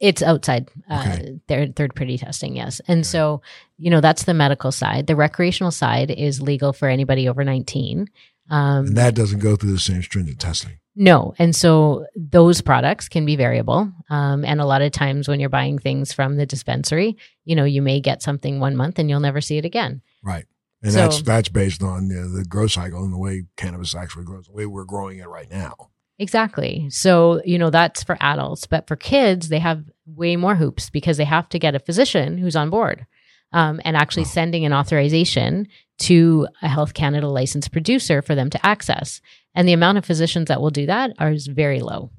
It's 0.00 0.22
outside 0.22 0.68
uh, 0.88 1.04
Okay. 1.06 1.40
their 1.48 1.66
third 1.68 1.94
party 1.96 2.18
testing, 2.18 2.54
yes. 2.56 2.80
And 2.86 3.04
so, 3.04 3.42
you 3.78 3.90
know, 3.90 4.00
that's 4.00 4.24
the 4.24 4.34
medical 4.34 4.70
side. 4.70 5.06
The 5.08 5.16
recreational 5.16 5.72
side 5.72 6.10
is 6.10 6.40
legal 6.40 6.72
for 6.72 6.88
anybody 6.88 7.28
over 7.28 7.42
19. 7.44 8.08
Um, 8.50 8.86
And 8.86 8.96
that 8.96 9.14
doesn't 9.14 9.40
go 9.40 9.56
through 9.56 9.72
the 9.72 9.78
same 9.78 10.02
stringent 10.02 10.38
testing. 10.38 10.78
no. 10.94 11.34
And 11.38 11.54
so 11.54 12.06
those 12.16 12.60
products 12.60 13.08
can 13.08 13.24
be 13.26 13.36
variable. 13.36 13.92
Um, 14.08 14.44
and 14.44 14.60
a 14.60 14.64
lot 14.66 14.82
of 14.82 14.90
times 14.92 15.28
when 15.28 15.38
you're 15.40 15.48
buying 15.48 15.78
things 15.78 16.12
from 16.12 16.36
the 16.36 16.46
dispensary, 16.46 17.16
you 17.44 17.54
know, 17.56 17.64
you 17.64 17.82
may 17.82 18.00
get 18.00 18.22
something 18.22 18.58
one 18.60 18.76
month 18.76 18.98
and 18.98 19.10
you'll 19.10 19.20
never 19.20 19.40
see 19.40 19.58
it 19.58 19.64
again. 19.64 20.00
Right. 20.22 20.46
And 20.82 20.92
So- 20.92 20.98
that's 20.98 21.22
that's 21.22 21.48
based 21.48 21.82
on 21.82 22.08
you 22.08 22.16
know, 22.20 22.28
the 22.36 22.44
growth 22.44 22.70
cycle 22.72 23.02
and 23.04 23.12
the 23.12 23.18
way 23.18 23.44
cannabis 23.56 23.94
actually 23.96 24.24
grows, 24.24 24.46
the 24.46 24.52
way 24.52 24.64
we're 24.66 24.84
growing 24.84 25.18
it 25.18 25.28
right 25.28 25.50
now. 25.50 25.74
Exactly. 26.18 26.88
So, 26.90 27.40
you 27.44 27.58
know, 27.58 27.70
that's 27.70 28.02
for 28.02 28.16
adults. 28.20 28.66
But 28.66 28.88
for 28.88 28.96
kids, 28.96 29.48
they 29.48 29.60
have 29.60 29.84
way 30.06 30.36
more 30.36 30.56
hoops 30.56 30.90
because 30.90 31.16
they 31.16 31.24
have 31.24 31.48
to 31.50 31.58
get 31.58 31.74
a 31.74 31.80
physician 31.80 32.38
who's 32.38 32.56
on 32.56 32.70
board 32.70 33.06
um, 33.52 33.80
and 33.84 33.96
actually 33.96 34.24
sending 34.24 34.64
an 34.64 34.72
authorization 34.72 35.68
to 35.98 36.46
a 36.62 36.68
Health 36.68 36.94
Canada 36.94 37.28
licensed 37.28 37.72
producer 37.72 38.22
for 38.22 38.34
them 38.34 38.50
to 38.50 38.66
access. 38.66 39.20
And 39.54 39.68
the 39.68 39.72
amount 39.72 39.98
of 39.98 40.04
physicians 40.04 40.48
that 40.48 40.60
will 40.60 40.70
do 40.70 40.86
that 40.86 41.12
are 41.18 41.34
very 41.48 41.80
low. 41.80 42.10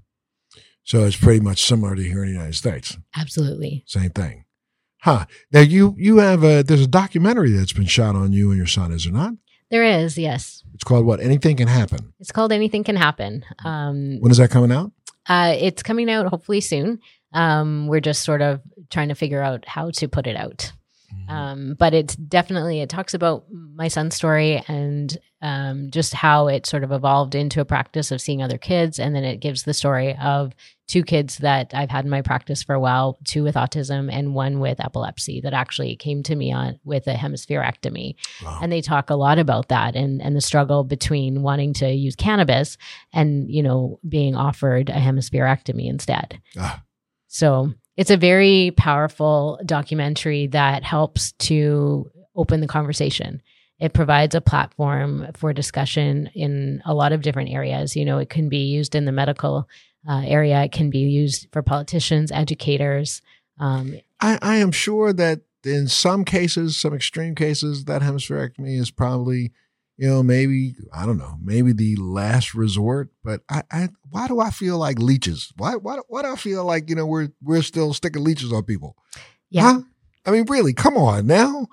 So 0.83 1.03
it's 1.03 1.15
pretty 1.15 1.39
much 1.39 1.63
similar 1.63 1.95
to 1.95 2.01
here 2.01 2.23
in 2.23 2.29
the 2.29 2.33
United 2.33 2.55
States. 2.55 2.97
Absolutely. 3.15 3.83
Same 3.85 4.09
thing. 4.09 4.45
Huh. 5.01 5.25
Now 5.51 5.61
you 5.61 5.95
you 5.97 6.17
have 6.17 6.43
a 6.43 6.61
there's 6.61 6.81
a 6.81 6.87
documentary 6.87 7.51
that's 7.51 7.71
been 7.71 7.85
shot 7.85 8.15
on 8.15 8.33
you 8.33 8.49
and 8.49 8.57
your 8.57 8.67
son, 8.67 8.91
is 8.91 9.05
there 9.05 9.13
not? 9.13 9.33
There 9.71 9.83
is, 9.83 10.17
yes. 10.17 10.63
It's 10.73 10.83
called 10.83 11.05
what? 11.05 11.19
Anything 11.19 11.55
can 11.57 11.67
happen. 11.67 12.13
It's 12.19 12.31
called 12.31 12.51
Anything 12.51 12.83
Can 12.83 12.95
Happen. 12.95 13.43
Um, 13.63 14.17
When 14.19 14.31
is 14.31 14.37
that 14.37 14.49
coming 14.49 14.71
out? 14.71 14.91
uh, 15.27 15.55
it's 15.59 15.83
coming 15.83 16.09
out 16.09 16.25
hopefully 16.27 16.61
soon. 16.61 16.99
Um, 17.33 17.87
we're 17.87 17.99
just 17.99 18.23
sort 18.23 18.41
of 18.41 18.61
trying 18.89 19.09
to 19.09 19.15
figure 19.15 19.41
out 19.43 19.65
how 19.67 19.91
to 19.91 20.07
put 20.07 20.25
it 20.25 20.35
out. 20.35 20.71
Um, 21.27 21.75
but 21.77 21.93
it's 21.93 22.15
definitely 22.15 22.81
it 22.81 22.89
talks 22.89 23.13
about 23.13 23.45
my 23.51 23.87
son's 23.87 24.15
story 24.15 24.63
and 24.67 25.15
um, 25.41 25.89
just 25.91 26.13
how 26.13 26.47
it 26.47 26.65
sort 26.65 26.83
of 26.83 26.91
evolved 26.91 27.33
into 27.35 27.61
a 27.61 27.65
practice 27.65 28.11
of 28.11 28.21
seeing 28.21 28.41
other 28.43 28.57
kids, 28.57 28.99
and 28.99 29.15
then 29.15 29.23
it 29.23 29.39
gives 29.39 29.63
the 29.63 29.73
story 29.73 30.15
of 30.17 30.53
two 30.87 31.03
kids 31.03 31.37
that 31.37 31.71
I've 31.73 31.91
had 31.91 32.03
in 32.05 32.09
my 32.09 32.21
practice 32.23 32.63
for 32.63 32.73
a 32.73 32.79
while, 32.79 33.19
two 33.23 33.43
with 33.43 33.53
autism 33.55 34.09
and 34.11 34.33
one 34.33 34.59
with 34.59 34.79
epilepsy 34.79 35.39
that 35.41 35.53
actually 35.53 35.95
came 35.95 36.23
to 36.23 36.35
me 36.35 36.51
on 36.51 36.79
with 36.83 37.05
a 37.07 37.13
hemispherectomy, 37.13 38.15
Wow. 38.43 38.59
and 38.61 38.71
they 38.71 38.81
talk 38.81 39.09
a 39.09 39.15
lot 39.15 39.37
about 39.39 39.69
that 39.69 39.95
and 39.95 40.21
and 40.21 40.35
the 40.35 40.41
struggle 40.41 40.83
between 40.83 41.41
wanting 41.43 41.73
to 41.75 41.89
use 41.91 42.15
cannabis 42.15 42.77
and 43.13 43.49
you 43.51 43.61
know 43.63 43.99
being 44.07 44.35
offered 44.35 44.89
a 44.89 44.93
hemispherectomy 44.93 45.87
instead. 45.87 46.41
Ah, 46.57 46.81
So 47.27 47.73
it's 47.97 48.11
a 48.11 48.17
very 48.17 48.71
powerful 48.75 49.59
documentary 49.65 50.47
that 50.47 50.83
helps 50.83 51.33
to 51.33 52.09
open 52.35 52.61
the 52.61 52.67
conversation. 52.67 53.41
It 53.79 53.93
provides 53.93 54.35
a 54.35 54.41
platform 54.41 55.27
for 55.35 55.53
discussion 55.53 56.29
in 56.35 56.81
a 56.85 56.93
lot 56.93 57.13
of 57.13 57.21
different 57.21 57.49
areas. 57.49 57.95
You 57.95 58.05
know, 58.05 58.17
it 58.17 58.29
can 58.29 58.49
be 58.49 58.65
used 58.65 58.93
in 58.93 59.05
the 59.05 59.11
medical 59.11 59.67
uh, 60.07 60.21
area, 60.25 60.63
it 60.63 60.71
can 60.71 60.89
be 60.89 60.99
used 60.99 61.47
for 61.51 61.61
politicians, 61.61 62.31
educators. 62.31 63.21
Um, 63.59 63.99
I, 64.21 64.39
I 64.41 64.55
am 64.57 64.71
sure 64.71 65.11
that 65.13 65.41
in 65.63 65.87
some 65.87 66.23
cases, 66.23 66.77
some 66.77 66.93
extreme 66.93 67.35
cases, 67.35 67.85
that 67.85 68.01
hemispherectomy 68.01 68.79
is 68.79 68.91
probably, 68.91 69.51
you 69.97 70.07
know, 70.07 70.23
maybe 70.23 70.75
I 70.93 71.05
don't 71.05 71.17
know, 71.17 71.37
maybe 71.41 71.73
the 71.73 71.97
last 71.97 72.53
resort. 72.55 73.09
But 73.23 73.41
I, 73.49 73.63
I 73.71 73.89
why 74.09 74.27
do 74.27 74.39
I 74.39 74.51
feel 74.51 74.77
like 74.77 74.99
leeches? 74.99 75.51
Why, 75.57 75.75
why, 75.75 75.97
why 76.07 76.21
do 76.21 76.31
I 76.31 76.35
feel 76.35 76.63
like 76.63 76.89
you 76.89 76.95
know 76.95 77.05
we're 77.05 77.29
we're 77.41 77.61
still 77.61 77.93
sticking 77.93 78.23
leeches 78.23 78.53
on 78.53 78.63
people? 78.63 78.95
yeah. 79.49 79.73
Huh? 79.73 79.81
I 80.25 80.31
mean, 80.31 80.45
really, 80.47 80.73
come 80.73 80.97
on 80.97 81.27
now. 81.27 81.67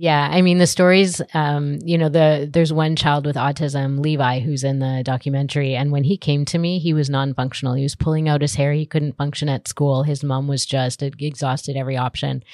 Yeah, 0.00 0.28
I 0.30 0.42
mean 0.42 0.58
the 0.58 0.66
stories. 0.68 1.20
Um, 1.34 1.78
you 1.84 1.98
know, 1.98 2.08
the 2.08 2.48
there's 2.50 2.72
one 2.72 2.94
child 2.94 3.26
with 3.26 3.34
autism, 3.34 3.98
Levi, 3.98 4.38
who's 4.38 4.62
in 4.62 4.78
the 4.78 5.02
documentary, 5.04 5.74
and 5.74 5.90
when 5.90 6.04
he 6.04 6.16
came 6.16 6.44
to 6.46 6.58
me, 6.58 6.78
he 6.78 6.94
was 6.94 7.10
non-functional. 7.10 7.74
He 7.74 7.82
was 7.82 7.96
pulling 7.96 8.28
out 8.28 8.40
his 8.40 8.54
hair. 8.54 8.72
He 8.72 8.86
couldn't 8.86 9.16
function 9.16 9.48
at 9.48 9.66
school. 9.66 10.04
His 10.04 10.22
mom 10.22 10.46
was 10.46 10.64
just 10.64 11.02
exhausted 11.02 11.76
every 11.76 11.96
option. 11.96 12.44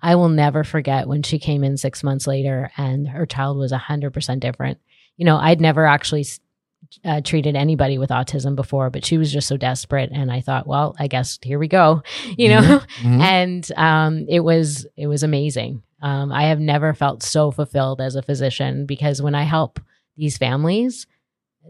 I 0.00 0.14
will 0.14 0.28
never 0.28 0.62
forget 0.62 1.08
when 1.08 1.24
she 1.24 1.40
came 1.40 1.64
in 1.64 1.76
six 1.76 2.04
months 2.04 2.28
later, 2.28 2.70
and 2.76 3.08
her 3.08 3.26
child 3.26 3.58
was 3.58 3.72
hundred 3.72 4.12
percent 4.12 4.40
different. 4.40 4.78
You 5.16 5.24
know, 5.24 5.38
I'd 5.38 5.60
never 5.60 5.86
actually 5.86 6.24
uh, 7.04 7.20
treated 7.20 7.56
anybody 7.56 7.98
with 7.98 8.10
autism 8.10 8.54
before, 8.54 8.90
but 8.90 9.04
she 9.04 9.18
was 9.18 9.32
just 9.32 9.48
so 9.48 9.56
desperate. 9.56 10.10
And 10.12 10.30
I 10.30 10.40
thought, 10.40 10.68
well, 10.68 10.94
I 11.00 11.08
guess 11.08 11.38
here 11.42 11.58
we 11.58 11.66
go, 11.68 12.02
you 12.38 12.48
know. 12.48 12.60
Mhm, 12.60 12.86
mhm. 13.02 13.20
And 13.20 13.72
um, 13.76 14.26
it 14.28 14.40
was 14.40 14.86
it 14.96 15.08
was 15.08 15.24
amazing. 15.24 15.82
Um, 16.02 16.32
I 16.32 16.44
have 16.44 16.60
never 16.60 16.92
felt 16.92 17.22
so 17.22 17.50
fulfilled 17.50 18.00
as 18.00 18.16
a 18.16 18.22
physician 18.22 18.86
because 18.86 19.22
when 19.22 19.34
I 19.34 19.44
help 19.44 19.80
these 20.16 20.36
families, 20.36 21.06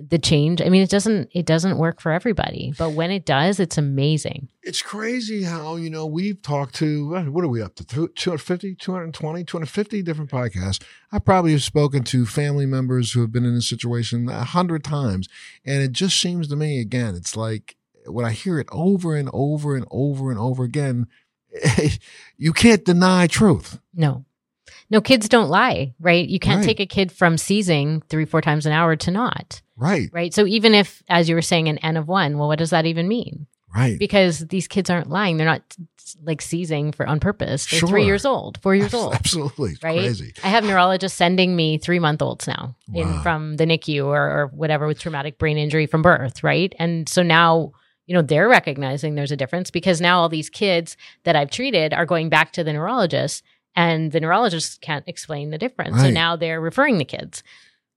the 0.09 0.18
change. 0.18 0.62
I 0.62 0.68
mean, 0.68 0.83
it 0.83 0.91
doesn't 0.91 1.28
it 1.33 1.45
doesn't 1.45 1.76
work 1.76 2.01
for 2.01 2.12
everybody, 2.12 2.72
but 2.78 2.93
when 2.93 3.11
it 3.11 3.26
does, 3.26 3.61
it's 3.61 3.76
amazing. 3.76 4.49
It's 4.62 4.80
crazy 4.80 5.43
how, 5.43 5.76
you 5.76 5.91
know, 5.91 6.07
we've 6.07 6.41
talked 6.41 6.74
to, 6.76 7.09
what 7.09 7.45
are 7.45 7.49
we 7.49 7.61
up 7.61 7.74
to? 7.74 7.85
250, 7.85 8.76
220, 8.76 9.45
250 9.45 10.03
different 10.03 10.30
podcasts. 10.30 10.83
I 11.11 11.18
probably 11.18 11.53
have 11.53 11.62
spoken 11.62 12.05
to 12.05 12.24
family 12.24 12.64
members 12.64 13.12
who 13.12 13.20
have 13.20 13.33
been 13.33 13.45
in 13.45 13.55
this 13.55 13.68
situation 13.68 14.28
a 14.28 14.45
hundred 14.45 14.83
times. 14.83 15.28
And 15.64 15.83
it 15.83 15.93
just 15.93 16.18
seems 16.18 16.49
to 16.49 16.57
me, 16.57 16.80
again, 16.80 17.14
it's 17.14 17.37
like 17.37 17.76
when 18.07 18.24
I 18.24 18.33
hear 18.33 18.59
it 18.59 18.68
over 18.72 19.14
and 19.14 19.28
over 19.33 19.76
and 19.76 19.87
over 19.91 20.30
and 20.30 20.39
over 20.39 20.64
again, 20.64 21.07
you 22.37 22.53
can't 22.53 22.85
deny 22.85 23.27
truth. 23.27 23.79
No. 23.95 24.25
No, 24.91 25.01
kids 25.01 25.29
don't 25.29 25.49
lie, 25.49 25.95
right? 26.01 26.29
You 26.29 26.39
can't 26.39 26.59
Right. 26.59 26.67
take 26.67 26.81
a 26.81 26.87
kid 26.87 27.11
from 27.11 27.39
seizing 27.39 28.03
three, 28.09 28.27
four 28.27 28.43
times 28.43 28.67
an 28.67 28.73
hour 28.73 28.95
to 28.97 29.11
not, 29.11 29.63
Right, 29.77 30.11
right? 30.13 30.35
So 30.35 30.47
even 30.47 30.75
if, 30.75 31.03
as 31.09 31.29
you 31.31 31.35
were 31.35 31.41
saying, 31.43 31.69
an 31.69 31.79
N 31.79 31.97
of 31.97 32.09
one, 32.09 32.37
well, 32.39 32.49
what 32.49 32.59
does 32.59 32.71
that 32.71 32.85
even 32.87 33.09
mean? 33.09 33.47
right. 33.75 33.99
Because 33.99 34.41
these 34.49 34.69
kids 34.69 34.91
aren't 34.91 35.09
lying. 35.09 35.39
They're 35.39 35.47
not 35.47 35.63
like 36.23 36.43
seizing 36.43 36.93
for 36.93 37.07
on 37.07 37.21
purpose. 37.21 37.65
They're 37.65 37.81
Sure. 37.81 37.89
three 37.89 38.05
years 38.05 38.27
old, 38.27 38.59
four 38.61 38.75
years 38.75 38.93
old. 38.93 39.15
Absolutely. 39.15 39.71
It's 39.73 39.83
right? 39.83 39.99
crazy. 39.99 40.35
I 40.45 40.49
have 40.49 40.63
neurologists 40.65 41.17
sending 41.17 41.57
me 41.57 41.79
three 41.79 41.99
month 41.99 42.21
olds 42.21 42.47
now 42.47 42.77
in 42.93 43.21
from 43.23 43.57
the 43.57 43.65
NICU 43.65 44.05
or, 44.05 44.21
or 44.21 44.47
whatever 44.49 44.87
with 44.87 44.99
traumatic 45.01 45.39
brain 45.39 45.57
injury 45.57 45.87
from 45.87 46.03
birth, 46.03 46.45
right? 46.45 46.75
And 46.79 47.09
so 47.09 47.23
now, 47.23 47.73
you 48.07 48.15
know, 48.15 48.23
they're 48.23 48.49
recognizing 48.49 49.15
there's 49.15 49.33
a 49.33 49.37
difference 49.37 49.71
because 49.71 50.01
now 50.01 50.21
all 50.21 50.29
these 50.29 50.51
kids 50.51 50.97
that 51.25 51.37
I've 51.37 51.51
treated 51.51 51.95
are 51.95 52.07
going 52.07 52.29
back 52.29 52.53
to 52.53 52.65
the 52.65 52.73
neurologist 52.73 53.45
and 53.75 54.13
the 54.13 54.21
neurologists 54.21 54.79
can't 54.79 55.07
explain 55.07 55.51
the 55.51 55.59
difference. 55.59 56.01
So 56.01 56.11
now 56.11 56.37
they're 56.37 56.61
referring 56.61 56.99
the 56.99 57.05
kids. 57.05 57.43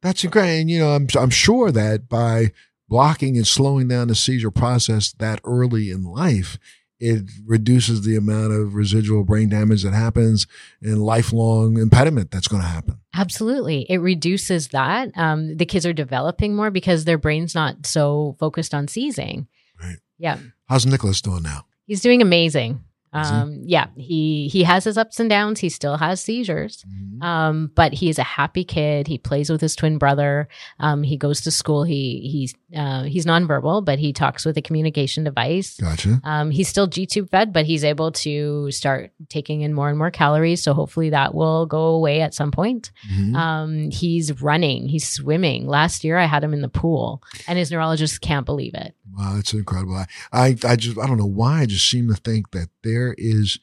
That's 0.02 0.24
great. 0.26 0.62
And, 0.62 0.70
you 0.70 0.80
know, 0.80 0.90
I'm, 0.90 1.08
I'm 1.20 1.32
sure 1.32 1.72
that 1.72 2.08
by 2.08 2.52
blocking 2.88 3.36
and 3.36 3.48
slowing 3.48 3.88
down 3.88 4.08
the 4.08 4.16
seizure 4.16 4.52
process 4.52 5.12
that 5.14 5.42
early 5.44 5.90
in 5.90 6.04
life, 6.04 6.60
it 7.00 7.30
reduces 7.46 8.04
the 8.04 8.16
amount 8.16 8.54
of 8.54 8.76
residual 8.76 9.24
brain 9.24 9.50
damage 9.50 9.84
that 9.84 9.94
happens 9.94 10.48
and 10.82 11.04
lifelong 11.04 11.78
impediment 11.78 12.32
that's 12.32 12.48
going 12.48 12.62
to 12.62 12.68
happen. 12.68 13.00
Absolutely. 13.14 13.86
It 13.90 13.98
reduces 13.98 14.70
that. 14.70 15.12
Um, 15.18 15.58
the 15.58 15.66
kids 15.66 15.86
are 15.86 15.94
developing 15.94 16.56
more 16.56 16.72
because 16.72 17.04
their 17.04 17.18
brain's 17.18 17.54
not 17.54 17.86
so 17.86 18.38
focused 18.40 18.74
on 18.74 18.88
seizing. 18.88 19.48
Right. 19.82 19.98
Yeah. 20.18 20.38
How's 20.68 20.86
Nicholas 20.86 21.22
doing 21.22 21.44
now? 21.44 21.66
He's 21.86 22.02
doing 22.02 22.22
amazing. 22.22 22.84
Um, 23.16 23.62
yeah, 23.64 23.88
he 23.98 24.48
he 24.48 24.64
has 24.64 24.84
his 24.84 24.98
ups 24.98 25.20
and 25.20 25.30
downs. 25.30 25.60
He 25.60 25.70
still 25.70 25.98
has 25.98 26.22
seizures, 26.22 26.84
um, 27.22 27.72
but 27.76 27.94
he 27.94 28.10
is 28.10 28.20
a 28.20 28.24
happy 28.24 28.64
kid. 28.64 29.08
He 29.08 29.18
plays 29.18 29.50
with 29.50 29.62
his 29.62 29.76
twin 29.76 29.98
brother. 29.98 30.48
Um, 30.80 31.04
he 31.04 31.18
goes 31.18 31.42
to 31.42 31.52
school. 31.52 31.84
He 31.84 32.20
he's 32.32 32.54
uh, 32.76 33.04
he's 33.04 33.26
nonverbal, 33.26 33.86
but 33.86 34.00
he 34.00 34.12
talks 34.14 34.46
with 34.46 34.58
a 34.58 34.62
communication 34.62 35.24
device. 35.24 35.78
Gotcha. 35.80 36.20
Um, 36.24 36.52
he's 36.52 36.68
still 36.68 36.88
G 36.88 37.06
tube 37.06 37.30
fed, 37.30 37.54
but 37.54 37.66
he's 37.66 37.84
able 37.84 38.12
to 38.14 38.70
start 38.72 39.12
taking 39.30 39.62
in 39.62 39.74
more 39.74 39.90
and 39.90 39.98
more 39.98 40.12
calories. 40.12 40.62
So 40.64 40.74
hopefully 40.74 41.12
that 41.12 41.34
will 41.34 41.66
go 41.66 41.86
away 41.96 42.22
at 42.22 42.34
some 42.34 42.52
point. 42.52 42.92
Mhm. 43.14 43.36
Um, 43.36 43.92
he's 43.92 44.42
running. 44.42 44.88
He's 44.88 45.08
swimming. 45.08 45.68
Last 45.68 46.04
year 46.04 46.18
I 46.18 46.26
had 46.26 46.44
him 46.44 46.54
in 46.54 46.62
the 46.62 46.70
pool, 46.70 47.22
and 47.48 47.58
his 47.58 47.72
neurologist 47.72 48.22
can't 48.22 48.46
believe 48.46 48.74
it. 48.74 48.94
Wow, 49.18 49.36
that's 49.36 49.54
incredible. 49.54 49.96
I, 49.96 50.06
I, 50.34 50.58
I 50.68 50.76
just, 50.76 50.98
I 50.98 51.08
don't 51.08 51.18
know 51.18 51.26
why. 51.26 51.62
I 51.62 51.66
just 51.66 51.90
seem 51.90 52.10
to 52.10 52.16
think 52.16 52.52
that 52.52 52.70
there 52.84 53.05
is, 53.18 53.60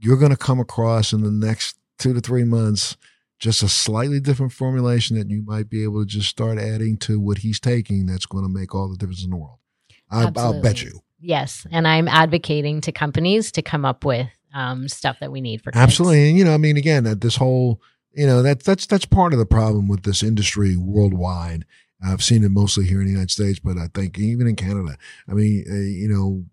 you're 0.00 0.16
going 0.16 0.30
to 0.30 0.36
come 0.36 0.58
across 0.58 1.12
in 1.12 1.22
the 1.22 1.30
next 1.30 1.78
two 1.98 2.12
to 2.14 2.20
three 2.20 2.44
months, 2.44 2.96
just 3.38 3.62
a 3.62 3.68
slightly 3.68 4.20
different 4.20 4.52
formulation 4.52 5.16
that 5.16 5.30
you 5.30 5.42
might 5.42 5.68
be 5.68 5.82
able 5.84 6.00
to 6.00 6.06
just 6.06 6.28
start 6.28 6.58
adding 6.58 6.96
to 6.96 7.20
what 7.20 7.38
he's 7.38 7.60
taking. 7.60 8.06
That's 8.06 8.26
going 8.26 8.44
to 8.44 8.50
make 8.50 8.74
all 8.74 8.88
the 8.88 8.96
difference 8.96 9.24
in 9.24 9.30
the 9.30 9.36
world. 9.36 9.58
I, 10.10 10.30
I'll 10.36 10.60
bet 10.60 10.82
you. 10.82 11.00
Yes, 11.20 11.66
and 11.70 11.88
I'm 11.88 12.06
advocating 12.06 12.80
to 12.82 12.92
companies 12.92 13.50
to 13.52 13.62
come 13.62 13.84
up 13.84 14.04
with 14.04 14.28
um, 14.52 14.88
stuff 14.88 15.16
that 15.20 15.32
we 15.32 15.40
need 15.40 15.62
for 15.62 15.70
kids. 15.70 15.80
Absolutely. 15.80 16.28
And, 16.28 16.38
you 16.38 16.44
know, 16.44 16.54
I 16.54 16.58
mean, 16.58 16.76
again, 16.76 17.04
that 17.04 17.22
this 17.22 17.36
whole, 17.36 17.80
you 18.12 18.26
know, 18.26 18.42
that 18.42 18.62
that's, 18.62 18.86
that's 18.86 19.06
part 19.06 19.32
of 19.32 19.38
the 19.38 19.46
problem 19.46 19.88
with 19.88 20.02
this 20.02 20.22
industry 20.22 20.76
worldwide. 20.76 21.64
I've 22.04 22.22
seen 22.22 22.44
it 22.44 22.50
mostly 22.50 22.86
here 22.86 23.00
in 23.00 23.06
the 23.06 23.12
United 23.12 23.30
States, 23.30 23.58
but 23.58 23.78
I 23.78 23.88
think 23.94 24.18
even 24.18 24.46
in 24.46 24.56
Canada, 24.56 24.98
I 25.26 25.32
mean, 25.32 25.64
uh, 25.68 25.74
you 25.74 26.08
know, 26.08 26.44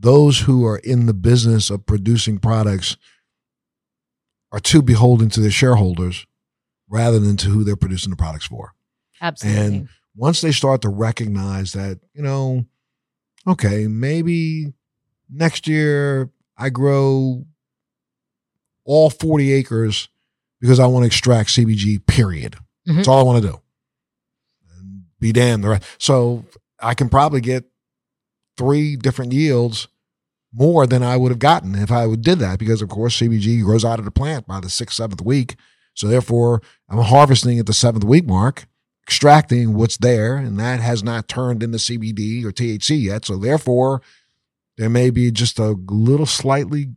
those 0.00 0.40
who 0.40 0.64
are 0.64 0.78
in 0.78 1.06
the 1.06 1.14
business 1.14 1.70
of 1.70 1.86
producing 1.86 2.38
products 2.38 2.96
are 4.50 4.60
too 4.60 4.82
beholden 4.82 5.28
to 5.30 5.40
their 5.40 5.50
shareholders 5.50 6.26
rather 6.88 7.20
than 7.20 7.36
to 7.36 7.48
who 7.48 7.62
they're 7.62 7.76
producing 7.76 8.10
the 8.10 8.16
products 8.16 8.46
for. 8.46 8.72
Absolutely. 9.20 9.62
And 9.62 9.88
once 10.16 10.40
they 10.40 10.52
start 10.52 10.82
to 10.82 10.88
recognize 10.88 11.74
that, 11.74 12.00
you 12.14 12.22
know, 12.22 12.64
okay, 13.46 13.86
maybe 13.86 14.72
next 15.30 15.68
year 15.68 16.30
I 16.56 16.70
grow 16.70 17.44
all 18.84 19.10
40 19.10 19.52
acres 19.52 20.08
because 20.60 20.80
I 20.80 20.86
want 20.86 21.04
to 21.04 21.06
extract 21.06 21.50
CBG, 21.50 22.06
period. 22.06 22.56
That's 22.86 23.00
mm-hmm. 23.00 23.10
all 23.10 23.20
I 23.20 23.22
want 23.22 23.42
to 23.42 23.48
do. 23.50 23.60
And 24.76 25.04
be 25.20 25.32
damned. 25.32 25.62
The 25.62 25.68
rest. 25.68 25.84
So 25.98 26.44
I 26.80 26.94
can 26.94 27.08
probably 27.08 27.40
get 27.40 27.64
three 28.60 28.94
different 28.94 29.32
yields 29.32 29.88
more 30.52 30.86
than 30.86 31.02
I 31.02 31.16
would 31.16 31.30
have 31.30 31.38
gotten 31.38 31.74
if 31.74 31.90
I 31.90 32.06
would 32.06 32.20
did 32.20 32.38
that 32.40 32.58
because 32.58 32.82
of 32.82 32.90
course 32.90 33.18
CBG 33.18 33.64
grows 33.64 33.86
out 33.86 33.98
of 33.98 34.04
the 34.04 34.10
plant 34.10 34.46
by 34.46 34.60
the 34.60 34.68
sixth, 34.68 34.96
seventh 34.96 35.22
week. 35.22 35.56
So 35.94 36.08
therefore 36.08 36.60
I'm 36.88 36.98
harvesting 36.98 37.58
at 37.58 37.64
the 37.64 37.72
seventh 37.72 38.04
week 38.04 38.26
mark, 38.26 38.66
extracting 39.06 39.72
what's 39.72 39.96
there, 39.96 40.36
and 40.36 40.58
that 40.60 40.80
has 40.80 41.02
not 41.02 41.26
turned 41.26 41.62
into 41.62 41.78
CBD 41.78 42.44
or 42.44 42.52
THC 42.52 43.04
yet. 43.04 43.24
So 43.24 43.38
therefore 43.38 44.02
there 44.76 44.90
may 44.90 45.08
be 45.08 45.30
just 45.30 45.58
a 45.58 45.70
little 45.88 46.26
slightly 46.26 46.96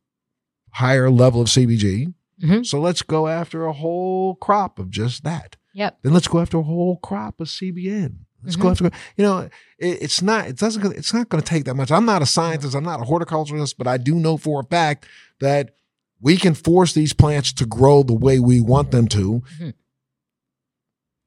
higher 0.74 1.09
level 1.09 1.39
of 1.39 1.47
CBG. 1.47 2.14
Mhm. 2.43 2.66
So 2.66 2.82
let's 2.82 3.03
go 3.03 3.28
after 3.28 3.66
a 3.66 3.74
whole 3.74 4.36
crop 4.36 4.80
of 4.80 4.89
just 4.89 5.24
that 5.24 5.55
yep. 5.74 5.97
then 6.01 6.14
let's 6.14 6.28
go 6.28 6.39
after 6.39 6.57
a 6.57 6.64
whole 6.64 6.97
crop 6.97 7.39
of 7.39 7.47
CBN. 7.47 8.26
Let's 8.44 8.56
go 8.56 8.68
Mhm. 8.68 8.72
after, 8.72 8.91
you 9.18 9.24
know, 9.26 9.39
it, 9.80 10.02
it's 10.02 10.22
not, 10.22 10.48
it 10.48 10.58
doesn't, 10.58 10.86
it's 10.98 11.14
not 11.14 11.30
going 11.30 11.41
to 11.41 11.48
take 11.50 11.66
that 11.66 11.76
much. 11.76 11.91
I'm 11.91 12.06
not 12.06 12.22
a 12.22 12.26
scientist. 12.26 12.76
I'm 12.76 12.84
not 12.84 13.00
a 13.02 13.06
horticulturist, 13.06 13.78
but 13.78 13.88
I 13.88 13.98
do 13.98 14.16
know 14.16 14.38
for 14.38 14.60
a 14.62 14.64
fact 14.66 15.06
that 15.39 15.76
we 16.22 16.38
can 16.38 16.54
force 16.54 16.94
these 16.94 17.14
plants 17.14 17.52
to 17.54 17.66
grow 17.66 18.04
the 18.04 18.14
way 18.14 18.39
we 18.39 18.62
want 18.62 18.91
them 18.91 19.08
to. 19.10 19.44
Mhm. 19.60 19.74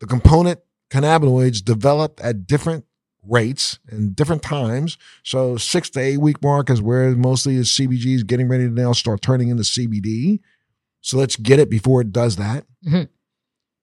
The 0.00 0.06
component 0.06 0.60
cannabinoids 0.90 1.64
develop 1.64 2.20
at 2.22 2.46
different 2.46 2.84
rates 3.28 3.78
and 3.88 4.14
different 4.14 4.42
times. 4.42 4.96
So 5.24 5.56
six 5.56 5.90
to 5.90 6.00
eight 6.00 6.18
week 6.18 6.40
mark 6.42 6.70
is 6.70 6.80
where 6.80 7.10
mostly 7.16 7.56
is 7.56 7.70
CBG 7.72 8.14
is 8.14 8.22
getting 8.22 8.48
ready 8.48 8.64
to 8.64 8.70
now 8.70 8.92
start 8.92 9.20
turning 9.20 9.48
into 9.48 9.64
CBD. 9.64 10.40
So 11.00 11.18
let's 11.18 11.36
get 11.36 11.58
it 11.58 11.68
before 11.70 12.00
it 12.00 12.12
does 12.12 12.36
that. 12.36 12.66
Mhm. 12.86 13.08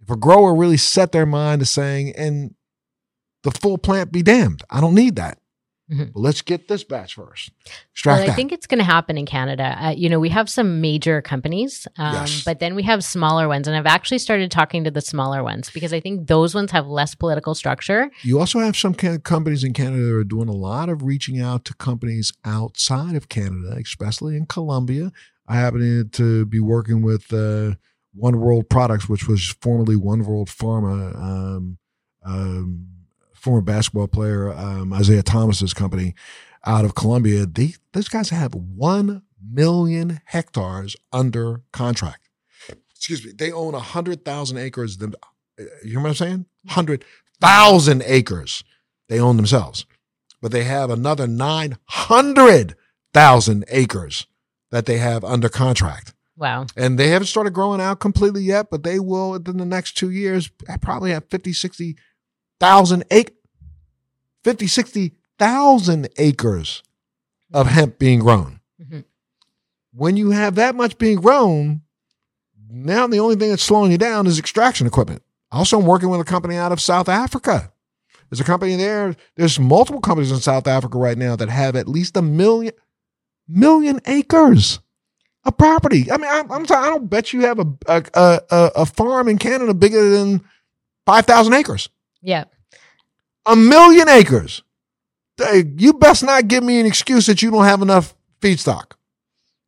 If 0.01 0.09
a 0.09 0.15
grower 0.17 0.55
really 0.55 0.77
set 0.77 1.11
their 1.11 1.25
mind 1.25 1.59
to 1.61 1.65
saying, 1.65 2.13
and 2.15 2.55
the 3.43 3.51
full 3.51 3.77
plant 3.77 4.11
be 4.11 4.21
damned, 4.23 4.63
I 4.69 4.81
don't 4.81 4.95
need 4.95 5.15
that. 5.17 5.37
Mhm. 5.91 6.13
But 6.13 6.19
let's 6.21 6.41
get 6.41 6.69
this 6.69 6.83
batch 6.85 7.15
first. 7.15 7.51
Well, 8.05 8.15
I 8.15 8.31
think 8.33 8.53
it's 8.53 8.65
going 8.67 8.77
to 8.77 8.85
happen 8.85 9.17
in 9.17 9.25
Canada. 9.25 9.77
Uh, 9.79 9.89
you 9.89 10.09
know, 10.09 10.17
we 10.17 10.29
have 10.29 10.49
some 10.49 10.79
major 10.79 11.21
companies, 11.21 11.87
um, 11.97 12.13
Yes. 12.13 12.43
but 12.45 12.59
then 12.61 12.73
we 12.73 12.83
have 12.83 13.03
smaller 13.03 13.49
ones. 13.49 13.67
And 13.67 13.75
I've 13.75 13.85
actually 13.85 14.19
started 14.19 14.49
talking 14.49 14.85
to 14.85 14.91
the 14.91 15.01
smaller 15.01 15.43
ones 15.43 15.69
because 15.71 15.91
I 15.91 15.99
think 15.99 16.27
those 16.27 16.55
ones 16.55 16.71
have 16.71 16.87
less 16.87 17.15
political 17.15 17.53
structure. 17.53 18.09
You 18.21 18.39
also 18.39 18.59
have 18.59 18.77
some 18.77 18.93
can- 18.93 19.19
companies 19.19 19.65
in 19.65 19.73
Canada 19.73 20.03
that 20.03 20.15
are 20.15 20.23
doing 20.23 20.47
a 20.47 20.53
lot 20.53 20.87
of 20.87 21.03
reaching 21.03 21.41
out 21.41 21.65
to 21.65 21.73
companies 21.75 22.31
outside 22.45 23.15
of 23.15 23.27
Canada, 23.27 23.75
especially 23.77 24.37
in 24.37 24.45
Colombia. 24.45 25.11
I 25.49 25.57
happen 25.57 26.09
to 26.13 26.45
be 26.45 26.61
working 26.61 27.01
with 27.01 27.33
uh, 27.33 27.73
One 28.15 28.39
World 28.39 28.69
Products, 28.69 29.09
which 29.09 29.27
was 29.27 29.53
formerly 29.59 29.97
One 29.97 30.23
World 30.23 30.47
Pharma, 30.47 31.13
um, 31.21 31.77
um, 32.25 32.87
former 33.43 33.61
basketball 33.61 34.07
player 34.07 34.51
um, 34.53 34.93
Isiah 34.93 35.21
Thomas's 35.21 35.73
company 35.73 36.15
out 36.65 36.85
of 36.85 36.95
Colombia. 36.95 37.45
They, 37.45 37.73
those 37.91 38.07
guys 38.07 38.29
have 38.29 38.55
1 38.55 39.21
million 39.51 40.21
hectares 40.25 40.95
under 41.11 41.59
contract. 41.73 42.29
excuse 42.95 43.25
me, 43.25 43.33
they 43.33 43.51
own 43.51 43.73
100,000 43.73 44.57
acres. 44.57 44.95
Them, 44.97 45.13
you 45.57 45.67
hear 45.83 45.99
what 45.99 46.07
I'm 46.09 46.15
saying? 46.15 46.45
100,000 46.63 48.03
acres 48.05 48.63
they 49.09 49.19
own 49.19 49.35
themselves. 49.35 49.85
But 50.41 50.53
they 50.53 50.63
have 50.63 50.89
another 50.89 51.27
900,000 51.27 53.65
acres 53.67 54.25
that 54.71 54.85
they 54.85 54.99
have 54.99 55.25
under 55.25 55.49
contract. 55.49 56.13
Wow. 56.37 56.67
And 56.75 56.97
they 56.97 57.09
haven't 57.09 57.27
started 57.27 57.53
growing 57.53 57.81
out 57.81 57.99
completely 57.99 58.41
yet, 58.43 58.71
but 58.71 58.83
they 58.83 58.99
will 58.99 59.31
within 59.31 59.57
the 59.57 59.65
next 59.65 59.97
two 59.97 60.09
years 60.09 60.49
probably 60.81 61.11
have 61.11 61.25
50, 61.29 61.51
60,000 62.63 63.03
acres. 63.11 63.35
50, 64.43 64.67
60,000 64.67 66.09
acres 66.17 66.83
of 67.53 67.67
hemp 67.67 67.99
being 67.99 68.19
grown. 68.19 68.59
hmm 68.89 68.99
When 69.93 70.17
you 70.17 70.31
have 70.31 70.55
that 70.55 70.75
much 70.75 70.97
being 70.97 71.19
grown, 71.19 71.81
now 72.69 73.07
the 73.07 73.19
only 73.19 73.35
thing 73.35 73.49
that's 73.49 73.63
slowing 73.63 73.91
you 73.91 73.97
down 73.97 74.27
is 74.27 74.39
extraction 74.39 74.87
equipment. 74.87 75.21
Also, 75.51 75.79
I'm 75.79 75.85
working 75.85 76.09
with 76.09 76.19
a 76.19 76.25
company 76.25 76.55
out 76.55 76.71
of 76.71 76.81
South 76.81 77.07
Africa. 77.07 77.71
There's 78.29 78.39
a 78.39 78.43
company 78.45 78.75
there. 78.75 79.15
There's 79.35 79.59
multiple 79.59 80.01
companies 80.01 80.31
in 80.31 80.39
South 80.39 80.67
Africa 80.67 80.97
right 80.97 81.17
now 81.17 81.35
that 81.35 81.49
have 81.49 81.75
at 81.75 81.87
least 81.87 82.17
a 82.17 82.21
million 82.21 82.73
million 83.47 83.99
acres 84.05 84.79
of 85.45 85.57
property. 85.57 86.11
I 86.11 86.17
mean, 86.17 86.29
I'm, 86.31 86.51
I'm 86.51 86.65
sorry, 86.65 86.87
I 86.87 86.89
don't 86.89 87.09
bet 87.09 87.31
you 87.31 87.41
have 87.41 87.59
a 87.59 87.67
a, 87.87 88.03
a, 88.15 88.71
a 88.77 88.85
farm 88.85 89.27
in 89.29 89.37
Canada 89.37 89.73
bigger 89.73 90.09
than 90.09 90.41
five 91.05 91.25
thousand 91.25 91.53
acres. 91.53 91.89
Yeah. 92.21 92.45
A 93.45 93.55
million 93.55 94.07
acres. 94.09 94.61
You 95.77 95.93
best 95.93 96.23
not 96.23 96.47
give 96.47 96.63
me 96.63 96.79
an 96.79 96.85
excuse 96.85 97.25
that 97.25 97.41
you 97.41 97.51
don't 97.51 97.65
have 97.65 97.81
enough 97.81 98.13
feedstock. 98.41 98.93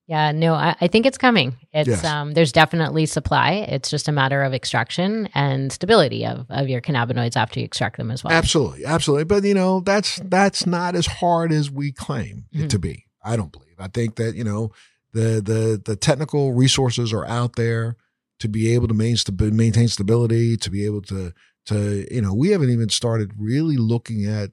Yeah, 0.08 0.32
no, 0.32 0.54
I, 0.54 0.76
I 0.80 0.88
think 0.88 1.08
it's 1.08 1.18
coming. 1.18 1.58
It's 1.74 1.88
Yes. 1.90 2.04
um, 2.06 2.34
there's 2.36 2.52
definitely 2.52 3.08
supply. 3.08 3.66
It's 3.68 3.90
just 3.90 4.08
a 4.08 4.12
matter 4.12 4.44
of 4.44 4.54
extraction 4.54 5.28
and 5.34 5.72
stability 5.74 6.28
of, 6.28 6.46
of 6.50 6.70
your 6.70 6.80
cannabinoids 6.80 7.36
after 7.36 7.60
you 7.60 7.66
extract 7.66 7.98
them 7.98 8.12
as 8.12 8.24
well. 8.24 8.32
Absolutely, 8.32 8.86
absolutely. 8.86 9.24
But 9.24 9.44
you 9.44 9.56
know, 9.56 9.80
that's 9.80 10.22
that's 10.24 10.68
not 10.68 10.96
as 10.96 11.08
hard 11.08 11.52
as 11.52 11.72
we 11.72 11.92
claim 11.92 12.46
it 12.52 12.66
Mhm. 12.66 12.70
to 12.70 12.80
be. 12.80 13.06
I 13.24 13.36
don't 13.36 13.52
believe. 13.52 13.74
I 13.80 13.88
think 13.88 14.16
that 14.18 14.36
you 14.36 14.44
know 14.44 14.72
the 15.14 15.42
the 15.44 15.82
the 15.84 15.96
technical 15.96 16.54
resources 16.54 17.12
are 17.12 17.26
out 17.26 17.56
there 17.56 17.96
to 18.42 18.48
be 18.48 18.76
able 18.76 18.88
to 18.90 18.94
maintain 18.94 19.88
stability, 19.88 20.56
to 20.58 20.70
be 20.70 20.86
able 20.86 21.02
to 21.04 21.34
to 21.66 22.06
you 22.14 22.22
know 22.22 22.34
we 22.34 22.50
haven't 22.50 22.70
even 22.70 22.90
started 22.90 23.32
really 23.38 23.78
looking 23.78 24.26
at 24.26 24.52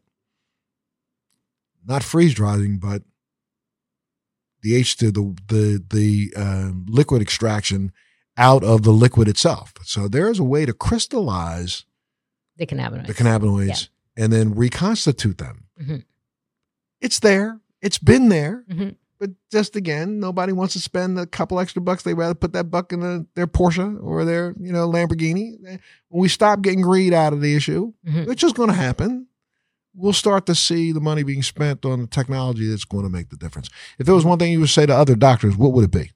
not 1.86 2.02
freeze 2.04 2.34
drying, 2.34 2.78
but 2.78 3.02
the 4.62 4.76
H 4.76 4.96
to 4.98 5.10
the 5.10 5.36
the 5.48 5.84
the 5.90 6.32
um, 6.36 6.86
liquid 6.88 7.20
extraction 7.22 7.92
out 8.36 8.62
of 8.64 8.82
the 8.82 8.92
liquid 8.92 9.28
itself. 9.28 9.72
So 9.82 10.08
there 10.08 10.30
is 10.30 10.38
a 10.38 10.44
way 10.44 10.64
to 10.64 10.72
crystallize 10.72 11.84
The 12.56 12.66
cannabinoids. 12.66 13.06
the 13.08 13.14
cannabinoids 13.14 13.88
and 14.16 14.32
then 14.32 14.54
reconstitute 14.54 15.38
them. 15.38 15.64
Mhm. 15.80 16.04
It's 17.00 17.18
there. 17.18 17.60
It's 17.80 17.98
been 17.98 18.28
there. 18.28 18.64
Mhm. 18.70 18.96
But 19.22 19.30
just 19.52 19.76
again, 19.76 20.18
nobody 20.18 20.52
wants 20.52 20.72
to 20.72 20.80
spend 20.80 21.16
a 21.16 21.26
couple 21.26 21.60
extra 21.60 21.80
bucks. 21.80 22.02
They 22.02 22.12
rather 22.12 22.34
put 22.34 22.52
that 22.54 22.72
buck 22.72 22.92
in 22.92 22.98
the, 22.98 23.24
their 23.36 23.46
Porsche 23.46 24.02
or 24.02 24.24
their, 24.24 24.52
you 24.58 24.72
know, 24.72 24.88
Lamborghini. 24.90 25.60
When 25.62 25.78
we 26.22 26.28
stop 26.28 26.60
getting 26.60 26.80
greed 26.80 27.12
out 27.14 27.32
of 27.32 27.40
the 27.40 27.54
issue, 27.54 27.92
Mhm. 28.04 28.26
which 28.26 28.42
is 28.42 28.52
going 28.52 28.70
to 28.70 28.74
happen, 28.74 29.28
we'll 29.94 30.12
start 30.12 30.46
to 30.46 30.56
see 30.56 30.90
the 30.90 30.98
money 31.00 31.22
being 31.22 31.44
spent 31.44 31.84
on 31.84 32.00
the 32.00 32.06
technology 32.08 32.68
that's 32.68 32.84
going 32.84 33.04
to 33.04 33.08
make 33.08 33.28
the 33.28 33.36
difference. 33.36 33.70
If 33.96 34.06
there 34.06 34.14
was 34.16 34.24
one 34.24 34.40
thing 34.40 34.50
you 34.50 34.58
would 34.58 34.70
say 34.70 34.86
to 34.86 34.92
other 34.96 35.14
doctors, 35.14 35.56
what 35.56 35.72
would 35.72 35.84
it 35.84 35.92
be? 35.92 36.10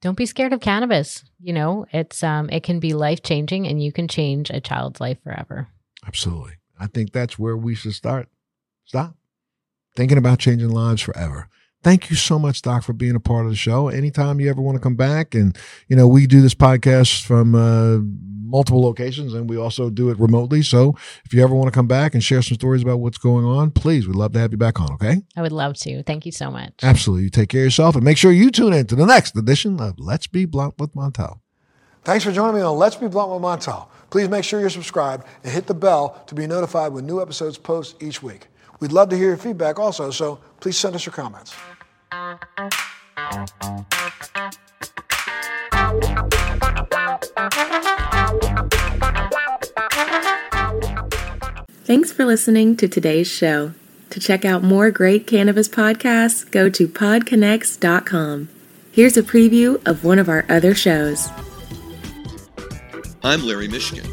Don't 0.00 0.16
be 0.16 0.26
scared 0.26 0.52
of 0.52 0.58
cannabis. 0.60 1.22
You 1.40 1.52
know, 1.52 1.86
it's 1.92 2.24
um, 2.24 2.50
it 2.50 2.64
can 2.64 2.80
be 2.80 2.94
life 2.94 3.22
changing, 3.22 3.68
and 3.68 3.80
you 3.80 3.92
can 3.92 4.08
change 4.08 4.50
a 4.50 4.60
child's 4.60 5.00
life 5.00 5.18
forever. 5.22 5.68
Absolutely. 6.04 6.54
I 6.80 6.88
think 6.88 7.12
that's 7.12 7.38
where 7.38 7.56
we 7.56 7.76
should 7.76 7.94
start. 7.94 8.28
Stop 8.86 9.14
thinking 9.94 10.18
about 10.18 10.40
changing 10.40 10.70
lives 10.70 11.02
forever. 11.02 11.48
Thank 11.82 12.10
you 12.10 12.16
so 12.16 12.38
much, 12.38 12.62
Doc, 12.62 12.84
for 12.84 12.92
being 12.92 13.16
a 13.16 13.20
part 13.20 13.44
of 13.44 13.50
the 13.50 13.56
show. 13.56 13.88
Anytime 13.88 14.38
you 14.40 14.48
ever 14.48 14.60
want 14.60 14.76
to 14.76 14.80
come 14.80 14.94
back, 14.94 15.34
and 15.34 15.56
you 15.88 15.96
know 15.96 16.06
we 16.06 16.26
do 16.26 16.40
this 16.40 16.54
podcast 16.54 17.22
from 17.24 17.54
uh, 17.54 17.98
multiple 18.52 18.82
locations, 18.82 19.34
and 19.34 19.50
we 19.50 19.56
also 19.56 19.90
do 19.90 20.10
it 20.10 20.18
remotely. 20.20 20.62
So 20.62 20.94
if 21.24 21.34
you 21.34 21.42
ever 21.42 21.54
want 21.54 21.66
to 21.66 21.72
come 21.72 21.88
back 21.88 22.14
and 22.14 22.22
share 22.22 22.40
some 22.42 22.54
stories 22.54 22.82
about 22.82 23.00
what's 23.00 23.18
going 23.18 23.44
on, 23.44 23.72
please, 23.72 24.06
we'd 24.06 24.14
love 24.14 24.32
to 24.34 24.38
have 24.38 24.52
you 24.52 24.58
back 24.58 24.80
on. 24.80 24.92
Okay? 24.92 25.22
I 25.36 25.42
would 25.42 25.52
love 25.52 25.74
to. 25.78 26.02
Thank 26.04 26.24
you 26.24 26.32
so 26.32 26.50
much. 26.50 26.72
Absolutely. 26.82 27.24
You 27.24 27.30
take 27.30 27.48
care 27.48 27.62
of 27.62 27.66
yourself, 27.66 27.96
and 27.96 28.04
make 28.04 28.18
sure 28.18 28.30
you 28.30 28.50
tune 28.50 28.72
in 28.72 28.86
to 28.86 28.94
the 28.94 29.06
next 29.06 29.36
edition 29.36 29.80
of 29.80 29.98
Let's 29.98 30.28
Be 30.28 30.44
Blunt 30.44 30.78
with 30.78 30.94
Montel. 30.94 31.40
Thanks 32.04 32.24
for 32.24 32.32
joining 32.32 32.56
me 32.56 32.62
on 32.62 32.76
Let's 32.78 32.96
Be 32.96 33.08
Blunt 33.08 33.30
with 33.30 33.42
Montel. 33.42 33.88
Please 34.10 34.28
make 34.28 34.44
sure 34.44 34.60
you're 34.60 34.70
subscribed 34.70 35.24
and 35.42 35.52
hit 35.52 35.66
the 35.66 35.74
bell 35.74 36.22
to 36.26 36.34
be 36.34 36.46
notified 36.46 36.92
when 36.92 37.06
new 37.06 37.22
episodes 37.22 37.58
post 37.58 38.00
each 38.02 38.22
week. 38.22 38.48
We'd 38.82 38.90
love 38.90 39.10
to 39.10 39.16
hear 39.16 39.28
your 39.28 39.36
feedback 39.36 39.78
also, 39.78 40.10
so 40.10 40.40
please 40.58 40.76
send 40.76 40.96
us 40.96 41.06
your 41.06 41.12
comments. 41.12 41.54
Thanks 51.84 52.10
for 52.10 52.24
listening 52.24 52.76
to 52.78 52.88
today's 52.88 53.28
show. 53.28 53.72
To 54.10 54.18
check 54.18 54.44
out 54.44 54.64
more 54.64 54.90
great 54.90 55.28
cannabis 55.28 55.68
podcasts, 55.68 56.50
go 56.50 56.68
to 56.68 56.88
podconnects.com. 56.88 58.48
Here's 58.90 59.16
a 59.16 59.22
preview 59.22 59.80
of 59.86 60.02
one 60.02 60.18
of 60.18 60.28
our 60.28 60.44
other 60.48 60.74
shows. 60.74 61.28
I'm 63.22 63.44
Larry 63.44 63.68
Mishkin, 63.68 64.12